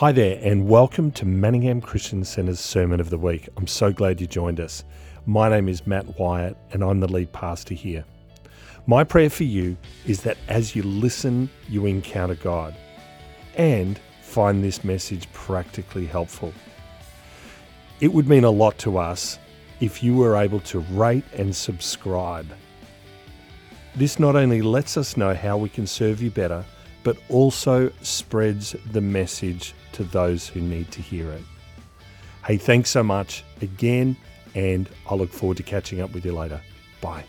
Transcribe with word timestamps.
Hi 0.00 0.12
there, 0.12 0.40
and 0.40 0.66
welcome 0.66 1.10
to 1.10 1.26
Manningham 1.26 1.82
Christian 1.82 2.24
Centre's 2.24 2.58
Sermon 2.58 3.00
of 3.00 3.10
the 3.10 3.18
Week. 3.18 3.50
I'm 3.58 3.66
so 3.66 3.92
glad 3.92 4.18
you 4.18 4.26
joined 4.26 4.58
us. 4.58 4.82
My 5.26 5.50
name 5.50 5.68
is 5.68 5.86
Matt 5.86 6.18
Wyatt, 6.18 6.56
and 6.72 6.82
I'm 6.82 7.00
the 7.00 7.12
lead 7.12 7.30
pastor 7.34 7.74
here. 7.74 8.06
My 8.86 9.04
prayer 9.04 9.28
for 9.28 9.44
you 9.44 9.76
is 10.06 10.22
that 10.22 10.38
as 10.48 10.74
you 10.74 10.84
listen, 10.84 11.50
you 11.68 11.84
encounter 11.84 12.36
God 12.36 12.74
and 13.56 14.00
find 14.22 14.64
this 14.64 14.84
message 14.84 15.30
practically 15.34 16.06
helpful. 16.06 16.54
It 18.00 18.10
would 18.10 18.26
mean 18.26 18.44
a 18.44 18.50
lot 18.50 18.78
to 18.78 18.96
us 18.96 19.38
if 19.80 20.02
you 20.02 20.14
were 20.16 20.36
able 20.36 20.60
to 20.60 20.78
rate 20.78 21.26
and 21.36 21.54
subscribe. 21.54 22.50
This 23.96 24.18
not 24.18 24.34
only 24.34 24.62
lets 24.62 24.96
us 24.96 25.18
know 25.18 25.34
how 25.34 25.58
we 25.58 25.68
can 25.68 25.86
serve 25.86 26.22
you 26.22 26.30
better, 26.30 26.64
but 27.02 27.16
also 27.28 27.90
spreads 28.02 28.76
the 28.92 29.00
message 29.00 29.74
to 29.92 30.04
those 30.04 30.48
who 30.48 30.60
need 30.60 30.90
to 30.92 31.02
hear 31.02 31.30
it. 31.30 31.42
Hey, 32.46 32.56
thanks 32.56 32.90
so 32.90 33.02
much 33.02 33.44
again, 33.60 34.16
and 34.54 34.88
I 35.08 35.14
look 35.14 35.30
forward 35.30 35.56
to 35.58 35.62
catching 35.62 36.00
up 36.00 36.12
with 36.12 36.24
you 36.24 36.32
later. 36.32 36.60
Bye. 37.00 37.24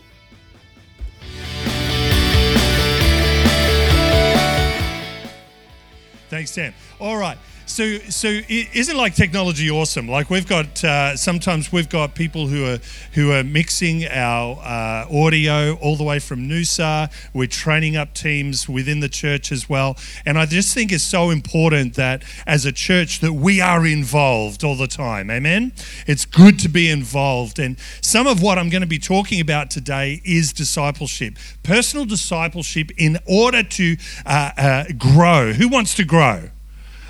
Thanks, 6.28 6.50
Sam. 6.50 6.72
All 6.98 7.18
right. 7.18 7.36
So, 7.66 7.98
so 7.98 8.40
isn't 8.48 8.96
like 8.96 9.14
technology 9.14 9.70
awesome? 9.70 10.08
Like 10.08 10.30
we've 10.30 10.46
got 10.46 10.82
uh, 10.84 11.16
sometimes 11.16 11.72
we've 11.72 11.88
got 11.88 12.14
people 12.14 12.48
who 12.48 12.64
are 12.66 12.78
who 13.14 13.32
are 13.32 13.44
mixing 13.44 14.04
our 14.06 14.58
uh, 14.58 15.06
audio 15.10 15.76
all 15.76 15.96
the 15.96 16.04
way 16.04 16.18
from 16.18 16.48
Noosa. 16.48 17.10
We're 17.32 17.46
training 17.46 17.96
up 17.96 18.14
teams 18.14 18.68
within 18.68 19.00
the 19.00 19.08
church 19.08 19.52
as 19.52 19.68
well, 19.68 19.96
and 20.26 20.38
I 20.38 20.46
just 20.46 20.74
think 20.74 20.92
it's 20.92 21.04
so 21.04 21.30
important 21.30 21.94
that 21.94 22.24
as 22.46 22.66
a 22.66 22.72
church 22.72 23.20
that 23.20 23.32
we 23.32 23.60
are 23.60 23.86
involved 23.86 24.64
all 24.64 24.76
the 24.76 24.88
time. 24.88 25.30
Amen. 25.30 25.72
It's 26.06 26.24
good 26.24 26.58
to 26.60 26.68
be 26.68 26.90
involved, 26.90 27.58
and 27.58 27.78
some 28.00 28.26
of 28.26 28.42
what 28.42 28.58
I'm 28.58 28.70
going 28.70 28.82
to 28.82 28.88
be 28.88 28.98
talking 28.98 29.40
about 29.40 29.70
today 29.70 30.20
is 30.24 30.52
discipleship, 30.52 31.38
personal 31.62 32.06
discipleship, 32.06 32.90
in 32.98 33.18
order 33.26 33.62
to 33.62 33.96
uh, 34.26 34.50
uh 34.56 34.84
grow. 34.98 35.52
Who 35.52 35.68
wants 35.68 35.94
to 35.94 36.04
grow? 36.04 36.50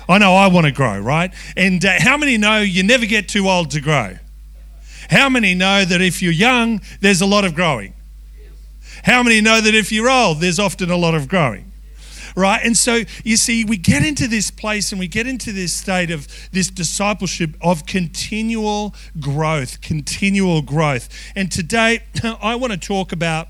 I 0.07 0.17
know 0.17 0.35
I 0.35 0.47
want 0.47 0.65
to 0.65 0.71
grow, 0.71 0.99
right? 0.99 1.33
And 1.55 1.83
uh, 1.83 1.93
how 1.99 2.17
many 2.17 2.37
know 2.37 2.59
you 2.59 2.83
never 2.83 3.05
get 3.05 3.27
too 3.27 3.47
old 3.47 3.71
to 3.71 3.81
grow? 3.81 4.17
How 5.09 5.29
many 5.29 5.53
know 5.53 5.85
that 5.85 6.01
if 6.01 6.21
you're 6.21 6.31
young, 6.31 6.81
there's 7.01 7.21
a 7.21 7.25
lot 7.25 7.45
of 7.45 7.55
growing? 7.55 7.93
How 9.03 9.21
many 9.21 9.41
know 9.41 9.59
that 9.59 9.75
if 9.75 9.91
you're 9.91 10.09
old, 10.09 10.39
there's 10.39 10.59
often 10.59 10.89
a 10.89 10.95
lot 10.95 11.13
of 11.13 11.27
growing? 11.27 11.71
Right? 12.35 12.61
And 12.63 12.75
so 12.75 13.01
you 13.23 13.37
see, 13.37 13.63
we 13.63 13.77
get 13.77 14.03
into 14.03 14.27
this 14.27 14.49
place 14.49 14.91
and 14.91 14.99
we 14.99 15.07
get 15.07 15.27
into 15.27 15.51
this 15.51 15.71
state 15.71 16.09
of 16.09 16.27
this 16.51 16.69
discipleship 16.69 17.51
of 17.61 17.85
continual 17.85 18.95
growth, 19.19 19.81
continual 19.81 20.61
growth. 20.63 21.09
And 21.35 21.51
today, 21.51 22.03
I 22.41 22.55
want 22.55 22.73
to 22.73 22.79
talk 22.79 23.11
about 23.11 23.49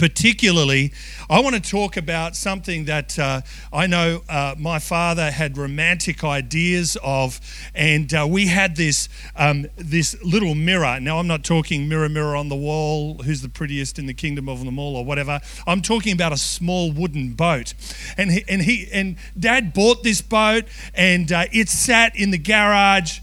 particularly, 0.00 0.92
I 1.28 1.40
want 1.40 1.62
to 1.62 1.70
talk 1.70 1.98
about 1.98 2.34
something 2.34 2.86
that 2.86 3.18
uh, 3.18 3.42
I 3.70 3.86
know 3.86 4.22
uh, 4.30 4.54
my 4.58 4.78
father 4.78 5.30
had 5.30 5.58
romantic 5.58 6.24
ideas 6.24 6.96
of, 7.04 7.38
and 7.74 8.12
uh, 8.14 8.26
we 8.26 8.46
had 8.46 8.76
this 8.76 9.10
um, 9.36 9.66
this 9.76 10.16
little 10.24 10.54
mirror. 10.54 10.98
Now, 11.00 11.18
I'm 11.18 11.26
not 11.26 11.44
talking 11.44 11.86
mirror, 11.86 12.08
mirror 12.08 12.34
on 12.34 12.48
the 12.48 12.56
wall, 12.56 13.18
who's 13.24 13.42
the 13.42 13.50
prettiest 13.50 13.98
in 13.98 14.06
the 14.06 14.14
kingdom 14.14 14.48
of 14.48 14.64
them 14.64 14.78
all, 14.78 14.96
or 14.96 15.04
whatever. 15.04 15.38
I'm 15.66 15.82
talking 15.82 16.14
about 16.14 16.32
a 16.32 16.38
small 16.38 16.90
wooden 16.90 17.34
boat, 17.34 17.74
and 18.16 18.30
he, 18.30 18.44
and 18.48 18.62
he 18.62 18.88
and 18.90 19.16
Dad 19.38 19.74
bought 19.74 20.02
this 20.02 20.22
boat, 20.22 20.64
and 20.94 21.30
uh, 21.30 21.44
it 21.52 21.68
sat 21.68 22.16
in 22.16 22.30
the 22.30 22.38
garage 22.38 23.20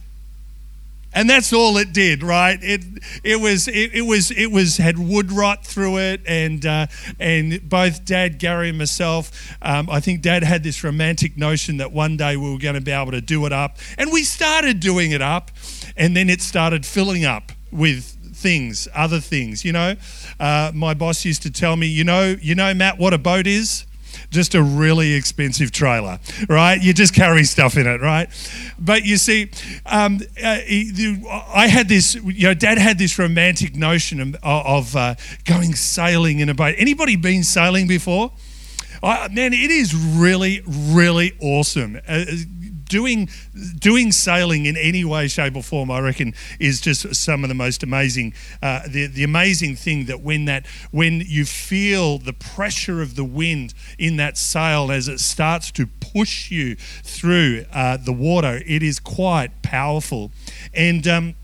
and 1.18 1.28
that's 1.28 1.52
all 1.52 1.78
it 1.78 1.94
did 1.94 2.22
right? 2.22 2.60
It 2.62 2.84
it 3.24 3.42
was 3.42 3.68
it, 3.68 3.94
it 3.94 4.04
was 4.04 4.30
it 4.30 4.52
was 4.52 4.78
had 4.78 5.00
wood 5.00 5.32
rot 5.32 5.66
through 5.66 5.98
it 5.98 6.22
and 6.28 6.64
uh, 6.64 6.86
and 7.20 7.68
both 7.68 8.06
dad 8.06 8.38
gary 8.38 8.70
and 8.70 8.78
myself 8.78 9.56
um, 9.62 9.90
i 9.90 10.00
think 10.00 10.22
dad 10.22 10.44
had 10.44 10.64
this 10.64 10.84
romantic 10.84 11.36
notion 11.36 11.78
that 11.78 11.92
one 11.92 12.18
day 12.18 12.38
we 12.38 12.52
were 12.52 12.60
going 12.60 12.76
to 12.76 12.82
be 12.82 12.92
able 12.92 13.12
to 13.12 13.22
do 13.22 13.46
it 13.46 13.52
up. 13.52 13.78
And 13.98 14.12
we 14.12 14.24
started 14.24 14.80
doing 14.80 15.12
it 15.12 15.22
up 15.22 15.50
and 15.96 16.16
then 16.16 16.30
it 16.30 16.42
started 16.42 16.86
filling 16.86 17.26
up 17.26 17.52
with 17.72 18.04
things 18.36 18.88
other 18.94 19.20
things 19.20 19.66
you 19.66 19.74
know? 19.74 19.96
Uh, 20.40 20.72
my 20.76 20.94
boss 20.94 21.26
used 21.26 21.42
to 21.42 21.52
tell 21.52 21.76
me 21.76 21.88
you 21.88 22.04
know 22.04 22.36
you 22.40 22.54
know 22.54 22.74
matt 22.76 23.00
what 23.00 23.14
a 23.14 23.18
boat 23.18 23.48
is 23.48 23.87
just 24.30 24.56
a 24.56 24.62
really 24.62 25.14
expensive 25.14 25.72
trailer, 25.72 26.20
right? 26.50 26.82
You 26.82 26.94
just 26.94 27.14
carry 27.14 27.44
stuff 27.44 27.78
in 27.78 27.88
it, 27.88 28.02
right? 28.02 28.30
But 28.78 29.06
you 29.06 29.18
see, 29.18 29.50
um, 29.86 30.20
uh, 30.44 30.60
I 31.54 31.68
had 31.68 31.88
this, 31.88 32.16
you 32.16 32.48
know, 32.48 32.54
Dad 32.54 32.78
had 32.78 32.98
this 32.98 33.18
romantic 33.18 33.76
notion 33.76 34.20
of, 34.20 34.36
of 34.44 34.96
uh, 34.96 35.16
going 35.46 35.76
sailing 35.76 36.40
in 36.40 36.50
a 36.50 36.54
boat. 36.54 36.76
Anybody 36.78 37.16
been 37.16 37.44
sailing 37.44 37.88
before? 37.88 38.32
I, 39.02 39.28
man, 39.30 39.54
it 39.54 39.72
is 39.72 39.96
really, 39.96 40.62
really 40.66 41.34
awesome. 41.40 42.00
Uh, 42.08 42.26
doing 42.88 43.30
doing 43.80 44.12
sailing 44.12 44.66
in 44.66 44.78
any 44.78 45.04
way, 45.04 45.28
shape, 45.28 45.56
or 45.56 45.64
form, 45.64 45.92
I 45.92 46.00
reckon, 46.00 46.34
is 46.60 46.82
just 46.82 47.16
some 47.16 47.44
of 47.44 47.50
the 47.50 47.56
most 47.56 47.84
amazing. 47.84 48.34
Uh, 48.62 48.82
the 48.88 49.08
the 49.08 49.24
amazing 49.24 49.76
thing 49.76 50.06
that 50.06 50.22
when 50.22 50.46
that 50.46 50.66
when 50.92 51.22
you 51.26 51.46
feel 51.46 52.18
the 52.18 52.34
pressure 52.34 53.02
of 53.02 53.16
the 53.16 53.24
wind 53.24 53.74
in 53.98 54.18
that 54.18 54.38
sail 54.38 54.92
as 54.92 55.08
it 55.08 55.20
starts 55.20 55.72
to 55.72 55.88
push 55.88 56.52
you 56.52 56.76
through 56.76 57.66
uh, 57.72 57.98
the 57.98 58.14
water, 58.14 58.62
it 58.66 58.84
is 58.84 59.00
quite 59.00 59.62
powerful, 59.62 60.32
and. 60.74 61.08
Um, 61.08 61.36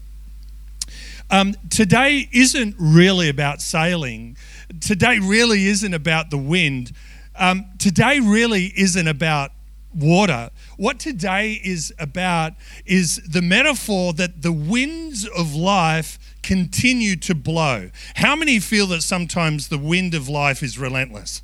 um, 1.30 1.56
today 1.72 2.30
isn't 2.32 2.76
really 2.78 3.28
about 3.28 3.60
sailing. 3.60 4.38
Today 4.80 5.18
really 5.18 5.66
isn't 5.66 5.94
about 5.94 6.30
the 6.30 6.38
wind. 6.38 6.92
Um, 7.36 7.66
today 7.80 8.20
really 8.20 8.72
isn't 8.76 9.08
about 9.08 9.52
water. 9.94 10.50
What 10.78 11.00
today 11.00 11.62
is 11.64 11.94
about 12.00 12.54
is 12.86 13.18
the 13.28 13.42
metaphor 13.42 14.14
that 14.14 14.42
the 14.42 14.52
winds 14.52 15.28
of 15.28 15.56
life 15.56 16.18
continue 16.42 17.16
to 17.18 17.36
blow. 17.36 17.90
How 18.16 18.36
many 18.36 18.60
feel 18.60 18.88
that 18.88 19.02
sometimes 19.02 19.70
the 19.70 19.78
wind 19.78 20.14
of 20.14 20.28
life 20.28 20.62
is 20.62 20.78
relentless? 20.78 21.42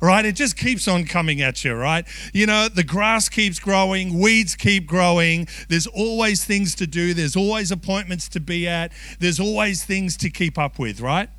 Right? 0.00 0.24
It 0.24 0.36
just 0.36 0.56
keeps 0.56 0.86
on 0.86 1.06
coming 1.06 1.40
at 1.40 1.64
you, 1.64 1.74
right? 1.74 2.06
You 2.32 2.46
know, 2.46 2.68
the 2.68 2.84
grass 2.84 3.28
keeps 3.28 3.58
growing, 3.58 4.20
weeds 4.20 4.54
keep 4.54 4.86
growing, 4.86 5.48
there's 5.68 5.88
always 5.88 6.44
things 6.44 6.76
to 6.76 6.86
do, 6.86 7.14
there's 7.14 7.34
always 7.34 7.72
appointments 7.72 8.28
to 8.30 8.40
be 8.40 8.68
at, 8.68 8.92
there's 9.18 9.40
always 9.40 9.84
things 9.84 10.16
to 10.18 10.30
keep 10.30 10.56
up 10.56 10.78
with, 10.78 11.00
right? 11.00 11.30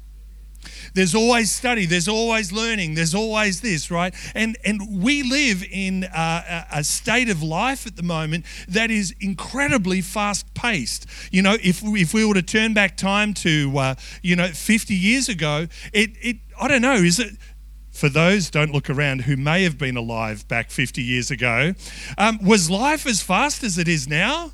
There's 0.94 1.16
always 1.16 1.52
study, 1.52 1.86
there's 1.86 2.08
always 2.08 2.52
learning, 2.52 2.96
there's 2.96 3.16
always 3.16 3.62
this, 3.62 3.92
right? 3.92 4.14
And, 4.36 4.58
and 4.64 5.04
we 5.04 5.24
live 5.24 5.64
in 5.70 6.04
a, 6.04 6.66
a 6.72 6.84
state 6.84 7.30
of 7.30 7.44
life 7.44 7.86
at 7.88 7.96
the 7.96 8.04
moment 8.04 8.46
that 8.68 8.92
is 8.92 9.14
incredibly 9.20 10.02
fast 10.02 10.54
paced. 10.54 11.06
You 11.32 11.42
know, 11.42 11.58
if, 11.62 11.82
if 11.84 12.14
we 12.14 12.26
were 12.26 12.34
to 12.34 12.42
turn 12.42 12.74
back 12.74 12.98
time 12.98 13.34
to, 13.36 13.78
uh, 13.78 13.96
you 14.22 14.36
know, 14.36 14.48
50 14.48 14.94
years 14.94 15.30
ago, 15.30 15.68
it, 15.94 16.12
it, 16.22 16.38
I 16.60 16.68
don't 16.68 16.82
know, 16.82 16.96
is 16.96 17.20
it, 17.20 17.38
for 17.92 18.10
those, 18.10 18.50
don't 18.50 18.72
look 18.72 18.90
around, 18.90 19.22
who 19.22 19.36
may 19.36 19.64
have 19.64 19.78
been 19.78 19.98
alive 19.98 20.48
back 20.48 20.72
50 20.72 21.02
years 21.02 21.32
ago, 21.32 21.74
um, 22.18 22.40
was 22.42 22.70
life 22.70 23.06
as 23.06 23.22
fast 23.22 23.64
as 23.64 23.78
it 23.78 23.88
is 23.88 24.08
now? 24.08 24.54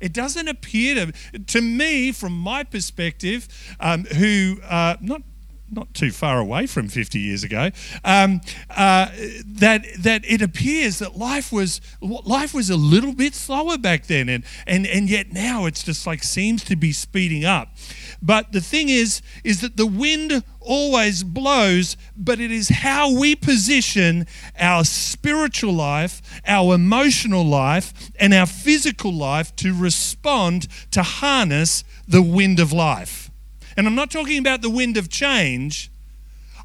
It 0.00 0.12
doesn't 0.12 0.48
appear 0.48 0.94
to, 0.94 1.38
to 1.38 1.60
me, 1.60 2.12
from 2.12 2.32
my 2.32 2.64
perspective, 2.64 3.48
um, 3.80 4.04
who 4.04 4.58
uh, 4.64 4.96
not 5.00 5.22
not 5.70 5.92
too 5.94 6.10
far 6.10 6.38
away 6.38 6.66
from 6.66 6.88
50 6.88 7.18
years 7.18 7.42
ago, 7.44 7.70
um, 8.04 8.40
uh, 8.70 9.08
that 9.46 9.84
that 9.98 10.24
it 10.24 10.42
appears 10.42 10.98
that 10.98 11.16
life 11.16 11.52
was 11.52 11.80
life 12.00 12.54
was 12.54 12.70
a 12.70 12.76
little 12.76 13.14
bit 13.14 13.34
slower 13.34 13.78
back 13.78 14.06
then, 14.06 14.28
and 14.28 14.44
and 14.66 14.86
and 14.86 15.08
yet 15.08 15.32
now 15.32 15.66
it's 15.66 15.82
just 15.82 16.06
like 16.06 16.22
seems 16.22 16.64
to 16.64 16.76
be 16.76 16.92
speeding 16.92 17.44
up. 17.44 17.68
But 18.22 18.52
the 18.52 18.60
thing 18.60 18.88
is, 18.88 19.22
is 19.42 19.60
that 19.60 19.76
the 19.76 19.86
wind 19.86 20.44
always 20.60 21.22
blows, 21.22 21.96
but 22.16 22.40
it 22.40 22.50
is 22.50 22.68
how 22.68 23.12
we 23.12 23.36
position 23.36 24.26
our 24.58 24.84
spiritual 24.84 25.74
life, 25.74 26.22
our 26.46 26.74
emotional 26.74 27.44
life, 27.44 28.10
and 28.18 28.32
our 28.32 28.46
physical 28.46 29.12
life 29.12 29.54
to 29.56 29.74
respond 29.74 30.68
to 30.90 31.02
harness 31.02 31.84
the 32.08 32.22
wind 32.22 32.60
of 32.60 32.72
life. 32.72 33.23
And 33.76 33.86
I'm 33.86 33.94
not 33.94 34.10
talking 34.10 34.38
about 34.38 34.62
the 34.62 34.70
wind 34.70 34.96
of 34.96 35.08
change, 35.08 35.90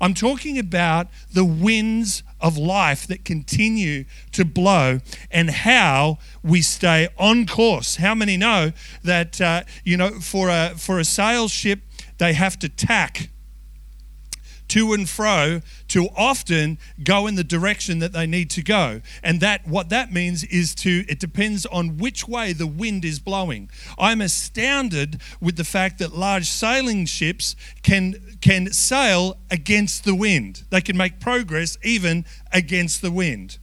I'm 0.01 0.13
talking 0.13 0.57
about 0.57 1.07
the 1.33 1.44
winds 1.44 2.23
of 2.39 2.57
life 2.57 3.06
that 3.07 3.25
continue 3.25 4.06
to 4.31 4.45
blow 4.45 5.00
and 5.29 5.50
how 5.50 6.19
we 6.41 6.61
stay 6.61 7.09
on 7.17 7.45
course. 7.45 7.97
How 7.97 8.15
many 8.15 8.38
know 8.38 8.71
that, 9.03 9.41
uh, 9.41 9.63
you 9.83 9.97
know, 9.97 10.11
for 10.21 10.50
a, 10.50 10.73
for 10.77 11.00
a 11.00 11.03
sail 11.06 11.50
ship, 11.50 11.81
they 12.17 12.33
have 12.33 12.57
to 12.59 12.69
tack 12.69 13.29
to 14.69 14.94
and 14.94 15.07
fro 15.07 15.62
to 15.89 16.07
often 16.16 16.77
go 17.04 17.27
in 17.27 17.36
the 17.36 17.44
direction 17.44 18.00
that 18.00 18.13
they 18.13 18.25
need 18.25 18.50
to 18.51 18.63
go. 18.63 19.01
And 19.24 19.39
that 19.42 19.68
what 19.68 19.89
that 19.89 20.12
means 20.12 20.44
is 20.45 20.74
to 20.75 21.06
it 21.07 21.19
depends 21.19 21.66
on 21.68 21.98
which 21.98 22.27
way 22.27 22.54
the 22.54 22.68
wind 22.68 23.06
is 23.06 23.19
blowing. 23.19 23.69
I'm 23.98 24.21
astounded 24.21 25.21
with 25.42 25.57
the 25.57 25.63
fact 25.63 26.00
that 26.00 26.16
large 26.16 26.50
sailing 26.50 27.06
ships 27.06 27.56
can 27.83 28.38
can 28.42 28.71
sail 28.71 29.38
against 29.51 30.06
the 30.06 30.16
wind. 30.16 30.63
They 30.69 30.81
can 30.81 30.98
make 30.98 31.19
progress 31.19 31.77
even 31.83 32.25
against 32.51 33.01
the 33.01 33.12
wind 33.12 33.60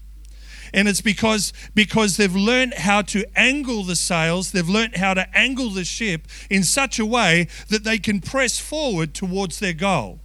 and 0.73 0.88
it's 0.88 1.00
because 1.00 1.52
because 1.75 2.17
they've 2.17 2.37
learned 2.37 2.75
how 2.75 3.02
to 3.02 3.25
angle 3.37 3.82
the 3.82 3.97
sails 3.97 4.52
they've 4.52 4.69
learned 4.69 4.97
how 4.97 5.14
to 5.14 5.37
angle 5.37 5.70
the 5.70 5.85
ship 5.85 6.26
in 6.50 6.62
such 6.62 6.99
a 6.99 7.06
way 7.06 7.49
that 7.69 7.85
they 7.85 7.99
can 7.99 8.20
press 8.20 8.59
forward 8.59 9.14
towards 9.14 9.59
their 9.59 9.73
goal 9.73 10.20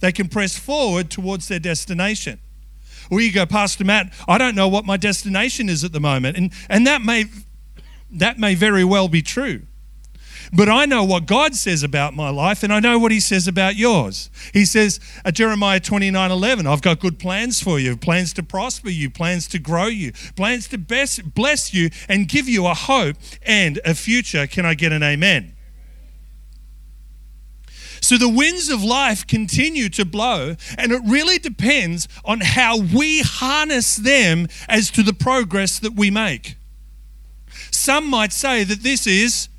they 0.00 0.12
can 0.12 0.28
press 0.28 0.58
forward 0.58 1.10
towards 1.10 1.48
their 1.48 1.58
destination 1.58 2.38
or 3.10 3.20
you 3.20 3.32
go 3.32 3.46
pastor 3.46 3.84
matt 3.84 4.12
i 4.26 4.38
don't 4.38 4.54
know 4.54 4.68
what 4.68 4.84
my 4.84 4.96
destination 4.96 5.68
is 5.68 5.84
at 5.84 5.92
the 5.92 6.00
moment 6.00 6.36
and 6.36 6.52
and 6.68 6.86
that 6.86 7.02
may 7.02 7.24
that 8.10 8.38
may 8.38 8.54
very 8.54 8.84
well 8.84 9.08
be 9.08 9.22
true 9.22 9.62
but 10.52 10.68
I 10.68 10.86
know 10.86 11.04
what 11.04 11.26
God 11.26 11.54
says 11.54 11.82
about 11.82 12.14
my 12.14 12.30
life, 12.30 12.62
and 12.62 12.72
I 12.72 12.80
know 12.80 12.98
what 12.98 13.12
He 13.12 13.20
says 13.20 13.46
about 13.46 13.76
yours. 13.76 14.30
He 14.52 14.64
says 14.64 15.00
at 15.24 15.34
Jeremiah 15.34 15.80
29 15.80 16.30
11, 16.30 16.66
I've 16.66 16.82
got 16.82 17.00
good 17.00 17.18
plans 17.18 17.62
for 17.62 17.78
you 17.78 17.96
plans 17.96 18.32
to 18.34 18.42
prosper 18.42 18.90
you, 18.90 19.10
plans 19.10 19.46
to 19.48 19.58
grow 19.58 19.86
you, 19.86 20.12
plans 20.36 20.68
to 20.68 20.78
best 20.78 21.34
bless 21.34 21.74
you, 21.74 21.90
and 22.08 22.28
give 22.28 22.48
you 22.48 22.66
a 22.66 22.74
hope 22.74 23.16
and 23.42 23.80
a 23.84 23.94
future. 23.94 24.46
Can 24.46 24.64
I 24.64 24.74
get 24.74 24.92
an 24.92 25.02
amen? 25.02 25.54
So 28.08 28.16
the 28.16 28.26
winds 28.26 28.70
of 28.70 28.82
life 28.82 29.26
continue 29.26 29.90
to 29.90 30.06
blow, 30.06 30.56
and 30.78 30.92
it 30.92 31.02
really 31.04 31.38
depends 31.38 32.08
on 32.24 32.40
how 32.40 32.78
we 32.78 33.20
harness 33.20 33.96
them 33.96 34.48
as 34.66 34.90
to 34.92 35.02
the 35.02 35.12
progress 35.12 35.78
that 35.80 35.92
we 35.92 36.10
make. 36.10 36.56
Some 37.70 38.08
might 38.08 38.32
say 38.32 38.64
that 38.64 38.82
this 38.82 39.06
is 39.06 39.50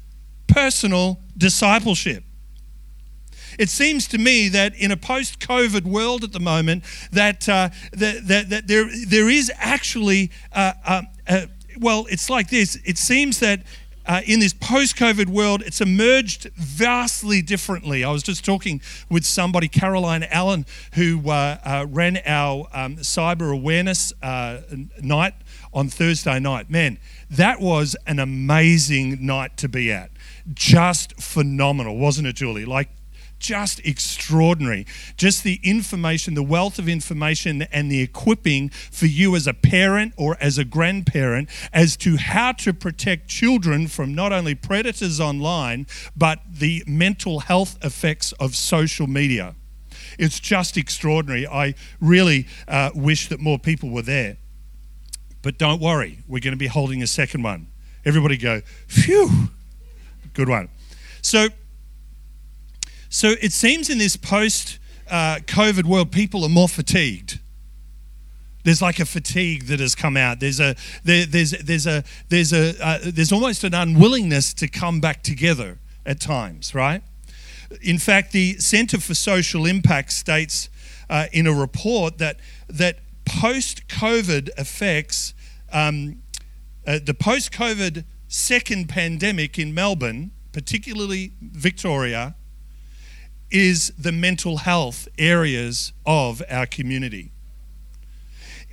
personal 0.48 1.20
discipleship. 1.38 2.24
It 3.60 3.70
seems 3.70 4.08
to 4.08 4.18
me 4.18 4.50
that 4.50 4.74
in 4.76 4.90
a 4.90 4.98
post-COVID 4.98 5.84
world 5.84 6.24
at 6.24 6.32
the 6.32 6.40
moment, 6.40 6.86
that 7.12 7.48
uh, 7.48 7.70
that, 7.92 8.28
that, 8.30 8.50
that 8.50 8.68
there 8.68 8.90
there 9.06 9.30
is 9.30 9.52
actually 9.58 10.32
uh, 10.54 10.74
uh, 10.84 11.02
uh 11.28 11.46
well, 11.78 12.08
it's 12.10 12.32
like 12.32 12.50
this. 12.50 12.80
It 12.84 12.98
seems 12.98 13.40
that 13.42 13.62
uh, 14.10 14.22
in 14.26 14.40
this 14.40 14.54
post 14.54 14.96
COVID 14.96 15.28
world, 15.28 15.62
it's 15.64 15.82
emerged 15.82 16.50
vastly 16.56 17.44
differently. 17.44 18.04
I 18.04 18.12
was 18.12 18.24
just 18.24 18.44
talking 18.44 18.82
with 19.08 19.24
somebody, 19.24 19.68
Caroline 19.68 20.24
Allen, 20.24 20.66
who 20.96 21.30
uh, 21.30 21.60
uh, 21.64 21.86
ran 21.88 22.18
our 22.26 22.68
um, 22.74 22.96
cyber 22.98 23.54
awareness 23.54 24.12
uh, 24.24 24.62
night 25.00 25.36
on 25.72 25.90
Thursday 25.90 26.40
night. 26.40 26.72
Man, 26.72 26.98
that 27.30 27.62
was 27.62 27.96
an 28.08 28.18
amazing 28.18 29.24
night 29.24 29.58
to 29.58 29.70
be 29.70 29.92
at 29.92 30.10
just 30.56 31.22
phenomenal, 31.22 31.96
wasn't 31.96 32.28
it, 32.28 32.36
Julie? 32.36 32.66
Like, 32.66 32.90
just 33.40 33.80
extraordinary. 33.86 34.86
Just 35.18 35.44
the 35.44 35.60
information, 35.64 36.34
the 36.34 36.44
wealth 36.44 36.78
of 36.78 36.88
information, 36.88 37.64
and 37.64 37.92
the 37.92 38.02
equipping 38.02 38.70
for 38.70 39.06
you 39.06 39.36
as 39.36 39.48
a 39.48 39.54
parent 39.54 40.14
or 40.18 40.38
as 40.40 40.58
a 40.58 40.66
grandparent 40.66 41.50
as 41.74 41.98
to 41.98 42.18
how 42.18 42.52
to 42.52 42.74
protect 42.74 43.28
children 43.28 43.88
from 43.88 44.14
not 44.14 44.32
only 44.32 44.56
predators 44.56 45.20
online, 45.20 45.88
but 46.16 46.40
the 46.52 46.84
mental 46.86 47.40
health 47.42 47.78
effects 47.84 48.32
of 48.34 48.56
social 48.56 49.08
media. 49.08 49.56
It's 50.18 50.40
just 50.40 50.78
extraordinary. 50.78 51.48
I 51.48 51.76
really 52.02 52.48
uh, 52.68 52.92
wish 52.94 53.30
that 53.30 53.40
more 53.40 53.60
people 53.60 53.90
were 53.90 54.02
there. 54.02 54.38
But 55.42 55.58
don't 55.58 55.82
worry, 55.82 56.20
we're 56.28 56.42
going 56.42 56.54
to 56.54 56.58
be 56.58 56.68
holding 56.68 57.02
a 57.02 57.08
second 57.08 57.44
one. 57.44 57.68
Everybody 58.04 58.38
go, 58.38 58.62
phew. 58.88 59.50
Good 60.34 60.50
one. 60.50 60.70
So, 61.22 61.48
so 63.10 63.34
it 63.42 63.52
seems 63.52 63.90
in 63.90 63.98
this 63.98 64.16
post 64.16 64.80
uh, 65.10 65.38
COVID 65.46 65.86
world, 65.86 66.12
people 66.12 66.44
are 66.46 66.50
more 66.50 66.70
fatigued. 66.70 67.40
There's 68.64 68.82
like 68.82 69.00
a 69.00 69.06
fatigue 69.06 69.64
that 69.64 69.80
has 69.80 69.96
come 69.96 70.16
out. 70.16 70.40
There's 70.40 70.60
a 70.60 70.76
there, 71.04 71.26
there's 71.26 71.52
there's 71.52 71.88
a 71.88 72.04
there's 72.28 72.54
a 72.54 72.76
uh, 72.86 73.00
there's 73.04 73.32
almost 73.32 73.64
an 73.64 73.74
unwillingness 73.74 74.54
to 74.56 74.68
come 74.68 75.00
back 75.00 75.24
together 75.24 75.80
at 76.06 76.20
times, 76.20 76.76
right? 76.76 77.02
In 77.82 77.98
fact, 77.98 78.32
the 78.32 78.58
Center 78.60 79.00
for 79.00 79.16
Social 79.16 79.66
Impact 79.66 80.12
states 80.12 80.70
uh, 81.10 81.28
in 81.32 81.48
a 81.48 81.54
report 81.54 82.18
that 82.18 82.40
that 82.68 83.00
post-COVID 83.26 84.50
effects, 84.58 85.34
um, 85.72 86.22
uh, 86.86 87.00
the 87.04 87.14
post-COVID 87.14 88.04
second 88.28 88.90
pandemic 88.90 89.58
in 89.58 89.74
Melbourne, 89.74 90.32
particularly 90.52 91.34
Victoria, 91.42 92.36
is 93.52 93.92
the 93.98 94.12
mental 94.12 94.58
health 94.58 95.08
areas 95.18 95.94
of 96.06 96.42
our 96.50 96.66
community. 96.66 97.32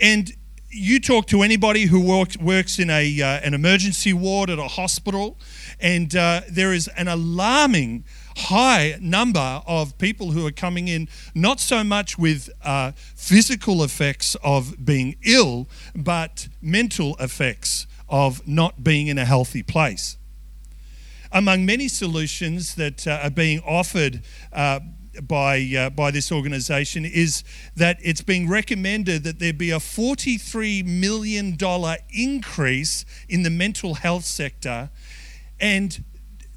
And 0.01 0.33
you 0.71 1.01
talk 1.01 1.27
to 1.29 1.43
anybody 1.43 1.87
who 1.87 2.01
works, 2.01 2.37
works 2.37 2.79
in 2.79 2.91
a, 2.91 3.23
uh, 3.23 3.27
an 3.43 3.55
emergency 3.55 4.13
ward 4.13 4.51
at 4.51 4.59
a 4.59 4.69
hospital, 4.69 5.39
and 5.81 6.15
uh, 6.15 6.43
there 6.51 6.73
is 6.73 6.89
an 6.89 7.09
alarming 7.09 8.05
high 8.37 8.99
number 9.01 9.63
of 9.67 9.97
people 9.99 10.33
who 10.33 10.47
are 10.47 10.53
coming 10.53 10.89
in, 10.89 11.09
not 11.35 11.61
so 11.61 11.83
much 11.83 12.19
with 12.19 12.51
uh, 12.63 12.93
physical 13.15 13.83
effects 13.83 14.37
of 14.43 14.85
being 14.85 15.17
ill, 15.25 15.67
but 15.95 16.49
mental 16.61 17.17
effects 17.19 17.87
of 18.09 18.47
not 18.47 18.85
being 18.85 19.07
in 19.07 19.19
a 19.19 19.25
healthy 19.25 19.63
place. 19.63 20.19
Among 21.33 21.67
many 21.67 21.89
solutions 21.89 22.75
that 22.77 23.07
uh, 23.07 23.21
are 23.25 23.31
being 23.31 23.61
offered 23.61 24.23
uh, 24.53 24.81
by, 25.23 25.61
uh, 25.77 25.91
by 25.91 26.11
this 26.11 26.31
organization 26.31 27.05
is 27.05 27.43
that 27.75 27.99
it's 28.03 28.21
being 28.21 28.49
recommended 28.49 29.25
that 29.25 29.39
there 29.39 29.53
be 29.53 29.71
a 29.71 29.79
$43 29.79 30.85
million 30.85 31.57
increase 32.11 33.05
in 33.29 33.43
the 33.43 33.51
mental 33.51 33.95
health 33.95 34.25
sector. 34.25 34.91
And 35.61 36.05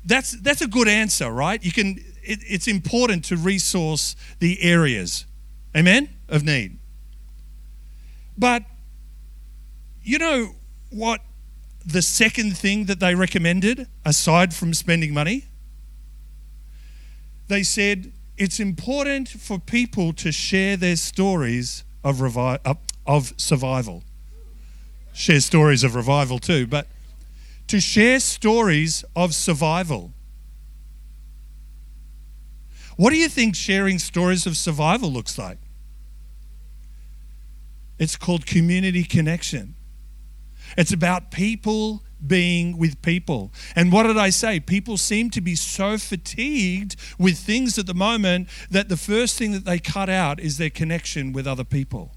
that's, 0.06 0.32
that's 0.42 0.62
a 0.62 0.68
good 0.68 0.88
answer, 0.88 1.32
right? 1.32 1.64
You 1.64 1.72
can, 1.72 1.98
it, 2.24 2.40
it's 2.48 2.68
important 2.68 3.26
to 3.26 3.38
resource 3.38 4.16
the 4.40 4.62
areas, 4.62 5.26
amen, 5.76 6.10
of 6.28 6.44
need. 6.44 6.78
But 8.38 8.64
you 10.04 10.18
know 10.18 10.54
what 10.90 11.22
the 11.86 12.02
second 12.02 12.58
thing 12.58 12.86
that 12.86 13.00
they 13.00 13.16
recommended, 13.16 13.88
aside 14.06 14.54
from 14.54 14.74
spending 14.74 15.14
money, 15.14 15.46
they 17.48 17.64
said 17.64 18.12
it's 18.38 18.60
important 18.60 19.28
for 19.28 19.60
people 19.60 20.14
to 20.14 20.32
share 20.32 20.78
their 20.78 20.96
stories 20.96 21.84
of, 22.04 22.18
revi- 22.18 22.60
uh, 22.64 22.76
of 23.06 23.34
survival. 23.38 24.04
Share 25.14 25.40
stories 25.40 25.84
of 25.84 25.96
revival 25.96 26.40
too, 26.40 26.68
but 26.68 26.88
to 27.68 27.80
share 27.80 28.20
stories 28.20 29.04
of 29.16 29.36
survival. 29.36 30.14
What 32.96 33.12
do 33.12 33.18
you 33.18 33.30
think 33.30 33.56
sharing 33.56 34.00
stories 34.00 34.46
of 34.46 34.58
survival 34.58 35.12
looks 35.12 35.38
like? 35.38 35.58
It's 37.98 38.16
called 38.16 38.46
community 38.46 39.04
connection. 39.04 39.76
It's 40.78 40.94
about 40.94 41.32
people 41.32 42.04
being 42.26 42.78
with 42.78 43.02
people. 43.02 43.52
And 43.76 43.92
what 43.92 44.04
did 44.04 44.18
I 44.18 44.30
say? 44.30 44.60
People 44.60 44.98
seem 44.98 45.30
to 45.32 45.42
be 45.42 45.56
so 45.56 45.98
fatigued 45.98 46.96
with 47.18 47.38
things 47.38 47.78
at 47.78 47.86
the 47.86 47.94
moment 47.94 48.50
that 48.70 48.90
the 48.90 48.98
first 48.98 49.38
thing 49.38 49.52
that 49.54 49.66
they 49.66 49.80
cut 49.80 50.10
out 50.10 50.40
is 50.40 50.58
their 50.58 50.70
connection 50.70 51.32
with 51.32 51.48
other 51.48 51.64
people. 51.64 52.16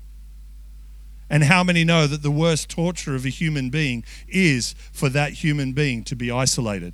And 1.30 1.44
how 1.44 1.64
many 1.64 1.82
know 1.84 2.06
that 2.06 2.22
the 2.22 2.30
worst 2.30 2.68
torture 2.68 3.14
of 3.14 3.24
a 3.24 3.30
human 3.30 3.70
being 3.70 4.04
is 4.28 4.74
for 4.92 5.08
that 5.10 5.32
human 5.32 5.72
being 5.72 6.04
to 6.04 6.16
be 6.16 6.30
isolated? 6.30 6.92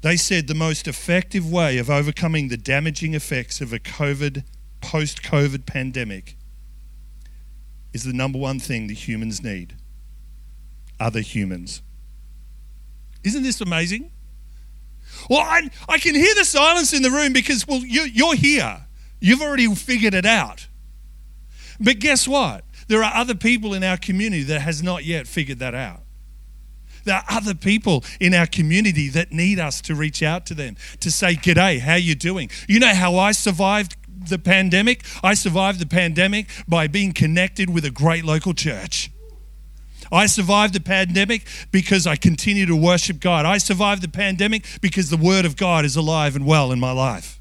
They 0.00 0.16
said 0.16 0.48
the 0.48 0.54
most 0.56 0.88
effective 0.88 1.48
way 1.48 1.78
of 1.78 1.88
overcoming 1.88 2.48
the 2.48 2.56
damaging 2.56 3.14
effects 3.14 3.60
of 3.60 3.72
a 3.72 3.78
COVID 3.78 4.42
post 4.82 5.22
COVID 5.22 5.64
pandemic 5.64 6.36
is 7.92 8.04
the 8.04 8.12
number 8.12 8.38
one 8.38 8.58
thing 8.58 8.86
that 8.88 8.94
humans 8.94 9.42
need 9.42 9.76
other 11.00 11.20
humans. 11.20 11.82
Isn't 13.24 13.42
this 13.42 13.60
amazing? 13.60 14.10
Well, 15.28 15.40
I, 15.40 15.68
I 15.88 15.98
can 15.98 16.14
hear 16.14 16.34
the 16.34 16.44
silence 16.44 16.92
in 16.92 17.02
the 17.02 17.10
room 17.10 17.32
because, 17.32 17.66
well, 17.66 17.80
you, 17.80 18.02
you're 18.02 18.34
here. 18.34 18.86
You've 19.20 19.42
already 19.42 19.72
figured 19.74 20.14
it 20.14 20.26
out. 20.26 20.68
But 21.80 21.98
guess 21.98 22.26
what? 22.26 22.64
There 22.88 23.02
are 23.02 23.14
other 23.14 23.34
people 23.34 23.74
in 23.74 23.84
our 23.84 23.96
community 23.96 24.42
that 24.44 24.60
has 24.60 24.82
not 24.82 25.04
yet 25.04 25.26
figured 25.26 25.58
that 25.60 25.74
out. 25.74 26.02
There 27.04 27.16
are 27.16 27.24
other 27.28 27.54
people 27.54 28.04
in 28.20 28.34
our 28.34 28.46
community 28.46 29.08
that 29.08 29.32
need 29.32 29.58
us 29.58 29.80
to 29.82 29.94
reach 29.94 30.22
out 30.22 30.46
to 30.46 30.54
them 30.54 30.76
to 31.00 31.10
say, 31.10 31.34
G'day, 31.34 31.80
how 31.80 31.94
you 31.96 32.14
doing? 32.14 32.50
You 32.68 32.78
know 32.78 32.94
how 32.94 33.16
I 33.16 33.32
survived 33.32 33.96
the 34.28 34.38
pandemic? 34.38 35.04
I 35.22 35.34
survived 35.34 35.78
the 35.78 35.86
pandemic 35.86 36.48
by 36.68 36.86
being 36.86 37.12
connected 37.12 37.70
with 37.70 37.84
a 37.84 37.90
great 37.90 38.24
local 38.24 38.54
church. 38.54 39.10
I 40.12 40.26
survived 40.26 40.74
the 40.74 40.80
pandemic 40.80 41.46
because 41.70 42.06
I 42.06 42.16
continue 42.16 42.66
to 42.66 42.76
worship 42.76 43.18
God. 43.18 43.46
I 43.46 43.56
survived 43.56 44.02
the 44.02 44.08
pandemic 44.08 44.66
because 44.82 45.08
the 45.08 45.16
Word 45.16 45.46
of 45.46 45.56
God 45.56 45.86
is 45.86 45.96
alive 45.96 46.36
and 46.36 46.44
well 46.44 46.70
in 46.70 46.78
my 46.78 46.92
life. 46.92 47.40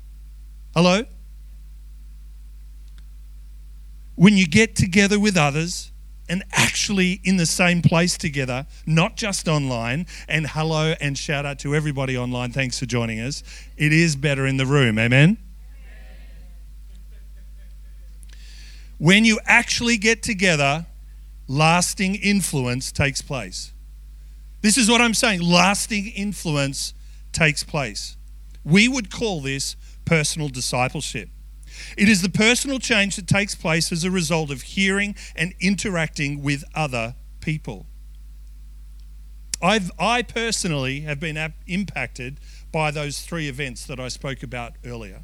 Hello? 0.73 1.03
When 4.15 4.37
you 4.37 4.47
get 4.47 4.75
together 4.75 5.19
with 5.19 5.35
others 5.35 5.91
and 6.29 6.43
actually 6.53 7.19
in 7.25 7.35
the 7.35 7.45
same 7.45 7.81
place 7.81 8.17
together, 8.17 8.65
not 8.85 9.17
just 9.17 9.49
online, 9.49 10.05
and 10.29 10.47
hello 10.47 10.93
and 11.01 11.17
shout 11.17 11.45
out 11.45 11.59
to 11.59 11.75
everybody 11.75 12.17
online, 12.17 12.51
thanks 12.51 12.79
for 12.79 12.85
joining 12.85 13.19
us. 13.19 13.43
It 13.75 13.91
is 13.91 14.15
better 14.15 14.45
in 14.45 14.55
the 14.55 14.65
room, 14.65 14.97
amen? 14.97 15.37
When 19.01 19.25
you 19.25 19.39
actually 19.47 19.97
get 19.97 20.21
together, 20.21 20.85
lasting 21.47 22.13
influence 22.13 22.91
takes 22.91 23.23
place. 23.23 23.73
This 24.61 24.77
is 24.77 24.91
what 24.91 25.01
I'm 25.01 25.15
saying 25.15 25.41
lasting 25.41 26.09
influence 26.09 26.93
takes 27.31 27.63
place. 27.63 28.15
We 28.63 28.87
would 28.87 29.09
call 29.09 29.41
this 29.41 29.75
personal 30.05 30.49
discipleship. 30.49 31.29
It 31.97 32.09
is 32.09 32.21
the 32.21 32.29
personal 32.29 32.77
change 32.77 33.15
that 33.15 33.25
takes 33.25 33.55
place 33.55 33.91
as 33.91 34.03
a 34.03 34.11
result 34.11 34.51
of 34.51 34.61
hearing 34.61 35.15
and 35.35 35.55
interacting 35.59 36.43
with 36.43 36.63
other 36.75 37.15
people. 37.39 37.87
I've, 39.63 39.89
I 39.97 40.21
personally 40.21 40.99
have 40.99 41.19
been 41.19 41.53
impacted 41.65 42.39
by 42.71 42.91
those 42.91 43.21
three 43.21 43.49
events 43.49 43.83
that 43.87 43.99
I 43.99 44.09
spoke 44.09 44.43
about 44.43 44.73
earlier. 44.85 45.23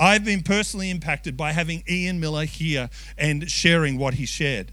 I've 0.00 0.24
been 0.24 0.42
personally 0.42 0.88
impacted 0.88 1.36
by 1.36 1.52
having 1.52 1.84
Ian 1.86 2.20
Miller 2.20 2.46
here 2.46 2.88
and 3.18 3.50
sharing 3.50 3.98
what 3.98 4.14
he 4.14 4.24
shared. 4.24 4.72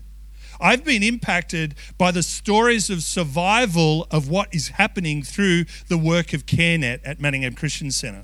I've 0.60 0.86
been 0.86 1.04
impacted 1.04 1.76
by 1.98 2.12
the 2.12 2.24
stories 2.24 2.90
of 2.90 3.04
survival 3.04 4.08
of 4.10 4.30
what 4.30 4.48
is 4.56 4.70
happening 4.70 5.22
through 5.22 5.66
the 5.90 5.98
work 5.98 6.34
of 6.34 6.46
CareNet 6.46 7.02
at 7.04 7.20
Manningham 7.20 7.56
Christian 7.56 7.92
Centre. 7.92 8.24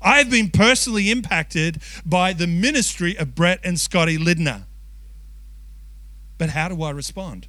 I 0.00 0.18
have 0.18 0.30
been 0.30 0.50
personally 0.50 1.10
impacted 1.10 1.82
by 2.06 2.32
the 2.32 2.46
ministry 2.46 3.18
of 3.18 3.34
Brett 3.34 3.58
and 3.64 3.78
Scotty 3.78 4.16
Lidner. 4.16 4.62
But 6.38 6.50
how 6.50 6.68
do 6.68 6.82
I 6.84 6.90
respond? 6.90 7.48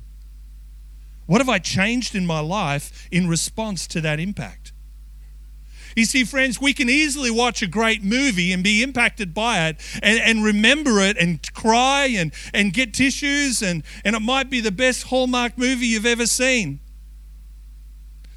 What 1.28 1.42
have 1.42 1.50
I 1.50 1.60
changed 1.60 2.16
in 2.16 2.26
my 2.26 2.40
life 2.40 3.08
in 3.12 3.28
response 3.28 3.86
to 3.88 4.02
that 4.02 4.20
impact? 4.20 4.72
You 5.98 6.06
see, 6.06 6.26
friends, 6.26 6.62
we 6.62 6.76
can 6.76 6.92
easily 6.92 7.32
watch 7.32 7.64
a 7.64 7.68
great 7.68 8.04
movie 8.04 8.54
and 8.54 8.64
be 8.64 8.84
impacted 8.84 9.34
by 9.34 9.68
it 9.68 9.78
and, 10.04 10.20
and 10.20 10.44
remember 10.44 11.00
it 11.00 11.18
and 11.18 11.42
cry 11.56 12.06
and, 12.06 12.32
and 12.54 12.72
get 12.72 12.94
tissues, 12.94 13.64
and, 13.64 13.82
and 14.06 14.16
it 14.16 14.22
might 14.22 14.52
be 14.52 14.62
the 14.62 14.72
best 14.72 15.08
Hallmark 15.08 15.58
movie 15.58 15.88
you've 15.88 16.06
ever 16.06 16.28
seen. 16.28 16.80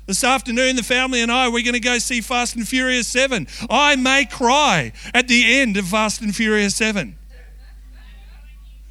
This 0.06 0.24
afternoon, 0.24 0.76
the 0.76 0.82
family 0.82 1.20
and 1.20 1.30
I, 1.30 1.48
we're 1.48 1.62
going 1.62 1.74
to 1.74 1.80
go 1.80 1.98
see 1.98 2.22
Fast 2.22 2.56
and 2.56 2.66
Furious 2.66 3.06
7. 3.08 3.46
I 3.68 3.94
may 3.94 4.24
cry 4.24 4.92
at 5.12 5.28
the 5.28 5.60
end 5.60 5.76
of 5.76 5.88
Fast 5.88 6.22
and 6.22 6.34
Furious 6.34 6.74
7. 6.76 7.18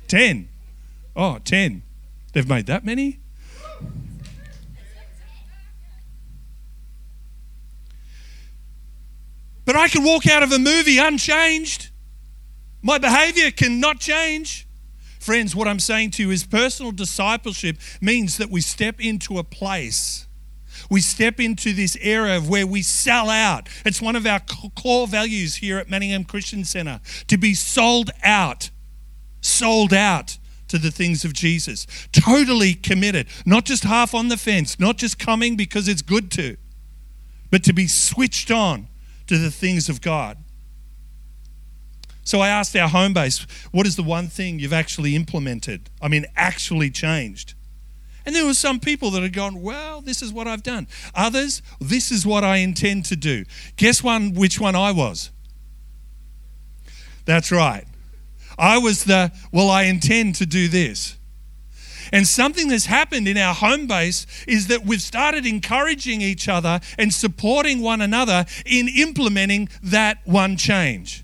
10. 0.08 0.48
Oh, 1.16 1.40
10. 1.44 1.82
They've 2.34 2.48
made 2.48 2.68
that 2.68 2.86
many? 2.86 3.20
I 9.80 9.88
can 9.88 10.04
walk 10.04 10.28
out 10.28 10.44
of 10.44 10.52
a 10.52 10.60
movie 10.60 10.98
unchanged. 10.98 11.90
My 12.82 12.98
behavior 12.98 13.50
cannot 13.50 14.02
change. 14.02 14.68
Friends, 15.22 15.56
what 15.56 15.70
I'm 15.70 15.80
saying 15.80 16.12
to 16.12 16.24
you 16.24 16.32
is 16.32 16.44
personal 16.44 16.92
discipleship 16.92 17.78
means 18.02 18.38
that 18.38 18.50
we 18.50 18.60
step 18.60 19.00
into 19.00 19.38
a 19.38 19.44
place. 19.44 20.28
We 20.90 21.00
step 21.00 21.40
into 21.40 21.72
this 21.72 21.98
era 22.02 22.36
of 22.36 22.50
where 22.50 22.68
we 22.68 22.82
sell 22.82 23.30
out. 23.30 23.70
It's 23.86 24.02
one 24.02 24.18
of 24.18 24.26
our 24.26 24.42
core 24.76 25.08
values 25.08 25.56
here 25.56 25.78
at 25.78 25.90
Manningham 25.90 26.26
Christian 26.26 26.66
Centre 26.66 27.00
to 27.28 27.38
be 27.38 27.54
sold 27.54 28.12
out, 28.22 28.72
sold 29.40 29.94
out 29.94 30.38
to 30.68 30.78
the 30.78 30.92
things 30.92 31.24
of 31.24 31.32
Jesus. 31.32 31.88
Totally 32.12 32.74
committed, 32.74 33.28
not 33.46 33.64
just 33.64 33.86
half 33.86 34.14
on 34.14 34.28
the 34.28 34.38
fence, 34.38 34.78
not 34.78 34.98
just 34.98 35.18
coming 35.18 35.56
because 35.56 35.88
it's 35.88 36.02
good 36.02 36.32
to, 36.32 36.58
but 37.50 37.64
to 37.64 37.72
be 37.72 37.88
switched 37.88 38.52
on 38.52 38.90
to 39.30 39.38
the 39.38 39.52
things 39.52 39.90
of 39.90 40.02
God. 40.02 40.38
So 42.24 42.42
I 42.42 42.50
asked 42.50 42.76
our 42.76 42.90
home 42.90 43.14
base, 43.14 43.46
what 43.72 43.86
is 43.86 43.96
the 43.96 44.04
one 44.04 44.28
thing 44.28 44.60
you've 44.60 44.74
actually 44.74 45.16
implemented? 45.16 45.90
I 46.02 46.08
mean, 46.08 46.26
actually 46.36 46.90
changed. 46.90 47.54
And 48.26 48.36
there 48.36 48.46
were 48.46 48.56
some 48.56 48.80
people 48.80 49.12
that 49.12 49.22
had 49.22 49.34
gone, 49.34 49.62
well, 49.62 50.02
this 50.02 50.24
is 50.24 50.34
what 50.34 50.48
I've 50.48 50.64
done. 50.64 50.88
Others, 51.14 51.62
this 51.80 52.12
is 52.12 52.26
what 52.26 52.44
I 52.44 52.58
intend 52.58 53.06
to 53.06 53.16
do. 53.16 53.46
Guess 53.78 54.04
one 54.04 54.34
which 54.34 54.60
one 54.60 54.76
I 54.76 54.92
was? 54.92 55.30
That's 57.26 57.52
right. 57.52 57.86
I 58.58 58.80
was 58.80 59.04
the, 59.04 59.32
well, 59.52 59.70
I 59.70 59.84
intend 59.84 60.36
to 60.36 60.48
do 60.48 60.68
this. 60.68 61.18
And 62.12 62.28
something 62.28 62.68
that's 62.68 62.86
happened 62.86 63.28
in 63.28 63.38
our 63.38 63.54
home 63.54 63.88
base 63.88 64.26
is 64.48 64.68
that 64.68 64.86
we've 64.86 65.02
started 65.02 65.46
encouraging 65.46 66.22
each 66.22 66.48
other 66.48 66.80
and 66.98 67.14
supporting 67.14 67.82
one 67.82 68.02
another 68.02 68.46
in 68.66 68.88
implementing 68.88 69.70
that 69.84 70.20
one 70.26 70.58
change. 70.58 71.24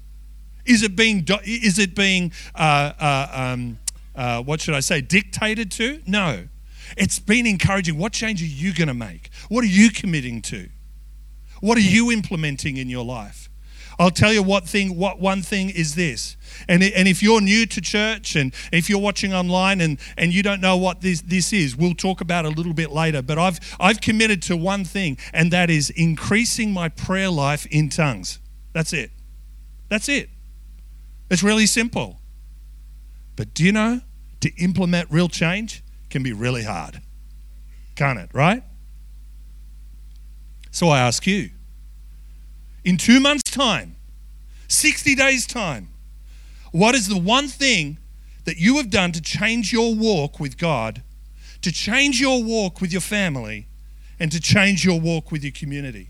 Is 0.65 0.83
it 0.83 0.95
being, 0.95 1.25
is 1.43 1.77
it 1.79 1.95
being 1.95 2.31
uh, 2.55 2.93
uh, 2.99 3.27
um, 3.31 3.79
uh, 4.15 4.41
what 4.41 4.61
should 4.61 4.73
I 4.73 4.79
say, 4.79 5.01
dictated 5.01 5.71
to? 5.73 6.01
No. 6.07 6.47
It's 6.97 7.19
been 7.19 7.45
encouraging. 7.45 7.97
What 7.97 8.13
change 8.13 8.41
are 8.41 8.45
you 8.45 8.73
going 8.73 8.87
to 8.87 8.93
make? 8.93 9.29
What 9.49 9.63
are 9.63 9.67
you 9.67 9.89
committing 9.91 10.41
to? 10.43 10.69
What 11.59 11.77
are 11.77 11.81
you 11.81 12.11
implementing 12.11 12.77
in 12.77 12.89
your 12.89 13.03
life? 13.05 13.49
I'll 13.97 14.11
tell 14.11 14.33
you 14.33 14.43
what 14.43 14.67
thing, 14.67 14.97
what 14.97 15.19
one 15.19 15.41
thing 15.41 15.69
is 15.69 15.95
this. 15.95 16.35
And, 16.67 16.83
and 16.83 17.07
if 17.07 17.21
you're 17.21 17.41
new 17.41 17.65
to 17.65 17.81
church 17.81 18.35
and 18.35 18.53
if 18.71 18.89
you're 18.89 18.99
watching 18.99 19.33
online 19.33 19.81
and, 19.81 19.99
and 20.17 20.33
you 20.33 20.43
don't 20.43 20.61
know 20.61 20.77
what 20.77 21.01
this, 21.01 21.21
this 21.21 21.53
is, 21.53 21.75
we'll 21.75 21.93
talk 21.93 22.21
about 22.21 22.45
a 22.45 22.49
little 22.49 22.73
bit 22.73 22.91
later. 22.91 23.21
But 23.21 23.37
I've, 23.37 23.59
I've 23.79 24.01
committed 24.01 24.41
to 24.43 24.57
one 24.57 24.85
thing, 24.85 25.17
and 25.33 25.51
that 25.51 25.69
is 25.69 25.89
increasing 25.91 26.71
my 26.71 26.89
prayer 26.89 27.29
life 27.29 27.65
in 27.67 27.89
tongues. 27.89 28.39
That's 28.73 28.93
it. 28.93 29.11
That's 29.89 30.09
it. 30.09 30.29
It's 31.29 31.43
really 31.43 31.65
simple. 31.65 32.19
But 33.35 33.53
do 33.53 33.63
you 33.63 33.71
know, 33.71 34.01
to 34.41 34.53
implement 34.57 35.09
real 35.09 35.27
change 35.27 35.83
can 36.09 36.21
be 36.21 36.31
really 36.31 36.63
hard. 36.63 37.01
Can't 37.95 38.19
it, 38.19 38.29
right? 38.33 38.63
So 40.71 40.89
I 40.89 40.99
ask 40.99 41.25
you, 41.25 41.49
in 42.83 42.97
two 42.97 43.19
months' 43.19 43.49
time, 43.49 43.95
60 44.67 45.15
days' 45.15 45.47
time, 45.47 45.89
what 46.75 46.93
is 46.93 47.07
the 47.07 47.17
one 47.17 47.47
thing 47.47 47.97
that 48.43 48.57
you 48.57 48.75
have 48.75 48.89
done 48.89 49.13
to 49.13 49.21
change 49.21 49.71
your 49.71 49.95
walk 49.95 50.41
with 50.41 50.57
God, 50.57 51.03
to 51.61 51.71
change 51.71 52.19
your 52.19 52.43
walk 52.43 52.81
with 52.81 52.91
your 52.91 52.99
family, 52.99 53.69
and 54.19 54.29
to 54.33 54.41
change 54.41 54.83
your 54.83 54.99
walk 54.99 55.31
with 55.31 55.41
your 55.41 55.53
community? 55.53 56.09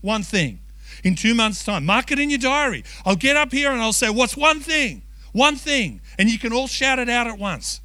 One 0.00 0.22
thing. 0.22 0.60
In 1.04 1.14
two 1.14 1.34
months' 1.34 1.62
time, 1.62 1.84
mark 1.84 2.10
it 2.10 2.18
in 2.18 2.30
your 2.30 2.38
diary. 2.38 2.82
I'll 3.04 3.14
get 3.14 3.36
up 3.36 3.52
here 3.52 3.70
and 3.70 3.78
I'll 3.82 3.92
say, 3.92 4.08
What's 4.08 4.38
one 4.38 4.60
thing? 4.60 5.02
One 5.32 5.56
thing. 5.56 6.00
And 6.18 6.30
you 6.30 6.38
can 6.38 6.50
all 6.50 6.66
shout 6.66 6.98
it 6.98 7.10
out 7.10 7.26
at 7.26 7.38
once. 7.38 7.82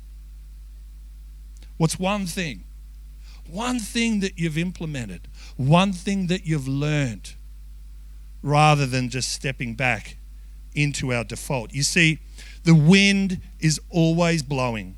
What's 1.75 1.99
one 1.99 2.27
thing? 2.27 2.63
One 3.45 3.79
thing 3.79 4.21
that 4.21 4.39
you've 4.39 4.57
implemented, 4.57 5.27
one 5.57 5.91
thing 5.91 6.27
that 6.27 6.45
you've 6.45 6.67
learned 6.67 7.35
rather 8.41 8.85
than 8.85 9.09
just 9.09 9.33
stepping 9.33 9.75
back 9.75 10.15
into 10.75 11.13
our 11.13 11.23
default. 11.23 11.73
You 11.73 11.83
see, 11.83 12.19
the 12.63 12.75
wind 12.75 13.41
is 13.59 13.79
always 13.89 14.43
blowing, 14.43 14.95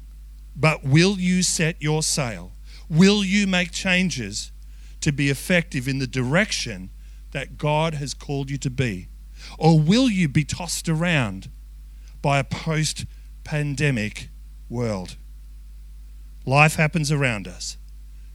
but 0.55 0.83
will 0.83 1.19
you 1.19 1.43
set 1.43 1.81
your 1.81 2.03
sail? 2.03 2.51
Will 2.89 3.23
you 3.23 3.47
make 3.47 3.71
changes 3.71 4.51
to 5.01 5.11
be 5.11 5.29
effective 5.29 5.87
in 5.87 5.99
the 5.99 6.07
direction 6.07 6.89
that 7.31 7.57
God 7.57 7.95
has 7.95 8.13
called 8.13 8.49
you 8.49 8.57
to 8.59 8.69
be? 8.69 9.07
Or 9.57 9.79
will 9.79 10.09
you 10.09 10.27
be 10.27 10.43
tossed 10.43 10.87
around 10.87 11.49
by 12.21 12.39
a 12.39 12.43
post 12.43 13.05
pandemic 13.43 14.29
world? 14.69 15.15
Life 16.45 16.75
happens 16.75 17.11
around 17.11 17.47
us 17.47 17.77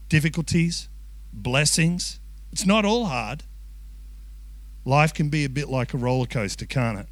difficulties, 0.08 0.88
blessings. 1.32 2.18
It's 2.52 2.66
not 2.66 2.84
all 2.84 3.06
hard. 3.06 3.44
Life 4.84 5.14
can 5.14 5.28
be 5.28 5.44
a 5.44 5.48
bit 5.48 5.68
like 5.68 5.94
a 5.94 5.96
roller 5.96 6.26
coaster, 6.26 6.66
can't 6.66 6.98
it? 6.98 7.06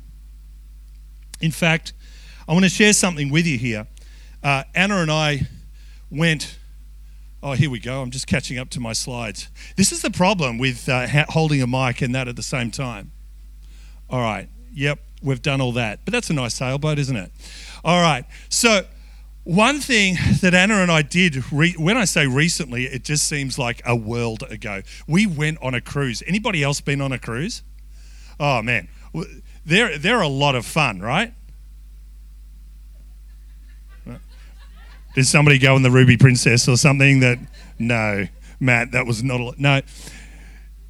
In 1.40 1.50
fact, 1.50 1.92
I 2.48 2.52
want 2.52 2.64
to 2.64 2.70
share 2.70 2.92
something 2.92 3.30
with 3.30 3.46
you 3.46 3.58
here. 3.58 3.86
Uh, 4.42 4.64
Anna 4.74 4.96
and 4.96 5.10
I 5.10 5.46
went 6.10 6.58
Oh, 7.40 7.52
here 7.52 7.70
we 7.70 7.78
go. 7.78 8.02
I'm 8.02 8.10
just 8.10 8.26
catching 8.26 8.58
up 8.58 8.68
to 8.70 8.80
my 8.80 8.92
slides. 8.92 9.48
This 9.76 9.92
is 9.92 10.02
the 10.02 10.10
problem 10.10 10.58
with 10.58 10.88
uh, 10.88 11.06
ha- 11.06 11.26
holding 11.28 11.62
a 11.62 11.68
mic 11.68 12.02
and 12.02 12.12
that 12.14 12.26
at 12.26 12.34
the 12.34 12.42
same 12.42 12.72
time. 12.72 13.12
All 14.10 14.20
right. 14.20 14.48
Yep, 14.74 14.98
we've 15.22 15.40
done 15.40 15.60
all 15.60 15.72
that. 15.72 16.00
But 16.04 16.12
that's 16.12 16.30
a 16.30 16.32
nice 16.32 16.54
sailboat, 16.54 16.98
isn't 16.98 17.16
it? 17.16 17.30
All 17.84 18.02
right. 18.02 18.24
So, 18.48 18.82
one 19.44 19.78
thing 19.78 20.16
that 20.42 20.52
Anna 20.52 20.76
and 20.78 20.90
I 20.90 21.02
did, 21.02 21.50
re- 21.52 21.76
when 21.78 21.96
I 21.96 22.06
say 22.06 22.26
recently, 22.26 22.86
it 22.86 23.04
just 23.04 23.28
seems 23.28 23.56
like 23.56 23.82
a 23.86 23.94
world 23.94 24.42
ago. 24.50 24.82
We 25.06 25.26
went 25.26 25.58
on 25.62 25.74
a 25.74 25.80
cruise. 25.80 26.24
Anybody 26.26 26.64
else 26.64 26.80
been 26.80 27.00
on 27.00 27.12
a 27.12 27.18
cruise? 27.20 27.62
Oh, 28.40 28.62
man. 28.62 28.88
They're, 29.68 29.98
they're 29.98 30.22
a 30.22 30.28
lot 30.28 30.54
of 30.54 30.64
fun, 30.64 31.00
right? 31.00 31.34
Did 35.14 35.26
somebody 35.26 35.58
go 35.58 35.76
in 35.76 35.82
the 35.82 35.90
Ruby 35.90 36.16
Princess 36.16 36.68
or 36.68 36.76
something 36.76 37.20
that? 37.20 37.38
No, 37.78 38.26
Matt, 38.60 38.92
that 38.92 39.04
was 39.04 39.22
not 39.22 39.40
a. 39.40 39.60
No 39.60 39.80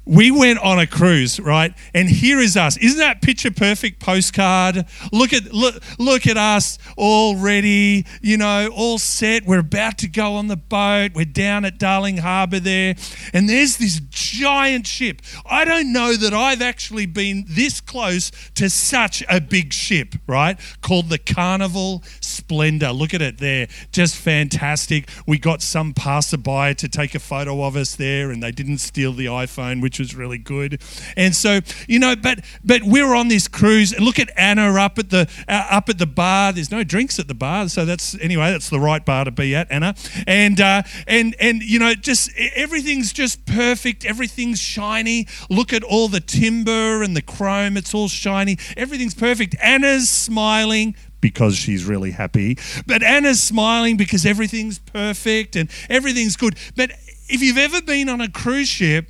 we 0.09 0.31
went 0.31 0.57
on 0.57 0.79
a 0.79 0.87
cruise, 0.87 1.39
right? 1.39 1.71
And 1.93 2.09
here 2.09 2.39
is 2.39 2.57
us. 2.57 2.77
Isn't 2.77 2.97
that 2.97 3.21
picture 3.21 3.51
perfect 3.51 3.99
postcard? 3.99 4.87
Look 5.11 5.33
at 5.33 5.53
look, 5.53 5.83
look 5.99 6.25
at 6.25 6.35
us 6.35 6.79
already, 6.97 8.07
you 8.19 8.35
know, 8.35 8.69
all 8.75 8.97
set. 8.97 9.45
We're 9.45 9.59
about 9.59 9.99
to 9.99 10.07
go 10.07 10.33
on 10.33 10.47
the 10.47 10.57
boat. 10.57 11.11
We're 11.13 11.25
down 11.25 11.63
at 11.63 11.77
Darling 11.77 12.17
Harbour 12.17 12.59
there. 12.59 12.95
And 13.33 13.47
there's 13.47 13.77
this 13.77 14.01
giant 14.09 14.87
ship. 14.87 15.21
I 15.45 15.63
don't 15.63 15.93
know 15.93 16.15
that 16.15 16.33
I've 16.33 16.63
actually 16.63 17.05
been 17.05 17.45
this 17.47 17.79
close 17.79 18.31
to 18.55 18.67
such 18.67 19.23
a 19.29 19.39
big 19.39 19.73
ship, 19.73 20.15
right? 20.25 20.59
Called 20.81 21.09
the 21.09 21.19
Carnival 21.19 22.03
Splendor. 22.19 22.93
Look 22.93 23.13
at 23.13 23.21
it 23.21 23.37
there. 23.37 23.67
Just 23.91 24.15
fantastic. 24.15 25.07
We 25.27 25.37
got 25.37 25.61
some 25.61 25.93
passerby 25.93 26.73
to 26.77 26.89
take 26.89 27.13
a 27.13 27.19
photo 27.19 27.63
of 27.63 27.75
us 27.75 27.95
there 27.95 28.31
and 28.31 28.41
they 28.41 28.51
didn't 28.51 28.79
steal 28.79 29.13
the 29.13 29.27
iPhone, 29.27 29.83
which 29.83 29.98
was 29.99 30.15
really 30.15 30.37
good. 30.37 30.81
And 31.15 31.35
so, 31.35 31.59
you 31.87 31.99
know, 31.99 32.15
but 32.15 32.43
but 32.63 32.83
we're 32.83 33.13
on 33.13 33.27
this 33.27 33.47
cruise 33.47 33.91
and 33.91 34.03
look 34.03 34.19
at 34.19 34.29
Anna 34.37 34.73
up 34.79 34.97
at 34.97 35.09
the 35.09 35.29
uh, 35.47 35.67
up 35.69 35.89
at 35.89 35.97
the 35.97 36.07
bar. 36.07 36.53
There's 36.53 36.71
no 36.71 36.83
drinks 36.83 37.19
at 37.19 37.27
the 37.27 37.33
bar, 37.33 37.69
so 37.69 37.85
that's 37.85 38.17
anyway, 38.19 38.51
that's 38.51 38.69
the 38.69 38.79
right 38.79 39.05
bar 39.05 39.25
to 39.25 39.31
be 39.31 39.55
at, 39.55 39.71
Anna. 39.71 39.95
And 40.25 40.59
uh, 40.59 40.83
and 41.07 41.35
and 41.39 41.61
you 41.61 41.79
know, 41.79 41.93
just 41.93 42.31
everything's 42.55 43.13
just 43.13 43.45
perfect. 43.45 44.05
Everything's 44.05 44.59
shiny. 44.59 45.27
Look 45.49 45.73
at 45.73 45.83
all 45.83 46.07
the 46.07 46.21
timber 46.21 47.03
and 47.03 47.15
the 47.15 47.21
chrome. 47.21 47.77
It's 47.77 47.93
all 47.93 48.07
shiny. 48.07 48.57
Everything's 48.77 49.13
perfect. 49.13 49.55
Anna's 49.61 50.09
smiling 50.09 50.95
because 51.21 51.55
she's 51.55 51.85
really 51.85 52.11
happy. 52.11 52.57
But 52.85 53.03
Anna's 53.03 53.41
smiling 53.41 53.97
because 53.97 54.25
everything's 54.25 54.79
perfect 54.79 55.55
and 55.55 55.69
everything's 55.89 56.37
good. 56.37 56.57
But 56.75 56.91
if 57.27 57.41
you've 57.41 57.57
ever 57.57 57.81
been 57.81 58.09
on 58.09 58.21
a 58.21 58.29
cruise 58.29 58.69
ship, 58.69 59.09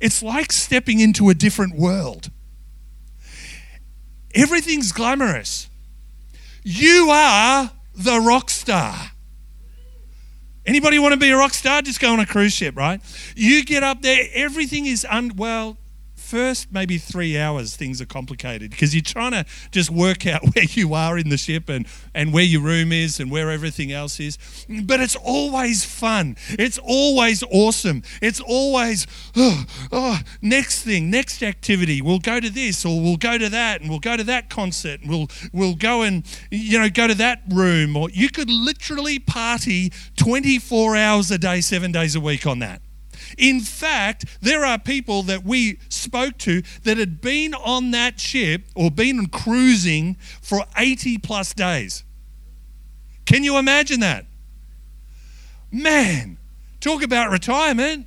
it's 0.00 0.22
like 0.22 0.52
stepping 0.52 1.00
into 1.00 1.28
a 1.28 1.34
different 1.34 1.76
world. 1.76 2.30
Everything's 4.34 4.92
glamorous. 4.92 5.68
You 6.62 7.10
are 7.10 7.70
the 7.94 8.20
rock 8.20 8.50
star. 8.50 9.12
Anybody 10.66 10.98
want 10.98 11.12
to 11.12 11.18
be 11.18 11.30
a 11.30 11.36
rock 11.36 11.52
star? 11.54 11.82
Just 11.82 12.00
go 12.00 12.12
on 12.12 12.20
a 12.20 12.26
cruise 12.26 12.52
ship, 12.52 12.76
right? 12.76 13.00
You 13.34 13.64
get 13.64 13.82
up 13.82 14.02
there, 14.02 14.28
everything 14.34 14.86
is 14.86 15.06
un 15.08 15.32
well, 15.36 15.78
first 16.30 16.72
maybe 16.72 16.96
three 16.96 17.36
hours, 17.36 17.74
things 17.74 18.00
are 18.00 18.06
complicated 18.06 18.70
because 18.70 18.94
you're 18.94 19.02
trying 19.02 19.32
to 19.32 19.44
just 19.72 19.90
work 19.90 20.26
out 20.26 20.42
where 20.54 20.64
you 20.64 20.94
are 20.94 21.18
in 21.18 21.28
the 21.28 21.36
ship 21.36 21.68
and, 21.68 21.86
and 22.14 22.32
where 22.32 22.44
your 22.44 22.62
room 22.62 22.92
is 22.92 23.18
and 23.18 23.30
where 23.32 23.50
everything 23.50 23.90
else 23.90 24.20
is. 24.20 24.38
But 24.84 25.00
it's 25.00 25.16
always 25.16 25.84
fun. 25.84 26.36
It's 26.50 26.78
always 26.78 27.42
awesome. 27.50 28.02
It's 28.22 28.40
always, 28.40 29.08
oh, 29.36 29.64
oh, 29.90 30.20
next 30.40 30.84
thing, 30.84 31.10
next 31.10 31.42
activity. 31.42 32.00
We'll 32.00 32.20
go 32.20 32.38
to 32.38 32.48
this 32.48 32.84
or 32.86 33.00
we'll 33.00 33.16
go 33.16 33.36
to 33.36 33.48
that 33.48 33.80
and 33.80 33.90
we'll 33.90 33.98
go 33.98 34.16
to 34.16 34.24
that 34.24 34.48
concert 34.48 35.00
and 35.00 35.10
we'll, 35.10 35.28
we'll 35.52 35.74
go 35.74 36.02
and, 36.02 36.24
you 36.50 36.78
know, 36.78 36.88
go 36.88 37.08
to 37.08 37.14
that 37.16 37.42
room. 37.48 37.96
Or 37.96 38.08
you 38.10 38.30
could 38.30 38.48
literally 38.50 39.18
party 39.18 39.92
24 40.16 40.94
hours 40.96 41.30
a 41.32 41.38
day, 41.38 41.60
seven 41.60 41.90
days 41.90 42.14
a 42.14 42.20
week 42.20 42.46
on 42.46 42.60
that. 42.60 42.82
In 43.38 43.60
fact, 43.60 44.24
there 44.40 44.64
are 44.64 44.78
people 44.78 45.22
that 45.24 45.44
we 45.44 45.78
spoke 45.88 46.38
to 46.38 46.62
that 46.84 46.98
had 46.98 47.20
been 47.20 47.54
on 47.54 47.90
that 47.92 48.20
ship 48.20 48.62
or 48.74 48.90
been 48.90 49.26
cruising 49.26 50.16
for 50.42 50.64
80 50.76 51.18
plus 51.18 51.54
days. 51.54 52.04
Can 53.26 53.44
you 53.44 53.58
imagine 53.58 54.00
that? 54.00 54.26
Man, 55.70 56.38
talk 56.80 57.02
about 57.02 57.30
retirement. 57.30 58.06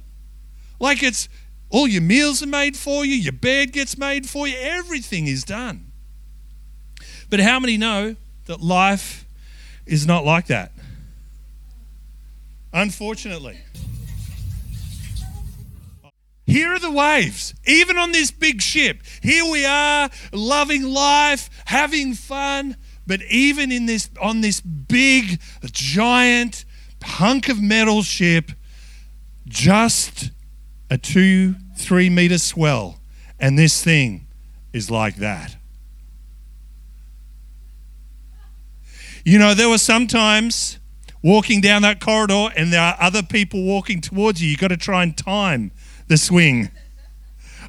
Like 0.80 1.02
it's 1.02 1.30
all 1.70 1.88
your 1.88 2.02
meals 2.02 2.44
are 2.44 2.48
made 2.48 2.76
for 2.76 3.06
you, 3.06 3.16
your 3.16 3.34
bed 3.34 3.72
gets 3.72 3.98
made 3.98 4.30
for 4.30 4.48
you, 4.48 4.56
everything 4.60 5.28
is 5.28 5.44
done. 5.44 5.92
But 7.30 7.40
how 7.40 7.60
many 7.60 7.78
know 7.78 8.16
that 8.46 8.62
life 8.62 9.26
is 9.86 10.06
not 10.06 10.26
like 10.26 10.48
that? 10.48 10.72
Unfortunately. 12.74 13.60
Here 16.46 16.74
are 16.74 16.80
the 16.80 16.92
waves, 16.92 17.54
even 17.66 17.98
on 17.98 18.12
this 18.12 18.32
big 18.32 18.62
ship. 18.62 19.02
Here 19.22 19.46
we 19.46 19.66
are, 19.66 20.10
loving 20.32 20.84
life, 20.84 21.50
having 21.66 22.14
fun. 22.14 22.76
But 23.08 23.22
even 23.24 23.72
in 23.72 23.86
this, 23.86 24.10
on 24.22 24.42
this 24.42 24.62
big, 24.62 25.40
giant 25.72 26.66
hunk 27.04 27.50
of 27.50 27.62
metal 27.62 28.02
ship, 28.04 28.52
just 29.46 30.32
a 30.90 30.98
two, 30.98 31.56
three 31.78 32.10
meter 32.10 32.38
swell, 32.38 33.00
and 33.40 33.58
this 33.58 33.84
thing 33.84 34.28
is 34.74 34.90
like 34.90 35.18
that. 35.18 35.58
You 39.26 39.40
know, 39.40 39.54
there 39.54 39.70
were 39.70 39.78
sometimes 39.78 40.80
walking 41.22 41.62
down 41.62 41.82
that 41.84 42.02
corridor, 42.02 42.50
and 42.56 42.74
there 42.74 42.82
are 42.82 42.98
other 43.00 43.24
people 43.24 43.64
walking 43.64 44.02
towards 44.02 44.42
you. 44.42 44.50
You've 44.50 44.60
got 44.60 44.70
to 44.70 44.78
try 44.78 45.04
and 45.04 45.18
time 45.18 45.72
the 46.08 46.18
swing. 46.18 46.70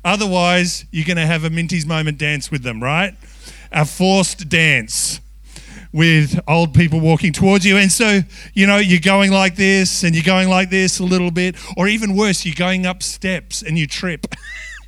Otherwise, 0.04 0.84
you're 0.90 1.06
going 1.06 1.16
to 1.16 1.26
have 1.26 1.44
a 1.44 1.50
Minties 1.50 1.86
moment 1.86 2.18
dance 2.18 2.50
with 2.50 2.62
them, 2.62 2.82
right? 2.82 3.14
A 3.72 3.84
forced 3.84 4.48
dance 4.48 5.20
with 5.92 6.40
old 6.48 6.74
people 6.74 7.00
walking 7.00 7.32
towards 7.32 7.64
you. 7.64 7.76
And 7.78 7.90
so, 7.90 8.20
you 8.52 8.66
know, 8.66 8.78
you're 8.78 9.00
going 9.00 9.30
like 9.30 9.56
this 9.56 10.02
and 10.02 10.14
you're 10.14 10.24
going 10.24 10.48
like 10.48 10.68
this 10.68 10.98
a 10.98 11.04
little 11.04 11.30
bit, 11.30 11.56
or 11.76 11.88
even 11.88 12.16
worse, 12.16 12.44
you're 12.44 12.54
going 12.54 12.84
up 12.84 13.02
steps 13.02 13.62
and 13.62 13.78
you 13.78 13.86
trip. 13.86 14.26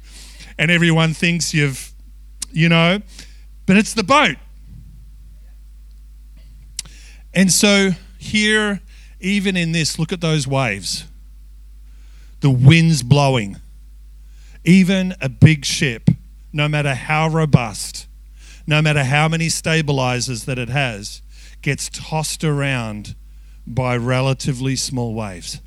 and 0.58 0.70
everyone 0.70 1.14
thinks 1.14 1.54
you've, 1.54 1.92
you 2.50 2.68
know, 2.68 3.00
but 3.66 3.76
it's 3.76 3.94
the 3.94 4.04
boat. 4.04 4.36
And 7.32 7.52
so, 7.52 7.90
here, 8.18 8.80
even 9.20 9.56
in 9.56 9.72
this, 9.72 9.98
look 9.98 10.12
at 10.12 10.20
those 10.20 10.46
waves 10.46 11.04
the 12.40 12.50
wind's 12.50 13.02
blowing. 13.02 13.56
Even 14.64 15.14
a 15.20 15.28
big 15.28 15.64
ship, 15.64 16.10
no 16.52 16.68
matter 16.68 16.94
how 16.94 17.28
robust, 17.28 18.06
no 18.66 18.82
matter 18.82 19.04
how 19.04 19.28
many 19.28 19.48
stabilizers 19.48 20.44
that 20.44 20.58
it 20.58 20.68
has, 20.68 21.22
gets 21.62 21.88
tossed 21.88 22.44
around 22.44 23.14
by 23.66 23.96
relatively 23.96 24.76
small 24.76 25.14
waves. 25.14 25.60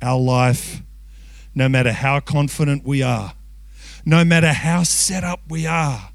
Our 0.00 0.20
life, 0.20 0.82
no 1.54 1.68
matter 1.68 1.92
how 1.92 2.20
confident 2.20 2.84
we 2.84 3.02
are, 3.02 3.34
no 4.04 4.24
matter 4.24 4.52
how 4.52 4.84
set 4.84 5.24
up 5.24 5.40
we 5.48 5.66
are, 5.66 6.10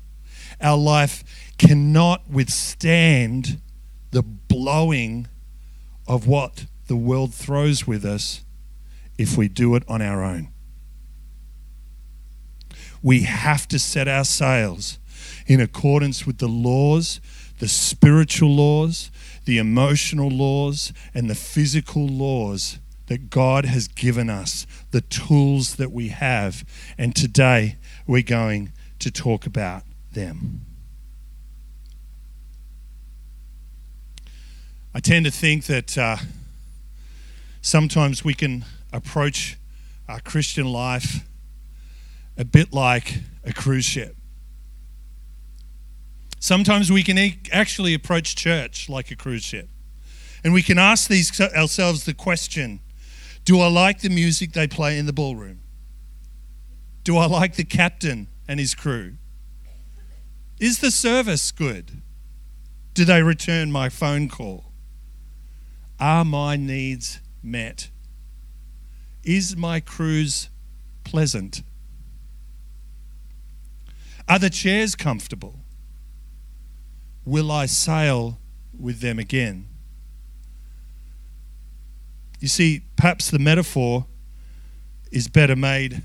our 0.61 0.77
life 0.77 1.23
cannot 1.57 2.29
withstand 2.29 3.59
the 4.11 4.23
blowing 4.23 5.27
of 6.07 6.27
what 6.27 6.65
the 6.87 6.95
world 6.95 7.33
throws 7.33 7.87
with 7.87 8.03
us 8.03 8.41
if 9.17 9.37
we 9.37 9.47
do 9.47 9.75
it 9.75 9.83
on 9.87 10.01
our 10.01 10.23
own. 10.23 10.49
We 13.01 13.21
have 13.23 13.67
to 13.69 13.79
set 13.79 14.07
our 14.07 14.23
sails 14.23 14.99
in 15.45 15.59
accordance 15.59 16.25
with 16.25 16.37
the 16.37 16.47
laws, 16.47 17.19
the 17.59 17.67
spiritual 17.67 18.49
laws, 18.49 19.11
the 19.45 19.57
emotional 19.57 20.29
laws, 20.29 20.93
and 21.13 21.29
the 21.29 21.35
physical 21.35 22.07
laws 22.07 22.79
that 23.07 23.29
God 23.29 23.65
has 23.65 23.87
given 23.87 24.29
us, 24.29 24.65
the 24.91 25.01
tools 25.01 25.75
that 25.75 25.91
we 25.91 26.09
have. 26.09 26.63
And 26.97 27.15
today 27.15 27.77
we're 28.07 28.23
going 28.23 28.71
to 28.99 29.11
talk 29.11 29.45
about 29.45 29.83
them. 30.13 30.65
I 34.95 34.99
tend 34.99 35.25
to 35.25 35.31
think 35.31 35.65
that. 35.65 35.97
Uh, 35.97 36.17
sometimes 37.63 38.23
we 38.23 38.35
can 38.35 38.65
approach 38.91 39.57
our 40.07 40.19
Christian 40.19 40.71
life 40.71 41.27
a 42.37 42.45
bit 42.45 42.73
like 42.73 43.21
a 43.43 43.53
cruise 43.53 43.85
ship. 43.85 44.15
Sometimes 46.39 46.91
we 46.91 47.03
can 47.03 47.17
actually 47.51 47.93
approach 47.93 48.35
church 48.35 48.89
like 48.89 49.09
a 49.09 49.15
cruise 49.15 49.45
ship. 49.45 49.69
And 50.43 50.53
we 50.53 50.61
can 50.61 50.77
ask 50.77 51.07
these 51.07 51.39
ourselves 51.39 52.03
the 52.03 52.13
question 52.13 52.81
Do 53.45 53.61
I 53.61 53.67
like 53.67 54.01
the 54.01 54.09
music 54.09 54.51
they 54.51 54.67
play 54.67 54.99
in 54.99 55.05
the 55.05 55.13
ballroom? 55.13 55.61
Do 57.05 57.17
I 57.17 57.25
like 57.27 57.55
the 57.55 57.63
captain 57.63 58.27
and 58.45 58.59
his 58.59 58.75
crew? 58.75 59.13
Is 60.59 60.79
the 60.79 60.91
service 60.91 61.49
good? 61.51 62.01
Do 62.93 63.05
they 63.05 63.23
return 63.23 63.71
my 63.71 63.87
phone 63.87 64.27
call? 64.27 64.65
Are 65.99 66.25
my 66.25 66.57
needs 66.57 67.21
met? 67.43 67.89
Is 69.23 69.55
my 69.55 69.79
cruise 69.79 70.49
pleasant? 71.03 71.63
Are 74.27 74.39
the 74.39 74.49
chairs 74.49 74.95
comfortable? 74.95 75.59
Will 77.25 77.51
I 77.51 77.65
sail 77.65 78.39
with 78.77 78.99
them 78.99 79.19
again? 79.19 79.67
You 82.39 82.47
see, 82.47 82.83
perhaps 82.97 83.31
the 83.31 83.39
metaphor 83.39 84.05
is 85.11 85.27
better 85.27 85.55
made 85.55 86.03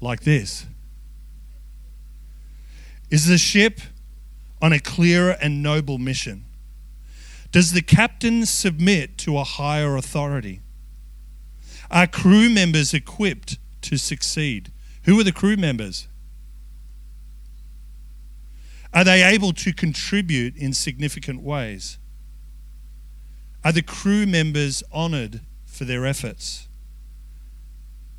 like 0.00 0.20
this 0.20 0.66
Is 3.10 3.26
the 3.26 3.38
ship 3.38 3.80
on 4.62 4.72
a 4.72 4.78
clearer 4.78 5.36
and 5.40 5.62
noble 5.62 5.98
mission? 5.98 6.44
Does 7.52 7.72
the 7.72 7.82
captain 7.82 8.46
submit 8.46 9.18
to 9.18 9.36
a 9.36 9.44
higher 9.44 9.96
authority? 9.96 10.60
Are 11.90 12.06
crew 12.06 12.48
members 12.48 12.94
equipped 12.94 13.58
to 13.82 13.96
succeed? 13.96 14.72
Who 15.04 15.18
are 15.18 15.24
the 15.24 15.32
crew 15.32 15.56
members? 15.56 16.06
Are 18.92 19.04
they 19.04 19.22
able 19.24 19.52
to 19.54 19.72
contribute 19.72 20.56
in 20.56 20.72
significant 20.72 21.42
ways? 21.42 21.98
Are 23.64 23.72
the 23.72 23.82
crew 23.82 24.26
members 24.26 24.82
honoured 24.92 25.40
for 25.64 25.84
their 25.84 26.06
efforts? 26.06 26.68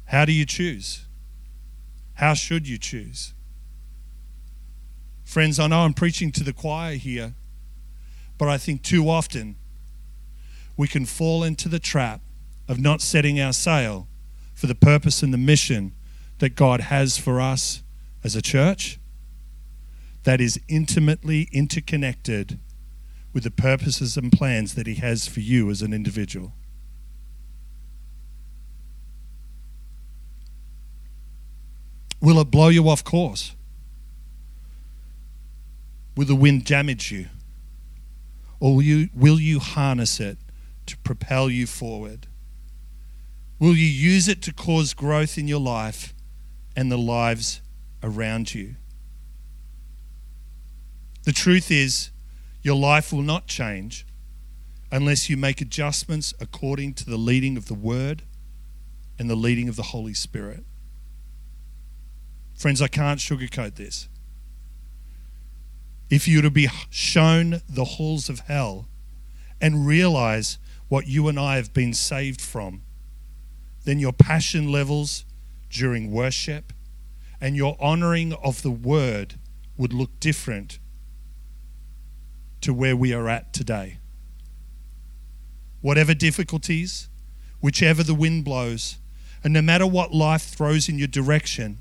How 0.06 0.26
do 0.26 0.34
you 0.34 0.46
choose? 0.46 1.06
How 2.16 2.34
should 2.34 2.68
you 2.68 2.78
choose? 2.78 3.34
Friends, 5.24 5.60
I 5.60 5.68
know 5.68 5.80
I'm 5.80 5.94
preaching 5.94 6.32
to 6.34 6.44
the 6.44 6.54
choir 6.54 6.96
here, 6.96 7.34
but 8.42 8.50
I 8.50 8.58
think 8.58 8.82
too 8.82 9.08
often 9.08 9.56
we 10.76 10.88
can 10.88 11.06
fall 11.06 11.44
into 11.44 11.70
the 11.70 11.78
trap 11.78 12.22
of 12.68 12.80
not 12.80 13.00
setting 13.00 13.40
our 13.40 13.54
sail 13.54 14.08
for 14.56 14.66
the 14.66 14.74
purpose 14.74 15.22
and 15.22 15.32
the 15.32 15.38
mission 15.38 15.94
that 16.40 16.56
God 16.56 16.82
has 16.82 17.20
for 17.20 17.40
us 17.40 17.84
as 18.24 18.36
a 18.36 18.42
church 18.42 19.00
that 20.24 20.42
is 20.42 20.60
intimately 20.68 21.50
interconnected 21.52 22.58
with 23.32 23.44
the 23.44 23.52
purposes 23.52 24.18
and 24.18 24.32
plans 24.32 24.74
that 24.74 24.88
He 24.88 24.96
has 24.96 25.28
for 25.28 25.42
you 25.42 25.70
as 25.70 25.84
an 25.84 25.94
individual. 25.94 26.54
Will 32.20 32.40
it 32.40 32.50
blow 32.50 32.70
you 32.70 32.90
off 32.90 33.04
course? 33.04 33.56
Will 36.18 36.26
the 36.26 36.34
wind 36.34 36.66
damage 36.66 37.12
you? 37.12 37.28
Or 38.62 38.76
will 38.76 38.84
you, 38.84 39.10
will 39.14 39.40
you 39.40 39.60
harness 39.60 40.20
it 40.20 40.38
to 40.86 40.98
propel 41.00 41.50
you 41.50 41.66
forward? 41.66 42.28
Will 43.60 43.76
you 43.76 43.88
use 43.88 44.28
it 44.28 44.42
to 44.44 44.54
cause 44.54 44.94
growth 44.94 45.38
in 45.38 45.48
your 45.48 45.60
life 45.60 46.14
and 46.76 46.92
the 46.92 46.98
lives 46.98 47.60
around 48.04 48.54
you? 48.54 48.76
The 51.24 51.32
truth 51.32 51.72
is, 51.72 52.12
your 52.62 52.76
life 52.76 53.12
will 53.12 53.24
not 53.24 53.48
change 53.48 54.06
unless 54.92 55.30
you 55.30 55.38
make 55.38 55.60
adjustments 55.60 56.34
according 56.40 56.94
to 56.94 57.06
the 57.06 57.18
leading 57.18 57.58
of 57.58 57.68
the 57.68 57.74
Word 57.74 58.22
and 59.18 59.28
the 59.28 59.36
leading 59.36 59.70
of 59.70 59.76
the 59.76 59.84
Holy 59.84 60.14
Spirit. 60.14 60.64
Friends, 62.56 62.80
I 62.80 62.88
can't 62.88 63.20
sugarcoat 63.20 63.76
this. 63.76 64.08
If 66.12 66.28
you 66.28 66.40
were 66.40 66.44
to 66.44 66.52
be 66.52 66.68
shown 66.90 67.62
the 67.70 67.86
halls 67.86 68.28
of 68.28 68.42
hell 68.42 68.90
and 69.62 69.88
realize 69.88 70.58
what 70.90 71.08
you 71.08 71.30
and 71.30 71.40
I 71.40 71.56
have 71.56 71.74
been 71.74 71.94
saved 71.94 72.42
from, 72.42 72.82
then 73.86 73.98
your 73.98 74.12
passion 74.12 74.70
levels 74.70 75.24
during 75.70 76.12
worship 76.12 76.74
and 77.40 77.56
your 77.56 77.78
honoring 77.80 78.34
of 78.34 78.62
the 78.62 78.72
word 78.72 79.36
would 79.78 79.94
look 79.94 80.20
different 80.20 80.80
to 82.60 82.74
where 82.74 82.96
we 82.96 83.14
are 83.14 83.30
at 83.30 83.54
today. 83.54 84.00
Whatever 85.80 86.14
difficulties, 86.14 87.08
whichever 87.62 88.04
the 88.04 88.14
wind 88.14 88.44
blows, 88.44 88.98
and 89.46 89.54
no 89.54 89.62
matter 89.62 89.88
what 89.88 90.14
life 90.14 90.44
throws 90.44 90.90
in 90.90 91.00
your 91.00 91.08
direction, 91.08 91.80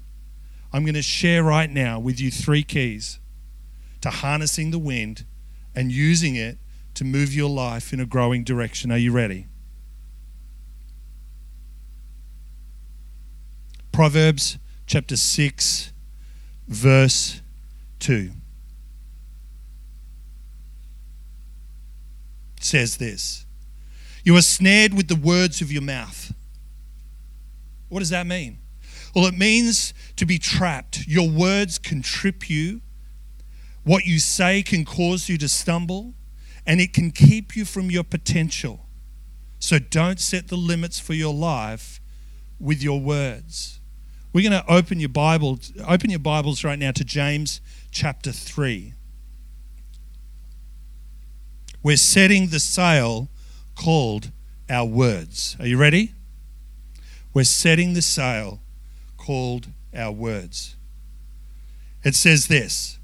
I'm 0.73 0.85
going 0.85 0.95
to 0.95 1.03
share 1.03 1.43
right 1.43 1.69
now 1.69 1.99
with 1.99 2.21
you 2.21 2.31
three 2.31 2.62
keys 2.62 3.19
to 4.01 4.11
harnessing 4.11 4.71
the 4.71 4.79
wind 4.79 5.25
and 5.75 5.93
using 5.93 6.37
it 6.37 6.59
to 6.95 7.05
move 7.05 7.35
your 7.35 7.51
life 7.51 7.93
in 7.93 8.01
a 8.01 8.07
growing 8.07 8.45
direction. 8.45 8.91
Are 8.91 8.99
you 8.99 9.13
ready? 9.13 9.47
Proverbs 13.93 14.59
chapter 14.87 15.17
6, 15.17 15.93
verse 16.69 17.43
2. 18.01 18.33
says 22.63 22.99
this 22.99 23.47
You 24.25 24.37
are 24.37 24.43
snared 24.43 24.95
with 24.95 25.09
the 25.09 25.17
words 25.17 25.61
of 25.61 25.73
your 25.73 25.83
mouth. 25.83 26.33
What 27.89 28.01
does 28.01 28.11
that 28.11 28.27
mean? 28.27 28.59
Well, 29.15 29.27
it 29.27 29.37
means 29.37 29.93
to 30.17 30.25
be 30.25 30.39
trapped. 30.39 31.07
Your 31.09 31.29
words 31.29 31.79
can 31.79 32.03
trip 32.03 32.49
you. 32.49 32.81
What 33.85 34.05
you 34.05 34.19
say 34.19 34.62
can 34.62 34.85
cause 34.85 35.29
you 35.29 35.38
to 35.38 35.49
stumble, 35.49 36.14
and 36.66 36.81
it 36.81 36.93
can 36.93 37.11
keep 37.11 37.57
you 37.57 37.64
from 37.64 37.90
your 37.90 38.05
potential. 38.05 38.87
So 39.59 39.79
don't 39.79 40.21
set 40.21 40.49
the 40.49 40.57
limits 40.57 41.01
for 41.01 41.14
your 41.14 41.35
life 41.35 42.01
with 42.59 42.83
your 42.83 43.01
words. 43.01 43.81
We're 44.33 44.49
going 44.49 44.62
to 44.62 44.73
open 44.73 45.01
your 45.01 45.09
Bible, 45.09 45.59
open 45.87 46.11
your 46.11 46.21
Bibles 46.21 46.62
right 46.62 46.79
now 46.79 46.93
to 46.93 47.05
James 47.05 47.61
chapter 47.90 48.31
3. 48.31 48.95
We're 51.83 51.97
setting 51.97 52.49
the 52.49 52.61
sail 52.61 53.29
called 53.75 54.31
our 54.69 54.85
words. 54.85 55.57
Are 55.59 55.66
you 55.66 55.79
ready? 55.79 56.14
We're 57.35 57.45
setting 57.45 57.95
the 57.95 58.03
sail 58.03 58.61
called 59.16 59.69
our 59.95 60.12
words. 60.12 60.77
It 62.05 62.14
says 62.14 62.47
this 62.47 63.00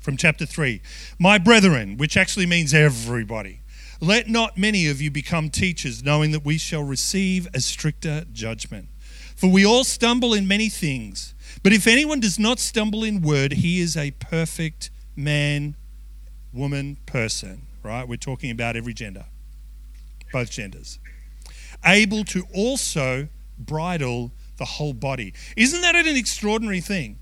from 0.00 0.16
chapter 0.16 0.46
3 0.46 0.80
My 1.18 1.38
brethren, 1.38 1.96
which 1.96 2.16
actually 2.16 2.46
means 2.46 2.74
everybody, 2.74 3.60
let 4.00 4.28
not 4.28 4.56
many 4.56 4.86
of 4.88 5.00
you 5.00 5.10
become 5.10 5.50
teachers, 5.50 6.02
knowing 6.02 6.32
that 6.32 6.44
we 6.44 6.58
shall 6.58 6.82
receive 6.82 7.46
a 7.54 7.60
stricter 7.60 8.24
judgment. 8.32 8.88
For 9.36 9.50
we 9.50 9.64
all 9.64 9.84
stumble 9.84 10.34
in 10.34 10.46
many 10.46 10.68
things. 10.68 11.34
But 11.62 11.72
if 11.72 11.86
anyone 11.86 12.20
does 12.20 12.38
not 12.38 12.58
stumble 12.58 13.04
in 13.04 13.22
word, 13.22 13.52
he 13.52 13.80
is 13.80 13.96
a 13.96 14.10
perfect 14.12 14.90
man, 15.16 15.76
woman, 16.52 16.96
person 17.06 17.66
right? 17.82 18.06
We're 18.06 18.16
talking 18.16 18.50
about 18.50 18.76
every 18.76 18.94
gender, 18.94 19.26
both 20.32 20.50
genders. 20.50 20.98
Able 21.84 22.24
to 22.24 22.44
also 22.54 23.28
bridle 23.58 24.32
the 24.58 24.64
whole 24.64 24.92
body. 24.92 25.32
Isn't 25.56 25.80
that 25.80 25.94
an 25.94 26.16
extraordinary 26.16 26.80
thing? 26.80 27.18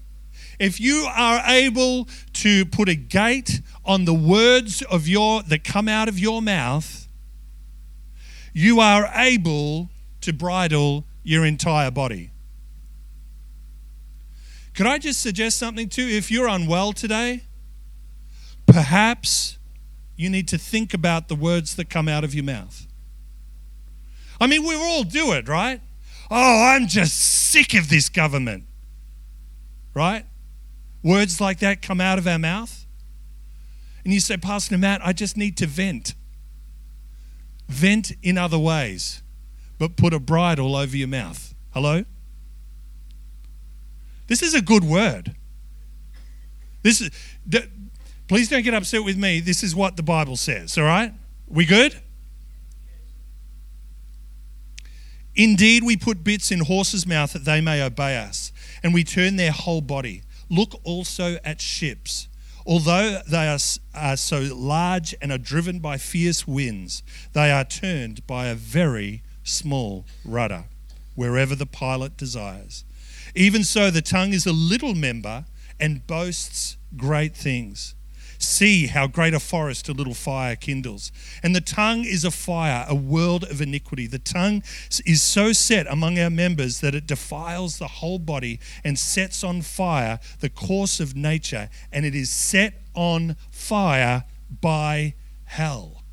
If 0.59 0.81
you 0.81 1.09
are 1.15 1.41
able 1.47 2.09
to 2.35 2.65
put 2.65 2.89
a 2.89 2.95
gate 2.95 3.61
on 3.85 4.05
the 4.05 4.15
words 4.15 4.83
of 4.83 5.07
your 5.07 5.43
that 5.45 5.65
come 5.65 5.89
out 5.89 6.09
of 6.09 6.19
your 6.19 6.43
mouth, 6.43 7.09
you 8.53 8.81
are 8.81 9.11
able 9.15 9.91
to 10.21 10.33
bridle 10.33 11.05
your 11.23 11.45
entire 11.45 11.91
body. 11.91 12.31
Could 14.75 14.87
I 14.87 14.99
just 14.99 15.21
suggest 15.21 15.59
something 15.59 15.89
too? 15.89 16.07
If 16.07 16.31
you're 16.31 16.49
unwell 16.49 16.93
today, 16.93 17.43
perhaps 18.67 19.59
you 20.17 20.29
need 20.29 20.49
to 20.49 20.59
think 20.59 20.93
about 20.93 21.29
the 21.29 21.35
words 21.35 21.77
that 21.77 21.89
come 21.89 22.09
out 22.09 22.25
of 22.25 22.35
your 22.35 22.45
mouth. 22.45 22.87
I 24.41 24.47
mean, 24.47 24.65
we 24.65 24.75
all 24.75 25.05
do 25.05 25.33
it, 25.33 25.49
right? 25.49 25.81
Oh, 26.31 26.65
I'm 26.65 26.87
just 26.87 27.17
sick 27.17 27.75
of 27.75 27.89
this 27.89 28.09
government, 28.09 28.65
right? 29.95 30.27
Words 31.03 31.41
like 31.41 31.59
that 31.61 31.83
come 31.83 32.01
out 32.01 32.19
of 32.19 32.27
our 32.27 32.39
mouth. 32.39 32.87
And 34.05 34.13
you 34.13 34.21
say, 34.21 34.37
Pastor 34.37 34.79
Matt, 34.79 35.01
I 35.05 35.13
just 35.13 35.37
need 35.37 35.57
to 35.59 35.67
vent. 35.67 36.15
Vent 37.69 38.13
in 38.23 38.39
other 38.39 38.59
ways, 38.59 39.23
but 39.79 39.97
put 39.97 40.15
a 40.15 40.19
bridle 40.19 40.75
over 40.75 40.97
your 40.97 41.09
mouth. 41.09 41.55
Hello? 41.73 42.05
This 44.27 44.43
is 44.43 44.55
a 44.55 44.63
good 44.63 44.85
word. 44.85 45.35
This 46.83 47.01
is 47.01 47.11
Please 48.29 48.51
don't 48.51 48.63
get 48.63 48.75
upset 48.75 49.03
with 49.05 49.17
me. 49.17 49.41
This 49.41 49.63
is 49.63 49.75
what 49.75 49.97
the 49.97 50.03
Bible 50.03 50.37
says, 50.37 50.77
all 50.77 50.85
right? 50.85 51.13
We 51.47 51.65
good? 51.65 51.99
Indeed, 55.35 55.83
we 55.83 55.97
put 55.97 56.23
bits 56.23 56.51
in 56.51 56.61
horses' 56.61 57.07
mouth 57.07 57.33
that 57.33 57.47
they 57.47 57.63
may 57.63 57.83
obey 57.83 58.19
us, 58.19 58.53
and 58.83 58.93
we 58.93 59.03
turn 59.03 59.37
their 59.37 59.53
whole 59.53 59.81
body. 59.81 60.23
Look 60.49 60.81
also 60.85 61.39
at 61.45 61.61
ships. 61.61 62.29
Although 62.67 63.23
they 63.27 63.49
are, 63.49 63.59
are 63.95 64.17
so 64.17 64.41
large 64.55 65.15
and 65.23 65.33
are 65.33 65.39
driven 65.39 65.79
by 65.79 65.97
fierce 65.97 66.47
winds, 66.47 67.03
they 67.33 67.51
are 67.51 67.65
turned 67.65 68.27
by 68.27 68.49
a 68.49 68.55
very 68.55 69.23
small 69.43 70.05
rudder, 70.25 70.65
wherever 71.15 71.55
the 71.55 71.67
pilot 71.67 72.17
desires. 72.17 72.85
Even 73.35 73.65
so, 73.65 73.91
the 73.91 74.03
tongue 74.03 74.33
is 74.33 74.47
a 74.47 74.53
little 74.53 74.95
member 74.95 75.47
and 75.81 76.07
boasts 76.07 76.77
great 76.97 77.35
things. 77.35 77.95
See 78.41 78.87
how 78.87 79.09
great 79.09 79.35
a 79.35 79.41
forest 79.41 79.89
a 79.89 79.93
little 79.93 80.15
fire 80.15 80.55
kindles. 80.55 81.11
And 81.43 81.57
the 81.57 81.61
tongue 81.61 82.05
is 82.05 82.25
a 82.25 82.31
fire, 82.31 82.87
a 82.89 82.95
world 82.95 83.43
of 83.43 83.61
iniquity. 83.61 84.07
The 84.07 84.21
tongue 84.21 84.63
is 85.05 85.23
so 85.23 85.53
set 85.53 85.89
among 85.89 86.21
our 86.21 86.31
members 86.31 86.81
that 86.81 86.95
it 86.95 87.07
defiles 87.07 87.79
the 87.79 87.89
whole 87.89 88.21
body 88.21 88.61
and 88.85 88.97
sets 88.97 89.43
on 89.43 89.63
fire 89.63 90.21
the 90.39 90.49
course 90.49 91.01
of 91.01 91.17
nature, 91.17 91.69
and 91.91 92.07
it 92.07 92.15
is 92.15 92.31
set 92.31 92.75
on 92.95 93.37
fire 93.51 94.25
by 94.61 95.15
hell. 95.45 96.05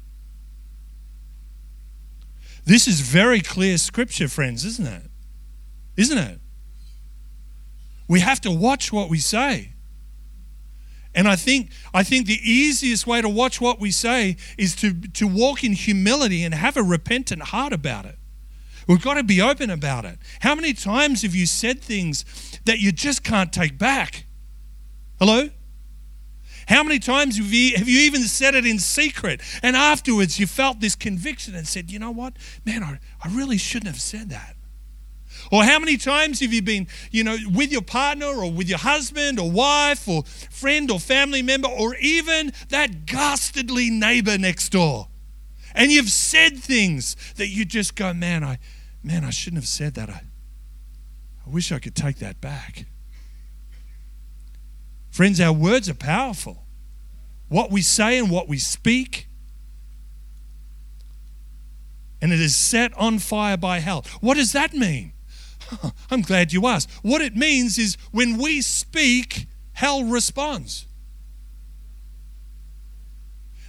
This 2.65 2.87
is 2.87 3.01
very 3.01 3.41
clear 3.41 3.77
scripture, 3.77 4.27
friends, 4.27 4.65
isn't 4.65 4.87
it? 4.87 5.11
Isn't 5.95 6.17
it? 6.17 6.39
We 8.07 8.21
have 8.21 8.41
to 8.41 8.51
watch 8.51 8.91
what 8.91 9.09
we 9.09 9.19
say. 9.19 9.74
And 11.15 11.29
I 11.29 11.37
think, 11.37 11.71
I 11.93 12.03
think 12.03 12.27
the 12.27 12.39
easiest 12.43 13.07
way 13.07 13.21
to 13.21 13.29
watch 13.29 13.61
what 13.61 13.79
we 13.79 13.89
say 13.89 14.35
is 14.57 14.75
to, 14.75 14.93
to 14.93 15.27
walk 15.27 15.63
in 15.63 15.71
humility 15.71 16.43
and 16.43 16.53
have 16.53 16.75
a 16.75 16.83
repentant 16.83 17.41
heart 17.43 17.71
about 17.71 18.05
it. 18.05 18.19
We've 18.85 19.01
got 19.01 19.15
to 19.15 19.23
be 19.23 19.41
open 19.41 19.69
about 19.69 20.03
it. 20.05 20.19
How 20.41 20.53
many 20.53 20.73
times 20.73 21.23
have 21.23 21.33
you 21.33 21.45
said 21.45 21.81
things 21.81 22.59
that 22.65 22.79
you 22.79 22.91
just 22.91 23.23
can't 23.23 23.51
take 23.51 23.79
back? 23.79 24.25
Hello? 25.17 25.49
How 26.67 26.83
many 26.83 26.99
times 26.99 27.37
have 27.37 27.51
you, 27.51 27.77
have 27.77 27.87
you 27.87 27.99
even 28.01 28.23
said 28.23 28.53
it 28.53 28.65
in 28.65 28.77
secret 28.79 29.39
and 29.63 29.75
afterwards 29.75 30.39
you 30.39 30.47
felt 30.47 30.81
this 30.81 30.95
conviction 30.95 31.55
and 31.55 31.67
said, 31.67 31.91
you 31.91 31.99
know 31.99 32.11
what? 32.11 32.33
Man, 32.65 32.83
I, 32.83 32.99
I 33.23 33.29
really 33.29 33.57
shouldn't 33.57 33.87
have 33.87 34.01
said 34.01 34.29
that. 34.31 34.54
Or 35.51 35.63
how 35.63 35.79
many 35.79 35.97
times 35.97 36.39
have 36.39 36.53
you 36.53 36.61
been, 36.61 36.87
you 37.11 37.23
know, 37.23 37.37
with 37.53 37.71
your 37.71 37.81
partner 37.81 38.27
or 38.27 38.51
with 38.51 38.67
your 38.67 38.79
husband 38.79 39.39
or 39.39 39.49
wife 39.49 40.07
or 40.07 40.23
friend 40.23 40.89
or 40.89 40.99
family 40.99 41.41
member 41.41 41.67
or 41.67 41.95
even 41.95 42.51
that 42.69 43.05
ghastly 43.05 43.89
neighbor 43.89 44.37
next 44.37 44.69
door? 44.69 45.09
And 45.73 45.91
you've 45.91 46.09
said 46.09 46.57
things 46.57 47.15
that 47.35 47.47
you 47.47 47.65
just 47.65 47.95
go, 47.95 48.13
man, 48.13 48.43
I, 48.43 48.59
man, 49.03 49.23
I 49.23 49.29
shouldn't 49.29 49.61
have 49.61 49.67
said 49.67 49.93
that. 49.95 50.09
I, 50.09 50.23
I 51.45 51.49
wish 51.49 51.71
I 51.71 51.79
could 51.79 51.95
take 51.95 52.17
that 52.19 52.39
back. 52.41 52.85
Friends, 55.11 55.39
our 55.39 55.53
words 55.53 55.87
are 55.89 55.93
powerful. 55.93 56.63
What 57.47 57.71
we 57.71 57.81
say 57.81 58.17
and 58.17 58.29
what 58.29 58.47
we 58.47 58.57
speak. 58.57 59.27
And 62.21 62.33
it 62.33 62.39
is 62.39 62.55
set 62.55 62.93
on 62.97 63.19
fire 63.19 63.57
by 63.57 63.79
hell. 63.79 64.03
What 64.19 64.35
does 64.35 64.51
that 64.53 64.73
mean? 64.73 65.13
I'm 66.11 66.21
glad 66.21 66.53
you 66.53 66.67
asked. 66.67 66.89
What 67.01 67.21
it 67.21 67.35
means 67.35 67.77
is 67.77 67.97
when 68.11 68.37
we 68.37 68.61
speak, 68.61 69.47
hell 69.73 70.03
responds. 70.03 70.87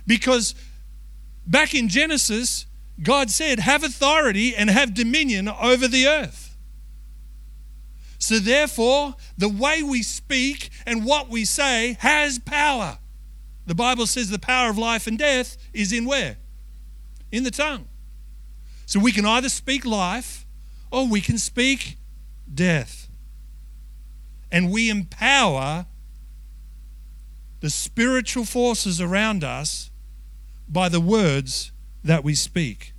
Because 0.06 0.54
back 1.46 1.74
in 1.74 1.88
Genesis, 1.88 2.66
God 3.02 3.30
said, 3.30 3.61
Have 3.61 3.85
authority 3.85 4.54
and 4.54 4.70
have 4.70 4.94
dominion 4.94 5.48
over 5.48 5.88
the 5.88 6.06
earth. 6.06 6.56
So, 8.18 8.38
therefore, 8.38 9.14
the 9.37 9.48
way 9.48 9.82
we 9.82 10.02
speak 10.02 10.70
and 10.87 11.04
what 11.04 11.28
we 11.28 11.44
say 11.44 11.96
has 12.00 12.38
power. 12.38 12.98
The 13.66 13.74
Bible 13.74 14.06
says 14.06 14.30
the 14.30 14.38
power 14.38 14.70
of 14.70 14.78
life 14.78 15.06
and 15.06 15.18
death 15.18 15.56
is 15.74 15.92
in 15.92 16.06
where? 16.06 16.37
In 17.30 17.42
the 17.42 17.50
tongue. 17.50 17.87
So, 18.87 18.98
we 19.00 19.12
can 19.12 19.26
either 19.26 19.48
speak 19.48 19.85
life 19.85 20.45
or 20.90 21.07
we 21.07 21.20
can 21.20 21.38
speak 21.38 21.99
death. 22.53 23.09
And 24.51 24.70
we 24.70 24.88
empower 24.88 25.87
the 27.61 27.70
spiritual 27.70 28.44
forces 28.44 29.01
around 29.01 29.42
us 29.42 29.90
by 30.68 30.88
the 30.88 31.01
words 31.01 31.72
that 32.05 32.22
we 32.22 32.35
speak. 32.35 32.92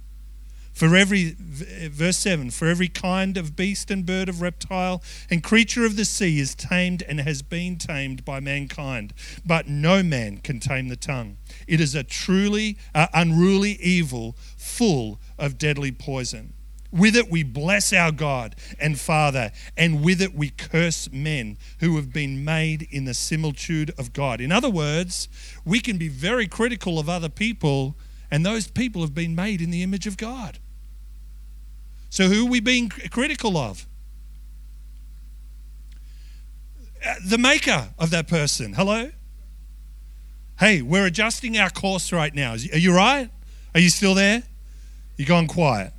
For 0.74 0.96
every, 0.96 1.36
verse 1.40 2.18
7, 2.18 2.52
for 2.52 2.68
every 2.68 2.88
kind 2.88 3.36
of 3.36 3.56
beast 3.56 3.90
and 3.90 4.06
bird 4.06 4.30
of 4.30 4.42
reptile 4.42 5.02
and 5.28 5.44
creature 5.44 5.86
of 5.88 5.96
the 5.96 6.06
sea 6.06 6.40
is 6.40 6.54
tamed 6.54 7.02
and 7.02 7.20
has 7.20 7.42
been 7.42 7.78
tamed 7.78 8.24
by 8.24 8.40
mankind, 8.40 9.16
but 9.44 9.68
no 9.68 10.04
man 10.04 10.38
can 10.38 10.60
tame 10.60 10.90
the 10.90 10.96
tongue. 10.96 11.38
It 11.68 11.82
is 11.82 11.96
a 11.96 12.04
truly 12.04 12.78
uh, 12.94 13.08
unruly 13.12 13.72
evil 13.82 14.36
full 14.56 15.20
of 15.40 15.58
deadly 15.58 15.92
poison. 15.92 16.54
With 16.98 17.16
it, 17.16 17.30
we 17.30 17.44
bless 17.44 17.94
our 17.94 18.12
God 18.12 18.56
and 18.80 19.00
Father, 19.00 19.52
and 19.78 20.04
with 20.04 20.22
it, 20.22 20.34
we 20.34 20.50
curse 20.50 21.12
men 21.12 21.58
who 21.80 21.96
have 21.98 22.12
been 22.12 22.44
made 22.44 22.88
in 22.90 23.06
the 23.06 23.14
similitude 23.14 23.92
of 23.98 24.14
God. 24.14 24.42
In 24.42 24.52
other 24.52 24.70
words, 24.70 25.30
we 25.64 25.80
can 25.80 25.98
be 25.98 26.08
very 26.08 26.48
critical 26.48 26.98
of 26.98 27.08
other 27.08 27.30
people, 27.30 27.96
and 28.32 28.46
those 28.46 28.68
people 28.68 29.02
have 29.02 29.14
been 29.14 29.36
made 29.36 29.62
in 29.62 29.70
the 29.70 29.84
image 29.84 30.08
of 30.08 30.18
God. 30.18 30.60
So, 32.10 32.28
who 32.30 32.48
are 32.48 32.50
we 32.50 32.60
being 32.60 32.90
critical 32.90 33.58
of? 33.58 33.86
Uh, 37.06 37.16
the 37.26 37.38
maker 37.38 37.90
of 38.00 38.10
that 38.10 38.28
person. 38.28 38.74
Hello? 38.74 39.12
Hey, 40.60 40.82
we're 40.82 41.06
adjusting 41.06 41.58
our 41.58 41.70
course 41.70 42.12
right 42.12 42.34
now. 42.34 42.54
Are 42.54 42.78
you 42.78 42.96
right? 42.96 43.30
Are 43.76 43.80
you 43.80 43.90
still 43.90 44.16
there? 44.16 44.42
You're 45.18 45.28
gone 45.28 45.48
quiet. 45.48 45.94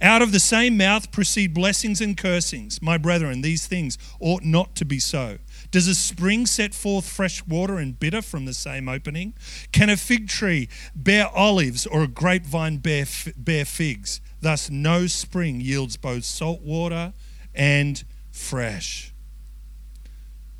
Out 0.00 0.22
of 0.22 0.30
the 0.30 0.38
same 0.38 0.76
mouth 0.76 1.10
proceed 1.10 1.52
blessings 1.52 2.00
and 2.00 2.16
cursings. 2.16 2.80
My 2.80 2.98
brethren, 2.98 3.42
these 3.42 3.66
things 3.66 3.98
ought 4.20 4.44
not 4.44 4.76
to 4.76 4.84
be 4.84 5.00
so. 5.00 5.38
Does 5.72 5.88
a 5.88 5.94
spring 5.94 6.46
set 6.46 6.72
forth 6.72 7.08
fresh 7.08 7.44
water 7.46 7.78
and 7.78 7.98
bitter 7.98 8.22
from 8.22 8.44
the 8.44 8.54
same 8.54 8.88
opening? 8.88 9.34
Can 9.72 9.90
a 9.90 9.96
fig 9.96 10.28
tree 10.28 10.68
bear 10.94 11.28
olives 11.34 11.84
or 11.84 12.04
a 12.04 12.08
grapevine 12.08 12.76
bear, 12.76 13.06
bear 13.36 13.64
figs? 13.64 14.20
Thus, 14.40 14.70
no 14.70 15.08
spring 15.08 15.60
yields 15.60 15.96
both 15.96 16.24
salt 16.24 16.62
water 16.62 17.12
and 17.52 18.04
fresh. 18.30 19.12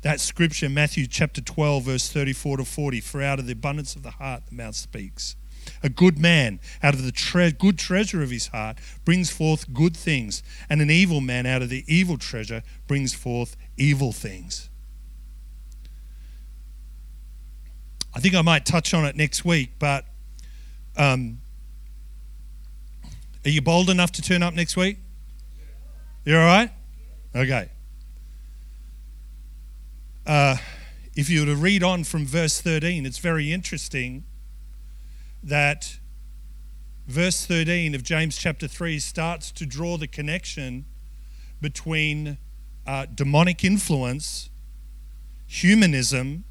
That 0.01 0.19
scripture, 0.19 0.69
Matthew 0.69 1.07
chapter 1.07 1.41
12, 1.41 1.83
verse 1.83 2.09
34 2.09 2.57
to 2.57 2.65
40 2.65 3.01
For 3.01 3.21
out 3.21 3.39
of 3.39 3.47
the 3.47 3.53
abundance 3.53 3.95
of 3.95 4.03
the 4.03 4.11
heart, 4.11 4.43
the 4.47 4.55
mouth 4.55 4.75
speaks. 4.75 5.37
A 5.81 5.89
good 5.89 6.19
man 6.19 6.59
out 6.83 6.93
of 6.93 7.03
the 7.03 7.11
tre- 7.11 7.51
good 7.51 7.77
treasure 7.77 8.21
of 8.21 8.29
his 8.29 8.47
heart 8.47 8.77
brings 9.05 9.29
forth 9.29 9.73
good 9.73 9.95
things, 9.95 10.43
and 10.69 10.81
an 10.81 10.89
evil 10.89 11.21
man 11.21 11.45
out 11.45 11.61
of 11.61 11.69
the 11.69 11.85
evil 11.87 12.17
treasure 12.17 12.63
brings 12.87 13.13
forth 13.13 13.55
evil 13.77 14.11
things. 14.11 14.69
I 18.13 18.19
think 18.19 18.35
I 18.35 18.41
might 18.41 18.65
touch 18.65 18.93
on 18.93 19.05
it 19.05 19.15
next 19.15 19.45
week, 19.45 19.73
but 19.79 20.05
um, 20.97 21.39
are 23.45 23.49
you 23.49 23.61
bold 23.61 23.89
enough 23.89 24.11
to 24.13 24.21
turn 24.21 24.43
up 24.43 24.53
next 24.53 24.75
week? 24.75 24.97
You 26.25 26.35
all 26.35 26.45
right? 26.45 26.71
Okay. 27.35 27.69
Uh, 30.25 30.57
if 31.15 31.29
you 31.29 31.41
were 31.41 31.45
to 31.47 31.55
read 31.55 31.83
on 31.83 32.03
from 32.03 32.25
verse 32.25 32.61
13, 32.61 33.05
it's 33.05 33.17
very 33.17 33.51
interesting 33.51 34.25
that 35.43 35.99
verse 37.07 37.45
13 37.45 37.95
of 37.95 38.03
James 38.03 38.37
chapter 38.37 38.67
3 38.67 38.99
starts 38.99 39.51
to 39.51 39.65
draw 39.65 39.97
the 39.97 40.07
connection 40.07 40.85
between 41.61 42.37
uh, 42.85 43.05
demonic 43.13 43.63
influence, 43.63 44.49
humanism, 45.47 46.43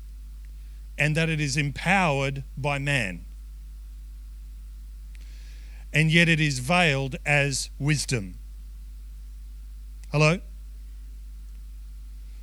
and 0.98 1.16
that 1.16 1.28
it 1.28 1.40
is 1.40 1.56
empowered 1.56 2.44
by 2.56 2.78
man. 2.78 3.24
And 5.92 6.10
yet 6.10 6.28
it 6.28 6.40
is 6.40 6.58
veiled 6.58 7.16
as 7.24 7.70
wisdom. 7.78 8.38
Hello? 10.10 10.38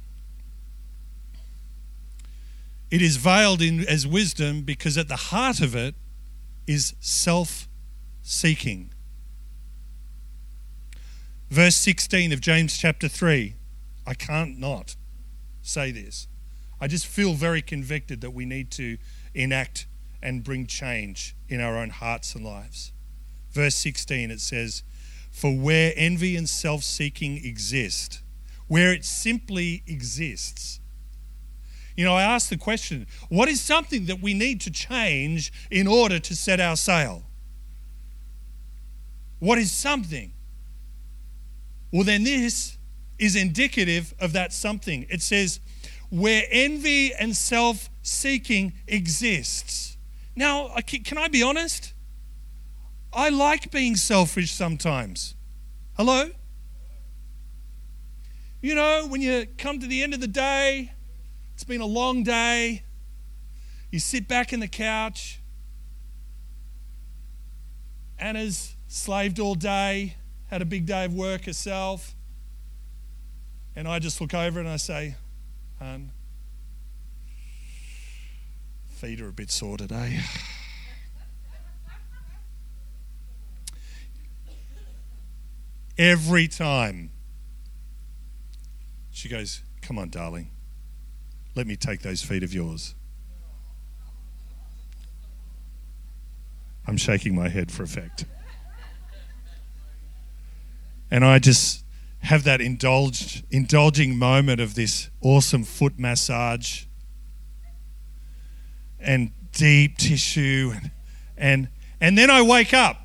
It 2.92 3.02
is 3.02 3.16
veiled 3.16 3.62
in 3.62 3.88
as 3.88 4.06
wisdom 4.06 4.64
because 4.64 4.98
at 4.98 5.08
the 5.08 5.16
heart 5.16 5.62
of 5.62 5.76
it 5.76 5.96
is 6.68 6.94
self 7.00 7.70
seeking. 8.22 8.94
Verse 11.50 11.76
16 11.78 12.34
of 12.34 12.42
James 12.42 12.78
chapter 12.78 13.08
3. 13.08 13.56
I 14.06 14.14
can't 14.14 14.60
not 14.60 14.98
say 15.62 15.92
this. 15.92 16.28
I 16.82 16.88
just 16.88 17.08
feel 17.08 17.34
very 17.34 17.62
convicted 17.62 18.20
that 18.22 18.32
we 18.32 18.46
need 18.46 18.72
to 18.72 18.98
enact 19.34 19.88
and 20.22 20.44
bring 20.44 20.68
change 20.68 21.36
in 21.48 21.62
our 21.62 21.78
own 21.78 21.92
hearts 21.92 22.36
and 22.36 22.44
lives. 22.44 22.92
Verse 23.52 23.76
16 23.76 24.32
it 24.32 24.42
says, 24.42 24.84
For 25.32 25.52
where 25.52 25.94
envy 25.96 26.36
and 26.36 26.50
self 26.50 26.84
seeking 26.84 27.38
exist, 27.38 28.22
where 28.68 28.92
it 28.92 29.06
simply 29.06 29.84
exists. 29.88 30.81
You 31.96 32.06
know, 32.06 32.16
I 32.16 32.24
ask 32.24 32.50
the 32.50 32.58
question 32.58 33.08
what 33.30 33.50
is 33.50 33.62
something 33.62 34.06
that 34.06 34.22
we 34.22 34.34
need 34.34 34.62
to 34.62 34.72
change 34.72 35.52
in 35.70 35.88
order 35.88 36.20
to 36.20 36.36
set 36.36 36.60
our 36.60 36.76
sail? 36.76 37.24
What 39.40 39.58
is 39.58 39.72
something? 39.72 40.34
Well, 41.92 42.04
then 42.04 42.24
this 42.24 42.78
is 43.20 43.36
indicative 43.36 44.14
of 44.20 44.34
that 44.34 44.54
something. 44.54 45.06
It 45.10 45.22
says, 45.22 45.60
where 46.10 46.44
envy 46.52 47.14
and 47.14 47.36
self 47.36 47.90
seeking 48.02 48.74
exists. 48.88 49.98
Now, 50.36 50.76
can 50.86 51.18
I 51.18 51.28
be 51.28 51.44
honest? 51.44 51.94
I 53.14 53.30
like 53.30 53.72
being 53.72 53.96
selfish 53.96 54.52
sometimes. 54.52 55.36
Hello? 55.98 56.30
You 58.62 58.76
know, 58.76 59.08
when 59.08 59.22
you 59.22 59.48
come 59.58 59.80
to 59.80 59.88
the 59.88 60.04
end 60.04 60.14
of 60.14 60.22
the 60.22 60.28
day, 60.28 60.92
it's 61.62 61.68
been 61.68 61.80
a 61.80 61.86
long 61.86 62.24
day, 62.24 62.82
you 63.92 64.00
sit 64.00 64.28
back 64.28 64.52
in 64.52 64.60
the 64.60 64.68
couch, 64.68 65.40
Anna's 68.18 68.76
slaved 68.88 69.40
all 69.40 69.54
day, 69.54 70.16
had 70.48 70.64
a 70.64 70.66
big 70.66 70.88
day 70.88 71.06
of 71.06 71.14
work 71.14 71.46
herself, 71.46 72.16
and 73.76 73.88
I 73.88 74.00
just 74.00 74.20
look 74.20 74.34
over 74.34 74.60
and 74.60 74.68
I 74.68 74.78
say, 74.78 75.14
Hun, 75.78 76.10
feet 78.90 79.22
are 79.22 79.28
a 79.28 79.32
bit 79.32 79.52
sore 79.52 79.78
today. 79.78 80.20
Every 85.96 86.48
time. 86.48 87.12
She 89.12 89.30
goes, 89.30 89.62
Come 89.84 90.00
on, 90.00 90.10
darling. 90.10 90.50
Let 91.56 91.68
me 91.68 91.76
take 91.76 92.02
those 92.02 92.22
feet 92.22 92.44
of 92.44 92.54
yours. 92.54 92.96
I'm 96.88 96.98
shaking 96.98 97.36
my 97.36 97.50
head 97.50 97.72
for 97.72 97.84
effect. 97.84 98.26
And 101.10 101.26
I 101.26 101.40
just 101.40 101.84
have 102.20 102.44
that 102.46 102.62
indulged, 102.62 103.46
indulging 103.52 104.18
moment 104.18 104.62
of 104.62 104.76
this 104.76 105.10
awesome 105.22 105.64
foot 105.64 106.00
massage 106.00 106.86
and 109.00 109.32
deep 109.52 109.98
tissue 109.98 110.72
and 110.74 110.92
and, 111.42 111.70
and 112.00 112.18
then 112.18 112.30
I 112.30 112.44
wake 112.44 112.72
up 112.72 112.98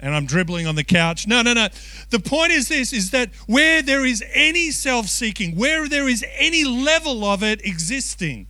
and 0.00 0.14
I'm 0.14 0.26
dribbling 0.26 0.66
on 0.66 0.74
the 0.74 0.84
couch. 0.84 1.26
No, 1.26 1.42
no, 1.42 1.52
no. 1.52 1.68
The 2.10 2.20
point 2.20 2.52
is 2.52 2.68
this 2.68 2.92
is 2.92 3.10
that 3.10 3.30
where 3.46 3.82
there 3.82 4.04
is 4.04 4.22
any 4.32 4.70
self 4.70 5.06
seeking, 5.06 5.56
where 5.56 5.88
there 5.88 6.08
is 6.08 6.24
any 6.36 6.64
level 6.64 7.24
of 7.24 7.42
it 7.42 7.64
existing, 7.64 8.46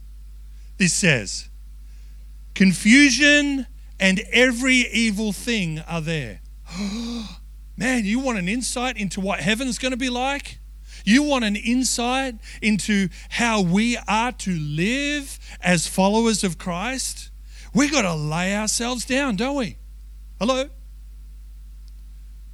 this 0.77 0.93
says, 0.93 1.49
confusion 2.55 3.67
and 4.01 4.21
every 4.33 4.87
evil 4.93 5.33
thing 5.33 5.81
are 5.81 6.01
there. 6.01 6.41
Man, 7.77 8.05
you 8.05 8.19
want 8.19 8.39
an 8.39 8.49
insight 8.49 8.97
into 8.97 9.21
what 9.21 9.41
heaven's 9.41 9.79
going 9.79 9.93
to 9.93 9.97
be 9.97 10.11
like? 10.11 10.59
You 11.05 11.23
want 11.23 11.45
an 11.45 11.57
insight 11.57 12.35
into 12.61 13.09
how 13.31 13.63
we 13.63 13.97
are 14.09 14.33
to 14.33 14.59
live 14.59 15.39
as 15.61 15.87
followers 15.87 16.43
of 16.43 16.59
Christ? 16.59 17.31
We've 17.73 17.93
got 17.93 18.03
to 18.03 18.15
lay 18.15 18.57
ourselves 18.57 19.05
down, 19.05 19.37
don't 19.37 19.57
we? 19.57 19.77
Hello? 20.39 20.69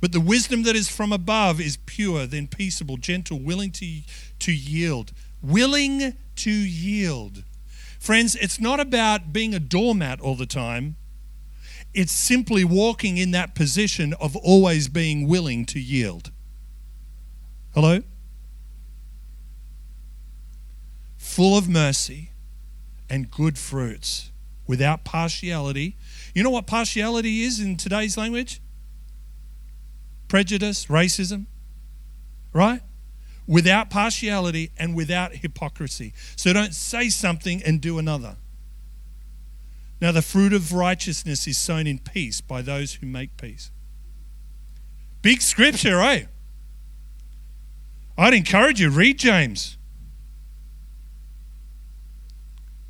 But 0.05 0.13
the 0.13 0.21
wisdom 0.21 0.65
that 0.65 0.77
is 0.77 0.91
from 0.91 1.15
above 1.15 1.63
is 1.63 1.79
pure, 1.79 2.27
then 2.27 2.47
peaceable, 2.47 2.99
gentle, 2.99 3.41
willing 3.41 3.71
to, 3.71 4.03
to 4.41 4.53
yield. 4.53 5.13
Willing 5.41 6.13
to 6.37 6.51
yield. 6.51 7.43
Friends, 7.99 8.37
it's 8.37 8.61
not 8.61 8.81
about 8.81 9.33
being 9.33 9.55
a 9.55 9.59
doormat 9.59 10.21
all 10.21 10.35
the 10.35 10.45
time. 10.45 10.97
It's 11.95 12.13
simply 12.13 12.67
walking 12.67 13.17
in 13.17 13.31
that 13.31 13.55
position 13.55 14.13
of 14.21 14.37
always 14.37 14.89
being 14.89 15.27
willing 15.27 15.65
to 15.65 15.81
yield. 15.81 16.31
Hello? 17.73 18.03
Full 21.17 21.57
of 21.57 21.67
mercy 21.67 22.33
and 23.09 23.31
good 23.31 23.57
fruits, 23.57 24.33
without 24.67 25.03
partiality. 25.03 25.97
You 26.35 26.43
know 26.43 26.51
what 26.51 26.67
partiality 26.67 27.45
is 27.45 27.59
in 27.59 27.79
today's 27.79 28.19
language? 28.19 28.61
Prejudice, 30.29 30.87
racism, 30.87 31.47
right? 32.53 32.81
Without 33.47 33.91
partiality 33.91 34.73
and 34.79 34.95
without 34.95 35.37
hypocrisy. 35.37 36.15
So 36.37 36.53
don't 36.53 36.75
say 36.75 37.09
something 37.09 37.63
and 37.63 37.81
do 37.81 37.99
another. 37.99 38.37
Now, 40.01 40.13
the 40.13 40.23
fruit 40.23 40.53
of 40.53 40.73
righteousness 40.73 41.47
is 41.47 41.57
sown 41.57 41.87
in 41.87 41.99
peace 41.99 42.41
by 42.41 42.63
those 42.63 42.95
who 42.95 43.07
make 43.07 43.37
peace. 43.37 43.71
Big 45.23 45.41
scripture, 45.41 46.01
eh? 46.03 46.25
I'd 48.17 48.35
encourage 48.35 48.81
you, 48.81 48.91
read 48.91 49.19
James. 49.19 49.79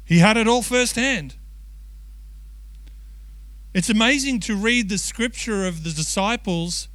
He 0.05 0.19
had 0.19 0.37
it 0.37 0.47
all 0.47 0.63
firsthand. 0.63 1.37
It's 3.73 3.89
amazing 3.89 4.41
to 4.41 4.57
read 4.57 4.89
the 4.89 4.99
scripture 4.99 5.67
of 5.67 5.83
the 5.83 5.91
disciples 5.91 6.89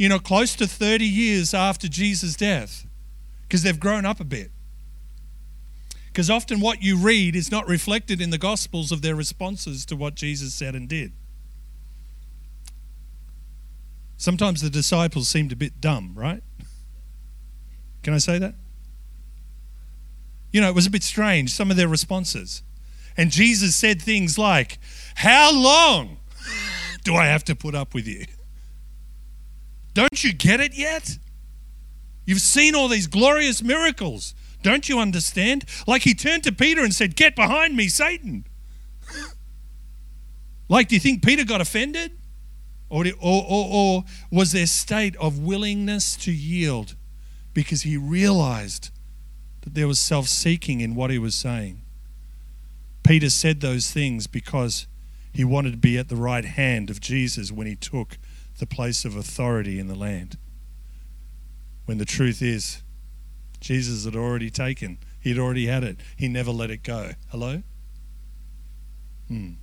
you 0.00 0.08
know, 0.08 0.18
close 0.18 0.56
to 0.56 0.66
30 0.66 1.04
years 1.04 1.52
after 1.52 1.86
Jesus' 1.86 2.34
death 2.34 2.86
because 3.42 3.62
they've 3.62 3.78
grown 3.78 4.06
up 4.06 4.18
a 4.18 4.24
bit. 4.24 4.50
Because 6.06 6.30
often 6.30 6.58
what 6.58 6.82
you 6.82 6.96
read 6.96 7.36
is 7.36 7.50
not 7.50 7.68
reflected 7.68 8.18
in 8.18 8.30
the 8.30 8.38
Gospels 8.38 8.92
of 8.92 9.02
their 9.02 9.14
responses 9.14 9.84
to 9.84 9.96
what 9.96 10.14
Jesus 10.14 10.54
said 10.54 10.74
and 10.74 10.88
did. 10.88 11.12
Sometimes 14.16 14.62
the 14.62 14.70
disciples 14.70 15.28
seemed 15.28 15.52
a 15.52 15.56
bit 15.56 15.82
dumb, 15.82 16.14
right? 16.14 16.42
Can 18.02 18.14
I 18.14 18.18
say 18.18 18.38
that? 18.38 18.54
You 20.50 20.62
know, 20.62 20.70
it 20.70 20.74
was 20.74 20.86
a 20.86 20.90
bit 20.90 21.02
strange, 21.02 21.52
some 21.52 21.70
of 21.70 21.76
their 21.76 21.88
responses. 21.88 22.62
And 23.18 23.30
Jesus 23.30 23.76
said 23.76 24.00
things 24.00 24.38
like, 24.38 24.78
How 25.16 25.52
long 25.52 26.16
do 27.04 27.16
I 27.16 27.26
have 27.26 27.44
to 27.44 27.54
put 27.54 27.74
up 27.74 27.92
with 27.92 28.08
you? 28.08 28.24
Don't 29.94 30.24
you 30.24 30.32
get 30.32 30.60
it 30.60 30.76
yet? 30.76 31.18
You've 32.24 32.40
seen 32.40 32.74
all 32.74 32.88
these 32.88 33.06
glorious 33.06 33.62
miracles. 33.62 34.34
Don't 34.62 34.88
you 34.88 34.98
understand? 34.98 35.64
Like 35.86 36.02
he 36.02 36.14
turned 36.14 36.44
to 36.44 36.52
Peter 36.52 36.82
and 36.82 36.94
said, 36.94 37.16
Get 37.16 37.34
behind 37.34 37.76
me, 37.76 37.88
Satan. 37.88 38.46
like, 40.68 40.88
do 40.88 40.96
you 40.96 41.00
think 41.00 41.24
Peter 41.24 41.44
got 41.44 41.60
offended? 41.60 42.12
Or, 42.88 43.04
or, 43.20 43.44
or, 43.48 43.68
or 43.70 44.04
was 44.32 44.52
there 44.52 44.64
a 44.64 44.66
state 44.66 45.16
of 45.16 45.38
willingness 45.38 46.16
to 46.16 46.32
yield 46.32 46.96
because 47.54 47.82
he 47.82 47.96
realized 47.96 48.90
that 49.62 49.74
there 49.74 49.86
was 49.86 49.98
self 49.98 50.26
seeking 50.26 50.80
in 50.80 50.94
what 50.94 51.10
he 51.10 51.18
was 51.18 51.34
saying? 51.34 51.82
Peter 53.02 53.30
said 53.30 53.60
those 53.60 53.90
things 53.90 54.26
because 54.26 54.86
he 55.32 55.44
wanted 55.44 55.70
to 55.70 55.76
be 55.78 55.96
at 55.96 56.08
the 56.08 56.16
right 56.16 56.44
hand 56.44 56.90
of 56.90 57.00
Jesus 57.00 57.50
when 57.52 57.66
he 57.66 57.76
took 57.76 58.18
the 58.60 58.66
place 58.66 59.04
of 59.04 59.16
authority 59.16 59.80
in 59.80 59.88
the 59.88 59.94
land. 59.96 60.36
When 61.86 61.98
the 61.98 62.04
truth 62.04 62.40
is, 62.40 62.82
Jesus 63.58 64.04
had 64.04 64.14
already 64.14 64.50
taken, 64.50 64.98
he'd 65.18 65.38
already 65.38 65.66
had 65.66 65.82
it, 65.82 65.98
he 66.16 66.28
never 66.28 66.52
let 66.52 66.70
it 66.70 66.84
go. 66.84 67.12
Hello? 67.30 67.62
Hmm. 69.28 69.54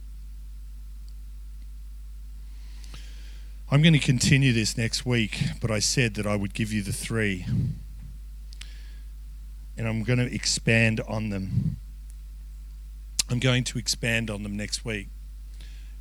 I'm 3.70 3.82
going 3.82 3.94
to 3.94 4.00
continue 4.00 4.54
this 4.54 4.78
next 4.78 5.06
week, 5.06 5.40
but 5.62 5.72
I 5.72 5.80
said 5.80 6.16
that 6.16 6.26
I 6.26 6.36
would 6.36 6.54
give 6.54 6.72
you 6.74 6.82
the 6.82 6.94
three. 6.94 7.46
And 9.78 9.88
I'm 9.88 10.04
going 10.04 10.20
to 10.20 10.34
expand 10.34 11.02
on 11.08 11.30
them. 11.30 11.78
I'm 13.30 13.40
going 13.40 13.64
to 13.66 13.78
expand 13.78 14.30
on 14.30 14.44
them 14.44 14.56
next 14.56 14.86
week. 14.86 15.10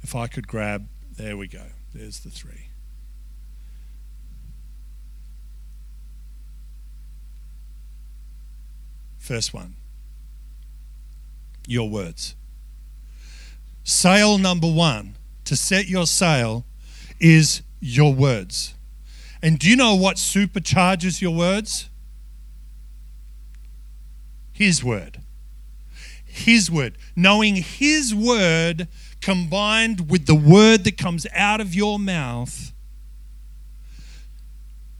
If 0.01 0.15
I 0.15 0.29
could 0.29 0.47
grab, 0.47 0.89
there 1.17 1.37
we 1.37 1.49
go. 1.49 1.67
There's 1.93 2.21
the 2.21 2.31
three. 2.31 2.69
First 9.27 9.53
one 9.53 9.75
your 11.67 11.91
words. 11.91 12.37
Sail 13.83 14.39
number 14.39 14.71
one 14.71 15.17
to 15.45 15.57
set 15.57 15.89
your 15.89 16.07
sail 16.07 16.65
is 17.19 17.63
your 17.81 18.15
words. 18.15 18.75
And 19.43 19.59
do 19.59 19.69
you 19.69 19.75
know 19.75 19.97
what 19.97 20.15
supercharges 20.17 21.21
your 21.21 21.35
words? 21.35 21.91
His 24.53 24.85
word. 24.85 25.21
His 26.25 26.71
word. 26.71 26.97
Knowing 27.17 27.57
His 27.57 28.15
word 28.15 28.87
combined 29.21 30.09
with 30.09 30.27
the 30.27 30.37
word 30.37 30.85
that 30.85 30.97
comes 30.97 31.27
out 31.35 31.61
of 31.61 31.75
your 31.75 31.99
mouth 31.99 32.73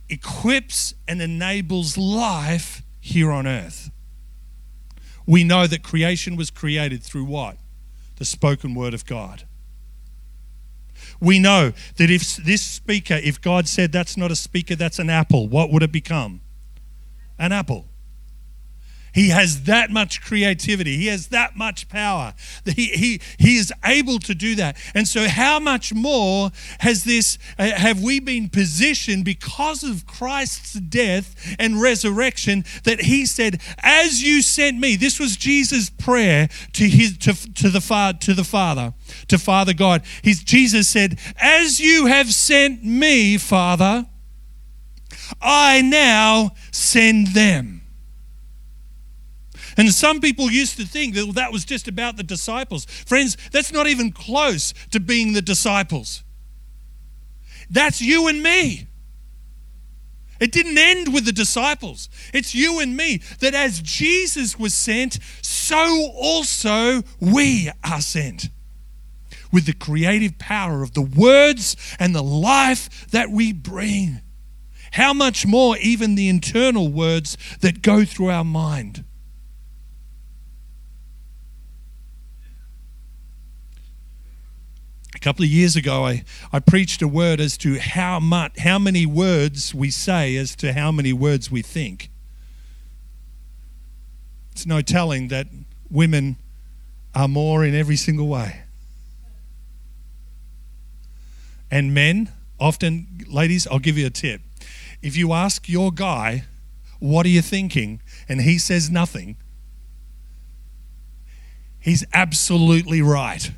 equips 0.09 0.95
and 1.07 1.23
enables 1.23 1.97
life 1.97 2.83
here 3.01 3.31
on 3.31 3.47
earth. 3.47 3.93
We 5.27 5.45
know 5.45 5.67
that 5.67 5.83
creation 5.83 6.37
was 6.37 6.51
created 6.51 7.03
through 7.03 7.25
what? 7.25 7.57
The 8.17 8.25
spoken 8.25 8.75
word 8.75 8.95
of 8.95 9.05
God. 9.05 9.45
We 11.21 11.39
know 11.39 11.73
that 11.97 12.11
if 12.11 12.37
this 12.37 12.63
speaker, 12.63 13.15
if 13.23 13.41
God 13.41 13.69
said 13.69 13.93
that's 13.93 14.17
not 14.17 14.31
a 14.31 14.37
speaker, 14.37 14.77
that's 14.77 14.99
an 14.99 15.11
apple, 15.11 15.49
what 15.49 15.71
would 15.71 15.83
it 15.83 15.93
become? 15.93 16.41
An 17.39 17.53
apple. 17.53 17.87
He 19.17 19.31
has 19.31 19.63
that 19.63 19.91
much 19.91 20.21
creativity. 20.21 20.99
He 20.99 21.07
has 21.07 21.29
that 21.29 21.57
much 21.57 21.89
power. 21.89 22.35
He, 22.67 22.89
he, 22.89 23.21
he 23.39 23.57
is 23.57 23.73
able 23.83 24.19
to 24.19 24.35
do 24.35 24.55
that. 24.57 24.77
And 24.95 25.09
so, 25.09 25.27
how 25.27 25.59
much 25.59 25.95
more 25.95 26.51
has 26.81 27.05
this, 27.05 27.39
uh, 27.59 27.71
have 27.71 28.03
we 28.03 28.21
been 28.21 28.51
positioned 28.51 29.25
because 29.25 29.83
of 29.83 30.07
Christ's 30.07 30.75
death 30.75 31.57
and 31.59 31.81
resurrection 31.81 32.67
that 32.85 33.01
he 33.01 33.25
said, 33.25 33.63
As 33.79 34.23
you 34.23 34.43
sent 34.43 34.79
me, 34.79 34.97
this 34.97 35.19
was 35.19 35.39
Jesus' 35.39 35.89
prayer 35.89 36.51
to, 36.75 36.87
his, 36.87 37.17
to, 37.17 37.33
to, 37.55 37.71
the, 37.71 38.17
to 38.21 38.35
the 38.35 38.45
Father, 38.45 38.93
to 39.29 39.39
Father 39.39 39.73
God. 39.73 40.03
His, 40.21 40.45
Jesus 40.45 40.89
said, 40.89 41.19
As 41.41 41.81
you 41.81 42.05
have 42.05 42.35
sent 42.35 42.85
me, 42.85 43.39
Father, 43.39 44.05
I 45.41 45.81
now 45.81 46.51
send 46.71 47.29
them. 47.29 47.86
And 49.77 49.93
some 49.93 50.21
people 50.21 50.51
used 50.51 50.77
to 50.79 50.87
think 50.87 51.15
that 51.15 51.33
that 51.35 51.53
was 51.53 51.65
just 51.65 51.87
about 51.87 52.17
the 52.17 52.23
disciples. 52.23 52.87
Friends, 52.87 53.37
that's 53.53 53.73
not 53.73 53.87
even 53.87 54.11
close 54.11 54.73
to 54.91 55.01
being 55.01 55.35
the 55.35 55.43
disciples. 55.43 56.25
That's 57.69 58.01
you 58.01 58.27
and 58.29 58.43
me. 58.43 58.87
It 60.39 60.53
didn't 60.53 60.79
end 60.79 61.13
with 61.15 61.25
the 61.25 61.33
disciples. 61.33 62.09
It's 62.33 62.55
you 62.55 62.81
and 62.81 62.97
me 62.97 63.23
that 63.41 63.55
as 63.55 63.81
Jesus 63.81 64.59
was 64.59 64.75
sent, 64.75 65.19
so 65.43 66.11
also 66.15 67.03
we 67.21 67.71
are 67.83 68.01
sent. 68.01 68.51
With 69.53 69.67
the 69.67 69.73
creative 69.73 70.39
power 70.39 70.83
of 70.83 70.93
the 70.93 71.03
words 71.03 71.77
and 71.99 72.15
the 72.15 72.23
life 72.23 73.07
that 73.13 73.31
we 73.31 73.53
bring. 73.53 74.21
How 74.93 75.13
much 75.13 75.47
more, 75.47 75.77
even 75.79 76.15
the 76.15 76.29
internal 76.29 76.89
words 76.89 77.37
that 77.61 77.83
go 77.83 78.05
through 78.05 78.31
our 78.31 78.45
mind. 78.45 79.05
Couple 85.27 85.45
of 85.45 85.51
years 85.51 85.75
ago, 85.75 86.07
I, 86.07 86.23
I 86.53 86.61
preached 86.61 87.03
a 87.03 87.09
word 87.09 87.41
as 87.41 87.59
to 87.59 87.81
how 87.81 88.21
much, 88.21 88.61
how 88.61 88.79
many 88.79 89.07
words 89.07 89.75
we 89.75 89.91
say 89.91 90.37
as 90.37 90.55
to 90.55 90.73
how 90.73 90.93
many 90.93 91.13
words 91.13 91.51
we 91.51 91.63
think. 91.63 92.11
It's 94.53 94.65
no 94.67 94.83
telling 94.83 95.27
that 95.27 95.49
women 95.91 96.37
are 97.13 97.27
more 97.27 97.65
in 97.65 97.75
every 97.75 97.97
single 97.97 98.29
way. 98.29 98.61
And 101.73 101.93
men, 101.93 102.31
often, 102.61 103.25
ladies, 103.27 103.67
I'll 103.67 103.81
give 103.81 103.99
you 103.99 104.07
a 104.07 104.11
tip. 104.11 104.43
If 105.03 105.17
you 105.17 105.33
ask 105.33 105.69
your 105.69 105.91
guy, 105.91 106.45
what 107.01 107.27
are 107.27 107.31
you 107.31 107.43
thinking? 107.43 108.01
And 108.29 108.43
he 108.43 108.59
says 108.59 108.93
nothing, 108.93 109.39
he's 111.81 112.05
absolutely 112.13 113.03
right. 113.03 113.51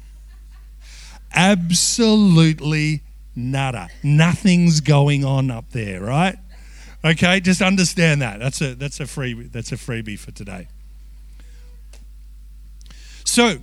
Absolutely 1.34 3.02
nada. 3.34 3.88
Nothing's 4.02 4.80
going 4.80 5.24
on 5.24 5.50
up 5.50 5.70
there, 5.70 6.02
right? 6.02 6.36
Okay, 7.04 7.40
just 7.40 7.62
understand 7.62 8.22
that. 8.22 8.40
That's 8.40 8.60
a 8.60 8.74
that's 8.74 8.98
a 9.00 9.06
free 9.06 9.34
that's 9.48 9.70
a 9.70 9.76
freebie 9.76 10.18
for 10.18 10.32
today. 10.32 10.68
So, 13.24 13.58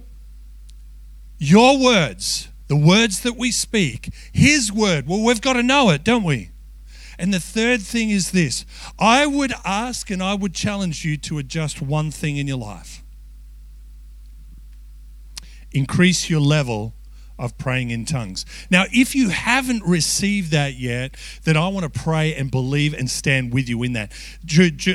your 1.37 1.83
words, 1.83 2.47
the 2.67 2.75
words 2.75 3.21
that 3.21 3.35
we 3.35 3.51
speak, 3.51 4.09
his 4.31 4.71
word, 4.71 5.07
well, 5.07 5.23
we've 5.23 5.41
got 5.41 5.53
to 5.53 5.63
know 5.63 5.89
it, 5.89 6.03
don't 6.03 6.23
we? 6.23 6.51
And 7.17 7.33
the 7.33 7.39
third 7.39 7.81
thing 7.81 8.09
is 8.09 8.31
this 8.31 8.65
I 8.97 9.25
would 9.25 9.53
ask 9.65 10.09
and 10.09 10.23
I 10.23 10.33
would 10.33 10.53
challenge 10.53 11.03
you 11.03 11.17
to 11.17 11.37
adjust 11.37 11.81
one 11.81 12.11
thing 12.11 12.37
in 12.37 12.47
your 12.47 12.57
life 12.57 13.01
increase 15.75 16.29
your 16.29 16.39
level 16.39 16.94
of 17.37 17.57
praying 17.57 17.91
in 17.91 18.05
tongues. 18.05 18.45
Now, 18.69 18.85
if 18.91 19.15
you 19.15 19.29
haven't 19.29 19.83
received 19.83 20.51
that 20.51 20.75
yet, 20.75 21.15
then 21.43 21.57
I 21.57 21.67
want 21.67 21.91
to 21.91 21.99
pray 21.99 22.33
and 22.33 22.49
believe 22.49 22.93
and 22.93 23.09
stand 23.09 23.53
with 23.53 23.67
you 23.69 23.83
in 23.83 23.93
that. 23.93 24.11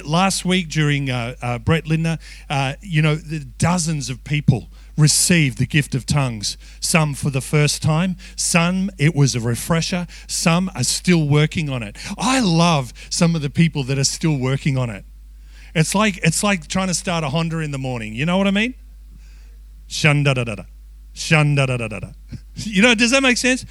Last 0.05 0.45
week 0.45 0.69
during 0.69 1.11
uh, 1.11 1.37
uh, 1.43 1.59
Brett 1.59 1.87
Lindner, 1.87 2.19
uh, 2.49 2.75
you 2.81 3.03
know, 3.03 3.19
dozens 3.59 4.11
of 4.11 4.25
people 4.25 4.69
received 4.97 5.59
the 5.59 5.67
gift 5.67 5.95
of 5.95 6.07
tongues. 6.07 6.57
Some 6.81 7.15
for 7.15 7.31
the 7.31 7.41
first 7.41 7.83
time, 7.83 8.17
some 8.37 8.91
it 8.99 9.15
was 9.15 9.35
a 9.35 9.41
refresher, 9.41 10.07
some 10.27 10.71
are 10.75 10.85
still 10.85 11.27
working 11.27 11.69
on 11.69 11.83
it. 11.83 11.97
I 12.19 12.41
love 12.41 12.93
some 13.09 13.35
of 13.35 13.43
the 13.43 13.51
people 13.51 13.83
that 13.85 13.99
are 13.99 14.05
still 14.05 14.37
working 14.37 14.77
on 14.77 14.91
it. 14.91 15.05
It's 15.75 15.95
like 15.95 16.19
it's 16.19 16.43
like 16.43 16.69
trying 16.69 16.89
to 16.89 16.95
start 16.95 17.25
a 17.25 17.29
Honda 17.29 17.59
in 17.59 17.71
the 17.71 17.79
morning. 17.79 18.15
You 18.15 18.27
know 18.27 18.39
what 18.39 18.47
I 18.47 18.51
mean? 18.51 18.75
Shunda 19.89 20.35
da 20.35 20.45
da 20.45 20.55
da. 20.57 20.65
Shunda 21.15 21.67
da 21.67 21.77
da 21.77 21.89
da 21.89 22.01
da. 22.01 22.09
You 22.55 22.83
know, 22.83 22.95
does 22.95 23.11
that 23.13 23.23
make 23.23 23.39
sense? 23.39 23.65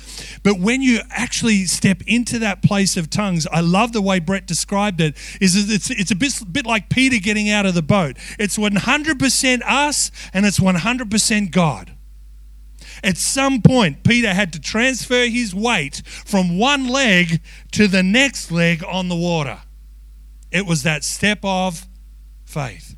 But 0.44 0.60
when 0.60 0.82
you 0.82 1.00
actually 1.12 1.66
step 1.66 2.02
into 2.08 2.40
that 2.40 2.64
place 2.64 2.98
of 2.98 3.10
tongues, 3.10 3.46
I 3.52 3.62
love 3.62 3.94
the 3.94 4.02
way 4.02 4.20
Brett 4.20 4.48
described 4.48 5.00
it. 5.00 5.16
Is 5.40 5.70
it's 5.70 5.90
it's 5.90 6.12
a 6.12 6.16
bit, 6.16 6.34
bit 6.52 6.66
like 6.66 6.90
Peter 6.90 7.18
getting 7.18 7.50
out 7.50 7.66
of 7.66 7.76
the 7.76 7.82
boat. 7.82 8.18
It's 8.40 8.58
100% 8.58 9.62
us 9.66 10.12
and 10.34 10.46
it's 10.46 10.60
100% 10.60 11.52
God. 11.52 11.96
At 13.04 13.18
some 13.18 13.62
point, 13.62 14.04
Peter 14.04 14.34
had 14.34 14.52
to 14.54 14.60
transfer 14.60 15.28
his 15.28 15.56
weight 15.56 16.02
from 16.06 16.58
one 16.58 16.88
leg 16.88 17.42
to 17.72 17.88
the 17.88 18.04
next 18.04 18.52
leg 18.52 18.84
on 18.84 19.08
the 19.08 19.16
water. 19.16 19.60
It 20.52 20.66
was 20.66 20.84
that 20.84 21.04
step 21.04 21.40
of 21.44 21.88
faith. 22.46 22.96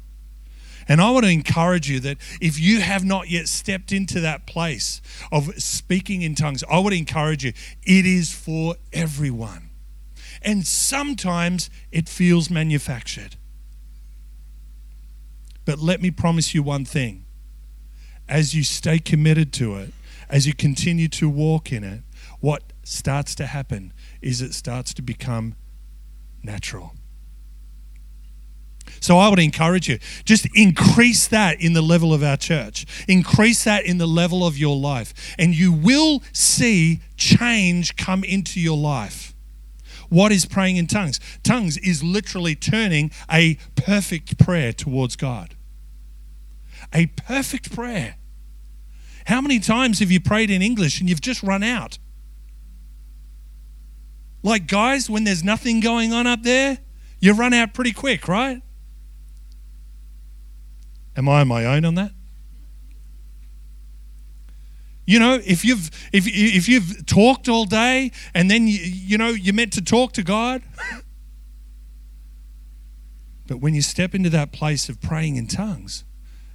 And 0.91 0.99
I 0.99 1.09
want 1.11 1.23
to 1.23 1.31
encourage 1.31 1.89
you 1.89 2.01
that 2.01 2.17
if 2.41 2.59
you 2.59 2.81
have 2.81 3.05
not 3.05 3.29
yet 3.29 3.47
stepped 3.47 3.93
into 3.93 4.19
that 4.19 4.45
place 4.45 5.01
of 5.31 5.55
speaking 5.55 6.21
in 6.21 6.35
tongues, 6.35 6.65
I 6.69 6.79
would 6.79 6.91
encourage 6.91 7.45
you, 7.45 7.53
it 7.83 8.05
is 8.05 8.33
for 8.33 8.75
everyone. 8.91 9.69
And 10.41 10.67
sometimes 10.67 11.69
it 11.93 12.09
feels 12.09 12.49
manufactured. 12.49 13.37
But 15.63 15.79
let 15.79 16.01
me 16.01 16.11
promise 16.11 16.53
you 16.53 16.61
one 16.61 16.83
thing 16.83 17.23
as 18.27 18.53
you 18.53 18.65
stay 18.65 18.99
committed 18.99 19.53
to 19.53 19.77
it, 19.77 19.93
as 20.29 20.45
you 20.45 20.53
continue 20.53 21.07
to 21.07 21.29
walk 21.29 21.71
in 21.71 21.85
it, 21.85 22.01
what 22.41 22.63
starts 22.83 23.33
to 23.35 23.45
happen 23.45 23.93
is 24.21 24.41
it 24.41 24.53
starts 24.53 24.93
to 24.95 25.01
become 25.01 25.55
natural. 26.43 26.95
So 28.99 29.17
I 29.17 29.29
would 29.29 29.39
encourage 29.39 29.89
you, 29.89 29.97
just 30.25 30.47
increase 30.53 31.27
that 31.27 31.59
in 31.59 31.73
the 31.73 31.81
level 31.81 32.13
of 32.13 32.23
our 32.23 32.37
church, 32.37 32.85
increase 33.07 33.63
that 33.63 33.85
in 33.85 33.97
the 33.97 34.07
level 34.07 34.45
of 34.45 34.57
your 34.57 34.75
life, 34.75 35.35
and 35.39 35.55
you 35.55 35.71
will 35.71 36.21
see 36.33 37.01
change 37.17 37.95
come 37.95 38.23
into 38.23 38.59
your 38.59 38.77
life. 38.77 39.33
What 40.09 40.31
is 40.31 40.45
praying 40.45 40.77
in 40.77 40.87
tongues? 40.87 41.19
Tongues 41.41 41.77
is 41.77 42.03
literally 42.03 42.53
turning 42.53 43.11
a 43.31 43.57
perfect 43.75 44.37
prayer 44.37 44.73
towards 44.73 45.15
God. 45.15 45.55
A 46.93 47.05
perfect 47.07 47.73
prayer. 47.73 48.15
How 49.27 49.39
many 49.39 49.59
times 49.59 49.99
have 49.99 50.11
you 50.11 50.19
prayed 50.19 50.51
in 50.51 50.61
English 50.61 50.99
and 50.99 51.09
you've 51.09 51.21
just 51.21 51.41
run 51.41 51.63
out? 51.63 51.97
Like, 54.43 54.67
guys, 54.67 55.09
when 55.09 55.23
there's 55.23 55.43
nothing 55.43 55.79
going 55.79 56.11
on 56.11 56.27
up 56.27 56.43
there, 56.43 56.79
you 57.19 57.33
run 57.33 57.53
out 57.53 57.73
pretty 57.73 57.93
quick, 57.93 58.27
right? 58.27 58.61
Am 61.21 61.29
I 61.29 61.41
on 61.41 61.49
my 61.49 61.65
own 61.65 61.85
on 61.85 61.93
that? 61.95 62.13
You 65.05 65.19
know, 65.19 65.39
if 65.45 65.63
you've 65.63 65.91
if 66.11 66.25
if 66.25 66.67
you've 66.67 67.05
talked 67.05 67.47
all 67.47 67.65
day 67.65 68.11
and 68.33 68.49
then 68.49 68.67
you, 68.67 68.79
you 68.79 69.19
know 69.19 69.29
you're 69.29 69.53
meant 69.53 69.71
to 69.73 69.83
talk 69.83 70.13
to 70.13 70.23
God, 70.23 70.63
but 73.47 73.57
when 73.57 73.75
you 73.75 73.83
step 73.83 74.15
into 74.15 74.31
that 74.31 74.51
place 74.51 74.89
of 74.89 74.99
praying 74.99 75.35
in 75.35 75.45
tongues 75.45 76.05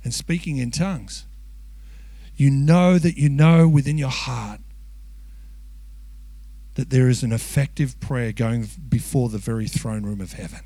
and 0.03 0.13
speaking 0.13 0.57
in 0.57 0.73
tongues, 0.73 1.27
you 2.35 2.51
know 2.51 2.99
that 2.99 3.17
you 3.17 3.29
know 3.29 3.69
within 3.69 3.99
your 3.99 4.11
heart 4.11 4.59
that 6.75 6.91
there 6.91 7.09
is 7.09 7.23
an 7.23 7.31
effective 7.31 8.01
prayer 8.01 8.33
going 8.33 8.69
before 8.89 9.29
the 9.29 9.39
very 9.39 9.69
throne 9.69 10.03
room 10.03 10.21
of 10.21 10.33
heaven. 10.33 10.66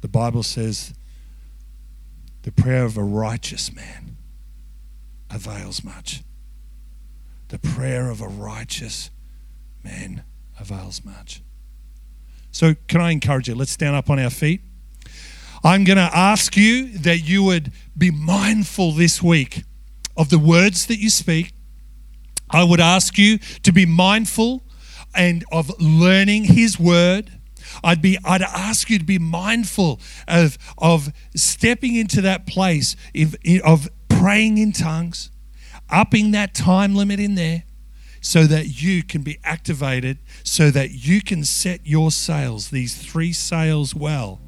The 0.00 0.08
Bible 0.08 0.42
says 0.42 0.94
The 2.42 2.52
prayer 2.52 2.84
of 2.84 2.96
a 2.96 3.02
righteous 3.02 3.74
man 3.74 4.16
avails 5.30 5.82
much. 5.84 6.22
The 7.48 7.58
prayer 7.58 8.10
of 8.10 8.20
a 8.20 8.28
righteous 8.28 9.10
man 9.84 10.24
avails 10.58 11.04
much. 11.04 11.42
So, 12.50 12.74
can 12.88 13.00
I 13.00 13.10
encourage 13.10 13.48
you? 13.48 13.54
Let's 13.54 13.70
stand 13.70 13.94
up 13.96 14.08
on 14.08 14.18
our 14.18 14.30
feet. 14.30 14.62
I'm 15.62 15.84
going 15.84 15.98
to 15.98 16.10
ask 16.16 16.56
you 16.56 16.96
that 16.98 17.18
you 17.18 17.42
would 17.42 17.72
be 17.96 18.10
mindful 18.10 18.92
this 18.92 19.22
week 19.22 19.64
of 20.16 20.30
the 20.30 20.38
words 20.38 20.86
that 20.86 20.98
you 20.98 21.10
speak. 21.10 21.52
I 22.50 22.64
would 22.64 22.80
ask 22.80 23.18
you 23.18 23.38
to 23.64 23.72
be 23.72 23.84
mindful 23.84 24.62
and 25.14 25.44
of 25.50 25.72
learning 25.80 26.44
his 26.44 26.78
word. 26.78 27.35
I'd 27.82 28.02
be 28.02 28.18
I'd 28.24 28.42
ask 28.42 28.90
you 28.90 28.98
to 28.98 29.04
be 29.04 29.18
mindful 29.18 30.00
of 30.28 30.58
of 30.78 31.12
stepping 31.34 31.94
into 31.94 32.20
that 32.22 32.46
place 32.46 32.96
of, 33.14 33.36
of 33.64 33.88
praying 34.08 34.58
in 34.58 34.72
tongues, 34.72 35.30
upping 35.90 36.30
that 36.32 36.54
time 36.54 36.94
limit 36.94 37.20
in 37.20 37.34
there 37.34 37.64
so 38.20 38.44
that 38.44 38.82
you 38.82 39.04
can 39.04 39.22
be 39.22 39.38
activated 39.44 40.18
so 40.42 40.70
that 40.70 40.90
you 40.90 41.22
can 41.22 41.44
set 41.44 41.80
your 41.84 42.10
sails 42.10 42.70
these 42.70 42.96
three 42.96 43.32
sails 43.32 43.94
well. 43.94 44.40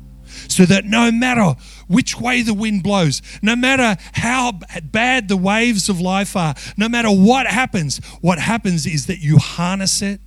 So 0.48 0.64
that 0.66 0.84
no 0.84 1.10
matter 1.10 1.54
which 1.86 2.18
way 2.20 2.42
the 2.42 2.52
wind 2.52 2.82
blows, 2.82 3.22
no 3.40 3.56
matter 3.56 3.96
how 4.12 4.58
bad 4.82 5.28
the 5.28 5.36
waves 5.36 5.88
of 5.88 6.00
life 6.00 6.36
are, 6.36 6.54
no 6.76 6.88
matter 6.88 7.08
what 7.08 7.46
happens, 7.46 7.98
what 8.20 8.38
happens 8.38 8.84
is 8.84 9.06
that 9.06 9.20
you 9.20 9.38
harness 9.38 10.02
it 10.02 10.20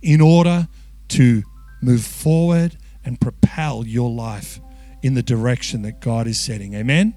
in 0.00 0.20
order 0.20 0.68
to 1.08 1.42
move 1.80 2.04
forward 2.04 2.76
and 3.04 3.20
propel 3.20 3.86
your 3.86 4.10
life 4.10 4.60
in 5.02 5.14
the 5.14 5.22
direction 5.22 5.82
that 5.82 6.00
God 6.00 6.26
is 6.26 6.38
setting. 6.38 6.74
Amen? 6.74 7.14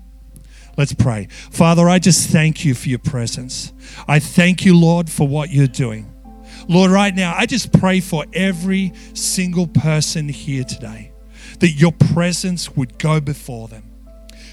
Let's 0.78 0.94
pray. 0.94 1.28
Father, 1.30 1.90
I 1.90 2.00
just 2.00 2.30
thank 2.30 2.64
you 2.64 2.74
for 2.74 2.90
your 2.90 3.00
presence. 3.00 3.74
I 4.08 4.20
thank 4.20 4.64
you, 4.66 4.78
Lord, 4.78 5.10
for 5.10 5.28
what 5.28 5.50
you're 5.50 5.68
doing. 5.68 6.08
Lord, 6.68 6.92
right 6.92 7.14
now, 7.14 7.34
I 7.36 7.46
just 7.46 7.74
pray 7.74 8.00
for 8.00 8.26
every 8.34 8.94
single 9.14 9.68
person 9.68 10.30
here 10.30 10.64
today 10.64 11.12
that 11.60 11.72
your 11.72 11.92
presence 11.92 12.76
would 12.76 12.98
go 12.98 13.20
before 13.20 13.68
them, 13.68 13.84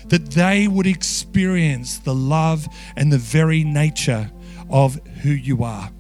that 0.06 0.30
they 0.32 0.66
would 0.68 0.86
experience 0.86 1.98
the 1.98 2.14
love 2.14 2.66
and 2.96 3.12
the 3.12 3.18
very 3.18 3.62
nature 3.62 4.30
of 4.70 4.94
who 5.22 5.30
you 5.30 5.64
are. 5.64 5.90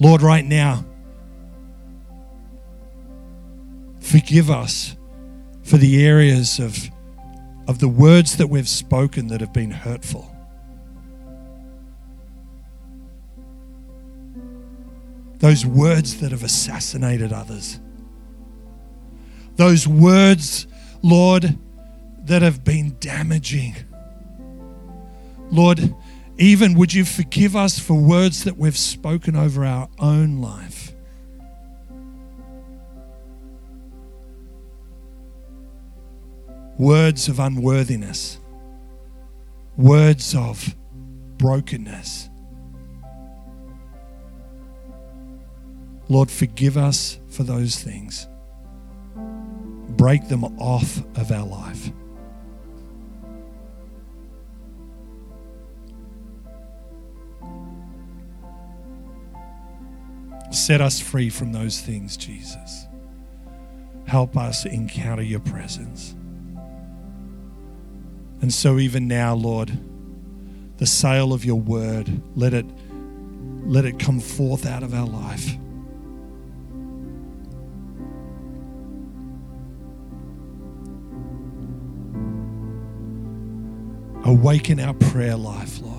Lord, 0.00 0.22
right 0.22 0.44
now, 0.44 0.84
forgive 4.00 4.50
us 4.50 4.96
for 5.62 5.76
the 5.76 6.04
areas 6.04 6.58
of, 6.58 6.78
of 7.66 7.78
the 7.78 7.88
words 7.88 8.36
that 8.36 8.46
we've 8.46 8.68
spoken 8.68 9.26
that 9.28 9.40
have 9.40 9.52
been 9.52 9.70
hurtful. 9.70 10.34
Those 15.38 15.64
words 15.64 16.20
that 16.20 16.32
have 16.32 16.42
assassinated 16.42 17.32
others. 17.32 17.80
Those 19.56 19.86
words, 19.86 20.66
Lord, 21.02 21.58
that 22.24 22.42
have 22.42 22.64
been 22.64 22.96
damaging. 23.00 23.76
Lord, 25.50 25.94
even 26.38 26.74
would 26.74 26.94
you 26.94 27.04
forgive 27.04 27.56
us 27.56 27.80
for 27.80 27.94
words 27.94 28.44
that 28.44 28.56
we've 28.56 28.78
spoken 28.78 29.34
over 29.34 29.64
our 29.64 29.88
own 29.98 30.40
life? 30.40 30.92
Words 36.78 37.28
of 37.28 37.40
unworthiness, 37.40 38.38
words 39.76 40.32
of 40.36 40.76
brokenness. 41.36 42.28
Lord, 46.08 46.30
forgive 46.30 46.76
us 46.76 47.18
for 47.28 47.42
those 47.42 47.82
things. 47.82 48.28
Break 49.96 50.28
them 50.28 50.44
off 50.44 50.98
of 51.16 51.32
our 51.32 51.44
life. 51.44 51.90
Set 60.50 60.80
us 60.80 60.98
free 61.00 61.28
from 61.30 61.52
those 61.52 61.80
things, 61.80 62.16
Jesus. 62.16 62.86
Help 64.06 64.36
us 64.36 64.64
encounter 64.64 65.22
your 65.22 65.40
presence. 65.40 66.14
And 68.40 68.52
so, 68.52 68.78
even 68.78 69.08
now, 69.08 69.34
Lord, 69.34 69.78
the 70.78 70.86
sail 70.86 71.32
of 71.32 71.44
your 71.44 71.60
word, 71.60 72.22
let 72.36 72.54
it, 72.54 72.66
let 73.64 73.84
it 73.84 73.98
come 73.98 74.20
forth 74.20 74.64
out 74.64 74.82
of 74.82 74.94
our 74.94 75.06
life. 75.06 75.56
Awaken 84.24 84.78
our 84.78 84.94
prayer 84.94 85.36
life, 85.36 85.80
Lord. 85.80 85.97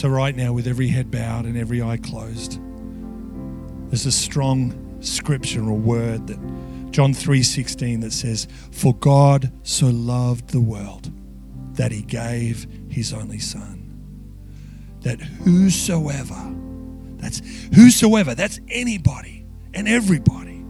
So, 0.00 0.08
right 0.08 0.34
now, 0.34 0.54
with 0.54 0.66
every 0.66 0.88
head 0.88 1.10
bowed 1.10 1.44
and 1.44 1.58
every 1.58 1.82
eye 1.82 1.98
closed, 1.98 2.58
there's 3.90 4.06
a 4.06 4.10
strong 4.10 4.96
scripture 5.02 5.60
or 5.60 5.76
word 5.76 6.26
that 6.28 6.38
John 6.90 7.12
3:16 7.12 8.00
that 8.00 8.14
says, 8.14 8.48
"For 8.70 8.94
God 8.94 9.52
so 9.62 9.90
loved 9.90 10.52
the 10.52 10.60
world 10.62 11.10
that 11.74 11.92
he 11.92 12.00
gave 12.00 12.66
his 12.88 13.12
only 13.12 13.40
son, 13.40 13.82
that 15.02 15.20
whosoever 15.20 16.50
that's 17.18 17.42
whosoever, 17.74 18.34
that's 18.34 18.58
anybody 18.70 19.44
and 19.74 19.86
everybody, 19.86 20.64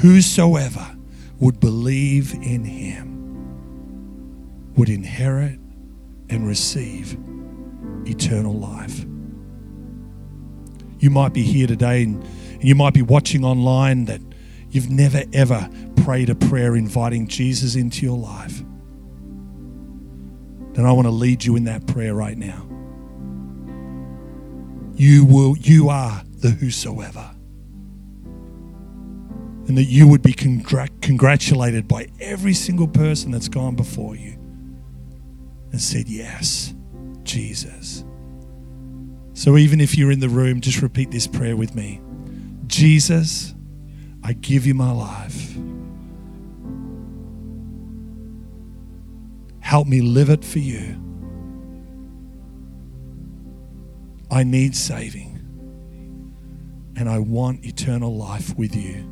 whosoever 0.00 0.96
would 1.38 1.60
believe 1.60 2.32
in 2.32 2.64
him 2.64 3.18
would 4.74 4.88
inherit 4.88 5.60
and 6.30 6.46
receive 6.46 7.18
eternal 8.06 8.54
life. 8.54 9.04
You 10.98 11.10
might 11.10 11.32
be 11.32 11.42
here 11.42 11.66
today 11.66 12.02
and 12.02 12.24
you 12.60 12.74
might 12.74 12.94
be 12.94 13.02
watching 13.02 13.44
online 13.44 14.04
that 14.06 14.20
you've 14.70 14.90
never 14.90 15.22
ever 15.32 15.68
prayed 15.96 16.30
a 16.30 16.34
prayer 16.34 16.76
inviting 16.76 17.26
Jesus 17.26 17.74
into 17.74 18.04
your 18.04 18.18
life. 18.18 18.62
Then 20.72 20.86
I 20.86 20.92
want 20.92 21.06
to 21.06 21.12
lead 21.12 21.44
you 21.44 21.56
in 21.56 21.64
that 21.64 21.86
prayer 21.86 22.14
right 22.14 22.36
now. 22.36 22.66
You 24.94 25.24
will 25.24 25.56
you 25.56 25.88
are 25.88 26.22
the 26.26 26.50
whosoever. 26.50 27.30
And 29.66 29.78
that 29.78 29.84
you 29.84 30.08
would 30.08 30.22
be 30.22 30.32
congr- 30.32 31.00
congratulated 31.00 31.86
by 31.86 32.08
every 32.20 32.54
single 32.54 32.88
person 32.88 33.30
that's 33.30 33.48
gone 33.48 33.76
before 33.76 34.16
you 34.16 34.32
and 35.70 35.80
said 35.80 36.08
yes. 36.08 36.74
Jesus. 37.30 38.04
So 39.34 39.56
even 39.56 39.80
if 39.80 39.96
you're 39.96 40.10
in 40.10 40.18
the 40.18 40.28
room, 40.28 40.60
just 40.60 40.82
repeat 40.82 41.12
this 41.12 41.28
prayer 41.28 41.56
with 41.56 41.74
me 41.74 42.00
Jesus, 42.66 43.54
I 44.22 44.32
give 44.32 44.66
you 44.66 44.74
my 44.74 44.90
life. 44.90 45.56
Help 49.60 49.86
me 49.86 50.00
live 50.00 50.28
it 50.30 50.44
for 50.44 50.58
you. 50.58 50.96
I 54.30 54.42
need 54.42 54.74
saving, 54.74 55.38
and 56.96 57.08
I 57.08 57.20
want 57.20 57.64
eternal 57.64 58.16
life 58.16 58.56
with 58.56 58.74
you. 58.74 59.08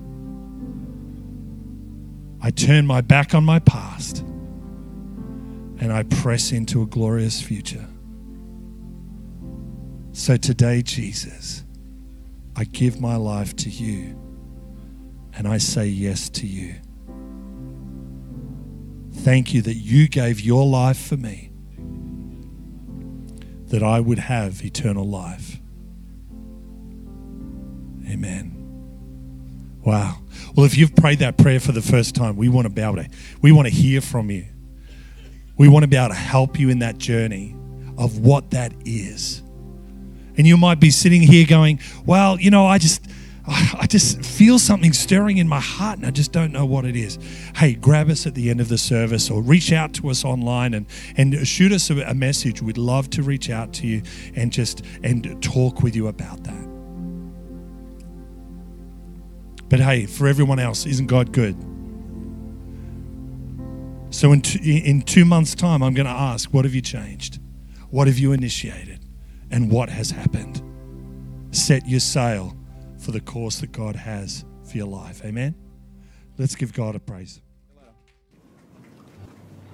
I 2.41 2.51
turn 2.51 2.87
my 2.87 3.01
back 3.01 3.35
on 3.35 3.45
my 3.45 3.59
past 3.61 4.25
and 5.81 5.93
I 5.93 6.03
press 6.03 6.51
into 6.53 6.83
a 6.83 6.87
glorious 6.87 7.41
future. 7.41 7.87
So 10.19 10.37
today, 10.37 10.83
Jesus, 10.83 11.62
I 12.57 12.64
give 12.64 13.01
my 13.01 13.14
life 13.14 13.55
to 13.55 13.71
you 13.71 14.21
and 15.33 15.47
I 15.47 15.59
say 15.59 15.87
yes 15.87 16.29
to 16.31 16.47
you. 16.47 16.75
Thank 19.23 19.55
you 19.55 19.62
that 19.62 19.75
you 19.75 20.09
gave 20.09 20.41
your 20.41 20.66
life 20.66 20.99
for 20.99 21.16
me, 21.16 21.53
that 23.69 23.85
I 23.85 24.01
would 24.01 24.19
have 24.19 24.64
eternal 24.64 25.09
life. 25.09 25.61
Amen. 28.11 28.57
Wow. 29.85 30.19
Well, 30.57 30.66
if 30.66 30.77
you've 30.77 30.97
prayed 30.97 31.21
that 31.21 31.39
prayer 31.39 31.61
for 31.61 31.71
the 31.71 31.81
first 31.81 32.16
time, 32.16 32.37
we 32.37 32.49
want 32.49 32.66
to 32.66 32.71
be 32.71 32.83
able 32.83 32.97
to, 32.97 33.09
we 33.41 33.53
want 33.53 33.69
to 33.69 33.73
hear 33.73 34.01
from 34.01 34.33
you. 34.33 34.47
We 35.57 35.69
want 35.69 35.85
to 35.85 35.89
be 35.89 35.97
able 35.97 36.09
to 36.09 36.14
help 36.14 36.59
you 36.59 36.71
in 36.71 36.81
that 36.81 36.99
journey 36.99 37.55
of 37.97 38.19
what 38.19 38.51
that 38.51 38.73
is 38.85 39.45
And 40.39 40.47
you 40.47 40.57
might 40.57 40.80
be 40.80 40.91
sitting 40.91 41.20
here 41.20 41.47
going, 41.47 41.80
Well, 42.07 42.41
you 42.41 42.51
know, 42.51 42.66
I 42.66 42.78
just. 42.78 43.07
I 43.51 43.86
just 43.89 44.22
feel 44.22 44.59
something 44.59 44.93
stirring 44.93 45.39
in 45.39 45.49
my 45.49 45.59
heart 45.59 45.97
and 45.97 46.07
I 46.07 46.11
just 46.11 46.32
don't 46.32 46.53
know 46.53 46.66
what 46.66 46.84
it 46.84 46.95
is. 46.95 47.18
Hey, 47.57 47.72
grab 47.72 48.11
us 48.11 48.26
at 48.26 48.34
the 48.34 48.51
end 48.51 48.61
of 48.61 48.68
the 48.68 48.76
service 48.76 49.30
or 49.30 49.41
reach 49.41 49.72
out 49.72 49.95
to 49.95 50.11
us 50.11 50.22
online 50.22 50.74
and, 50.74 50.84
and 51.16 51.49
shoot 51.49 51.72
us 51.72 51.89
a, 51.89 52.12
message. 52.12 52.61
We'd 52.61 52.76
love 52.76 53.09
to 53.09 53.22
reach 53.22 53.49
out 53.49 53.72
to 53.74 53.86
you 53.86 54.03
and 54.36 54.53
just 54.53 54.84
and 55.03 55.43
talk 55.43 55.82
with 55.82 55.97
you 55.97 56.09
about 56.09 56.45
that. 56.45 56.68
But 59.68 59.80
hey, 59.80 60.07
for 60.07 60.28
everyone 60.28 60.59
else, 60.59 60.86
isn't 60.86 61.07
God 61.07 61.32
good? 61.32 61.57
So 64.11 64.32
in 64.32 64.41
two, 64.41 64.59
in 64.62 65.03
two 65.03 65.24
months' 65.24 65.55
time, 65.55 65.82
I'm 65.82 65.95
going 65.95 66.07
to 66.07 66.12
ask, 66.12 66.53
what 66.53 66.64
have 66.64 66.74
you 66.74 66.80
changed? 66.80 67.39
What 67.91 68.07
have 68.07 68.18
you 68.18 68.32
initiated? 68.32 68.88
And 69.51 69.71
what 69.71 69.89
has 69.89 70.11
happened? 70.11 70.63
Set 71.51 71.87
your 71.87 72.01
sail 72.01 72.57
for 72.99 73.13
the 73.13 73.21
course 73.21 73.61
that 73.61 73.73
God 73.73 73.97
has 73.97 74.45
for 74.65 74.77
your 74.77 74.87
life. 74.87 75.25
Amen? 75.25 75.55
Let's 76.37 76.55
give 76.55 76.73
God 76.73 76.95
a 76.95 77.01
praise. 77.01 77.41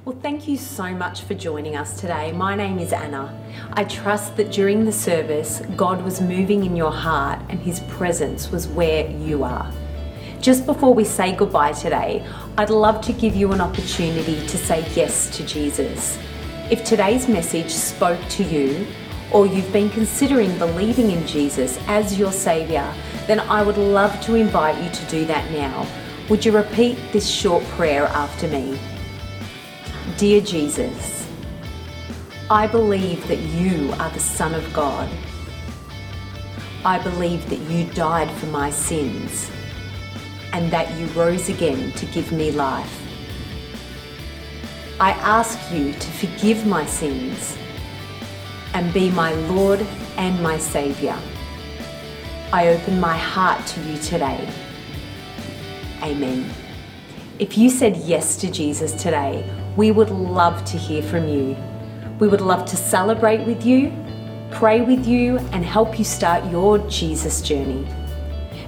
Well, 0.05 0.19
thank 0.21 0.47
you 0.47 0.59
so 0.59 0.95
much 0.95 1.23
for 1.23 1.33
joining 1.33 1.77
us 1.77 1.99
today. 1.99 2.31
My 2.33 2.55
name 2.55 2.79
is 2.79 2.93
Anna. 2.93 3.41
I 3.73 3.85
trust 3.85 4.37
that 4.37 4.53
during 4.53 4.85
the 4.85 4.93
service, 4.93 5.63
God 5.77 6.05
was 6.05 6.21
moving 6.21 6.65
in 6.65 6.77
your 6.77 6.93
heart 6.93 7.41
and 7.49 7.59
His 7.59 7.81
presence 7.81 8.51
was 8.51 8.69
where 8.69 9.09
you 9.09 9.45
are. 9.45 9.73
Just 10.43 10.67
before 10.67 10.93
we 10.93 11.05
say 11.05 11.35
goodbye 11.35 11.73
today, 11.73 12.23
I'd 12.59 12.69
love 12.69 13.01
to 13.07 13.15
give 13.15 13.35
you 13.35 13.53
an 13.53 13.63
opportunity 13.63 14.47
to 14.47 14.59
say 14.59 14.87
yes 14.95 15.35
to 15.39 15.47
Jesus. 15.47 16.19
If 16.71 16.85
today's 16.85 17.27
message 17.27 17.71
spoke 17.71 18.21
to 18.29 18.45
you, 18.45 18.87
or 19.35 19.49
you've 19.49 19.73
been 19.73 19.91
considering 19.91 20.57
believing 20.59 21.11
in 21.11 21.27
Jesus 21.27 21.77
as 21.89 22.17
your 22.17 22.31
Saviour, 22.31 22.95
then 23.27 23.41
I 23.41 23.65
would 23.65 23.77
love 23.77 24.21
to 24.23 24.37
invite 24.37 24.81
you 24.81 24.89
to 24.89 25.05
do 25.07 25.25
that 25.25 25.51
now. 25.51 25.87
Would 26.29 26.45
you 26.45 26.53
repeat 26.53 26.97
this 27.13 27.29
short 27.29 27.65
prayer 27.71 28.05
after 28.05 28.47
me? 28.47 28.79
Dear 30.17 30.41
Jesus, 30.41 31.29
I 32.49 32.69
believe 32.69 33.27
that 33.27 33.41
you 33.41 33.93
are 33.99 34.11
the 34.11 34.21
Son 34.21 34.55
of 34.55 34.73
God. 34.73 35.11
I 36.85 37.03
believe 37.03 37.51
that 37.51 37.59
you 37.59 37.87
died 37.93 38.31
for 38.39 38.47
my 38.47 38.71
sins 38.71 39.51
and 40.53 40.71
that 40.71 40.97
you 40.97 41.07
rose 41.09 41.49
again 41.49 41.91
to 41.93 42.07
give 42.07 42.31
me 42.31 42.53
life. 42.53 43.01
I 45.01 45.11
ask 45.11 45.59
you 45.73 45.93
to 45.93 46.11
forgive 46.13 46.67
my 46.69 46.87
sins 46.87 47.59
and 48.75 48.93
be 48.93 49.11
my 49.11 49.33
Lord 49.33 49.81
and 50.17 50.43
my 50.43 50.59
Saviour. 50.59 51.17
I 52.53 52.69
open 52.69 53.01
my 53.01 53.17
heart 53.17 53.67
to 53.69 53.81
you 53.81 53.97
today. 53.99 54.49
Amen. 56.03 56.51
If 57.39 57.57
you 57.57 57.71
said 57.71 57.97
yes 57.97 58.37
to 58.37 58.51
Jesus 58.51 58.93
today, 58.93 59.49
we 59.77 59.91
would 59.91 60.11
love 60.11 60.65
to 60.67 60.77
hear 60.77 61.03
from 61.03 61.27
you. 61.27 61.57
We 62.21 62.29
would 62.29 62.41
love 62.41 62.65
to 62.67 62.77
celebrate 62.77 63.45
with 63.45 63.67
you, 63.67 63.93
pray 64.53 64.83
with 64.83 65.07
you, 65.07 65.39
and 65.53 65.65
help 65.65 65.99
you 65.99 66.05
start 66.05 66.45
your 66.51 66.79
Jesus 66.89 67.41
journey. 67.43 67.87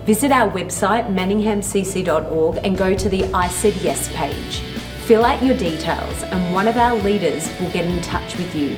Visit 0.04 0.32
our 0.32 0.50
website, 0.50 1.08
manninghamcc.org, 1.14 2.58
and 2.64 2.76
go 2.76 2.94
to 2.94 3.08
the 3.08 3.24
I 3.32 3.48
Said 3.48 3.74
Yes 3.76 4.08
page. 4.14 4.60
Fill 5.06 5.24
out 5.24 5.42
your 5.42 5.56
details, 5.56 6.22
and 6.24 6.52
one 6.52 6.66
of 6.66 6.76
our 6.76 6.96
leaders 6.96 7.48
will 7.60 7.70
get 7.70 7.84
in 7.84 8.00
touch 8.02 8.36
with 8.36 8.52
you. 8.54 8.76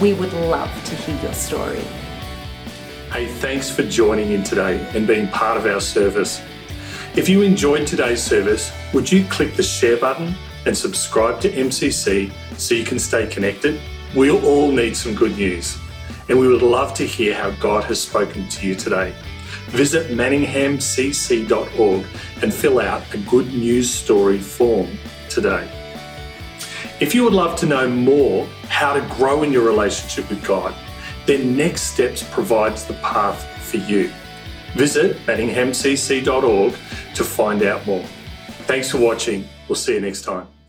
We 0.00 0.14
would 0.14 0.32
love 0.32 0.72
to 0.84 0.94
hear 0.94 1.22
your 1.22 1.34
story. 1.34 1.80
Hey, 3.12 3.26
thanks 3.26 3.70
for 3.70 3.82
joining 3.82 4.32
in 4.32 4.42
today 4.42 4.88
and 4.94 5.06
being 5.06 5.28
part 5.28 5.58
of 5.58 5.66
our 5.66 5.80
service. 5.80 6.40
If 7.14 7.28
you 7.28 7.42
enjoyed 7.42 7.86
today's 7.86 8.22
service, 8.22 8.72
would 8.94 9.12
you 9.12 9.24
click 9.24 9.56
the 9.56 9.62
share 9.62 9.98
button 9.98 10.34
and 10.64 10.76
subscribe 10.76 11.40
to 11.42 11.50
MCC 11.50 12.32
so 12.56 12.74
you 12.74 12.84
can 12.84 12.98
stay 12.98 13.26
connected? 13.26 13.80
We 14.16 14.30
all 14.30 14.72
need 14.72 14.96
some 14.96 15.14
good 15.14 15.36
news, 15.36 15.76
and 16.28 16.38
we 16.38 16.48
would 16.48 16.62
love 16.62 16.94
to 16.94 17.06
hear 17.06 17.34
how 17.34 17.50
God 17.50 17.84
has 17.84 18.00
spoken 18.00 18.48
to 18.48 18.66
you 18.66 18.74
today 18.74 19.14
visit 19.70 20.10
manninghamcc.org 20.10 22.06
and 22.42 22.52
fill 22.52 22.80
out 22.80 23.02
a 23.14 23.18
good 23.18 23.46
news 23.54 23.88
story 23.88 24.38
form 24.38 24.88
today. 25.28 25.70
If 26.98 27.14
you 27.14 27.22
would 27.24 27.32
love 27.32 27.56
to 27.60 27.66
know 27.66 27.88
more 27.88 28.48
how 28.70 28.94
to 28.94 29.00
grow 29.16 29.42
in 29.42 29.52
your 29.52 29.64
relationship 29.64 30.30
with 30.30 30.42
God, 30.44 30.74
then 31.26 31.56
Next 31.56 31.82
Steps 31.82 32.22
provides 32.22 32.84
the 32.84 32.94
path 32.94 33.44
for 33.62 33.76
you. 33.76 34.10
Visit 34.74 35.16
manninghamcc.org 35.26 36.72
to 37.14 37.24
find 37.24 37.62
out 37.62 37.84
more. 37.86 38.04
Thanks 38.66 38.90
for 38.90 38.98
watching. 38.98 39.46
We'll 39.68 39.76
see 39.76 39.94
you 39.94 40.00
next 40.00 40.22
time. 40.22 40.59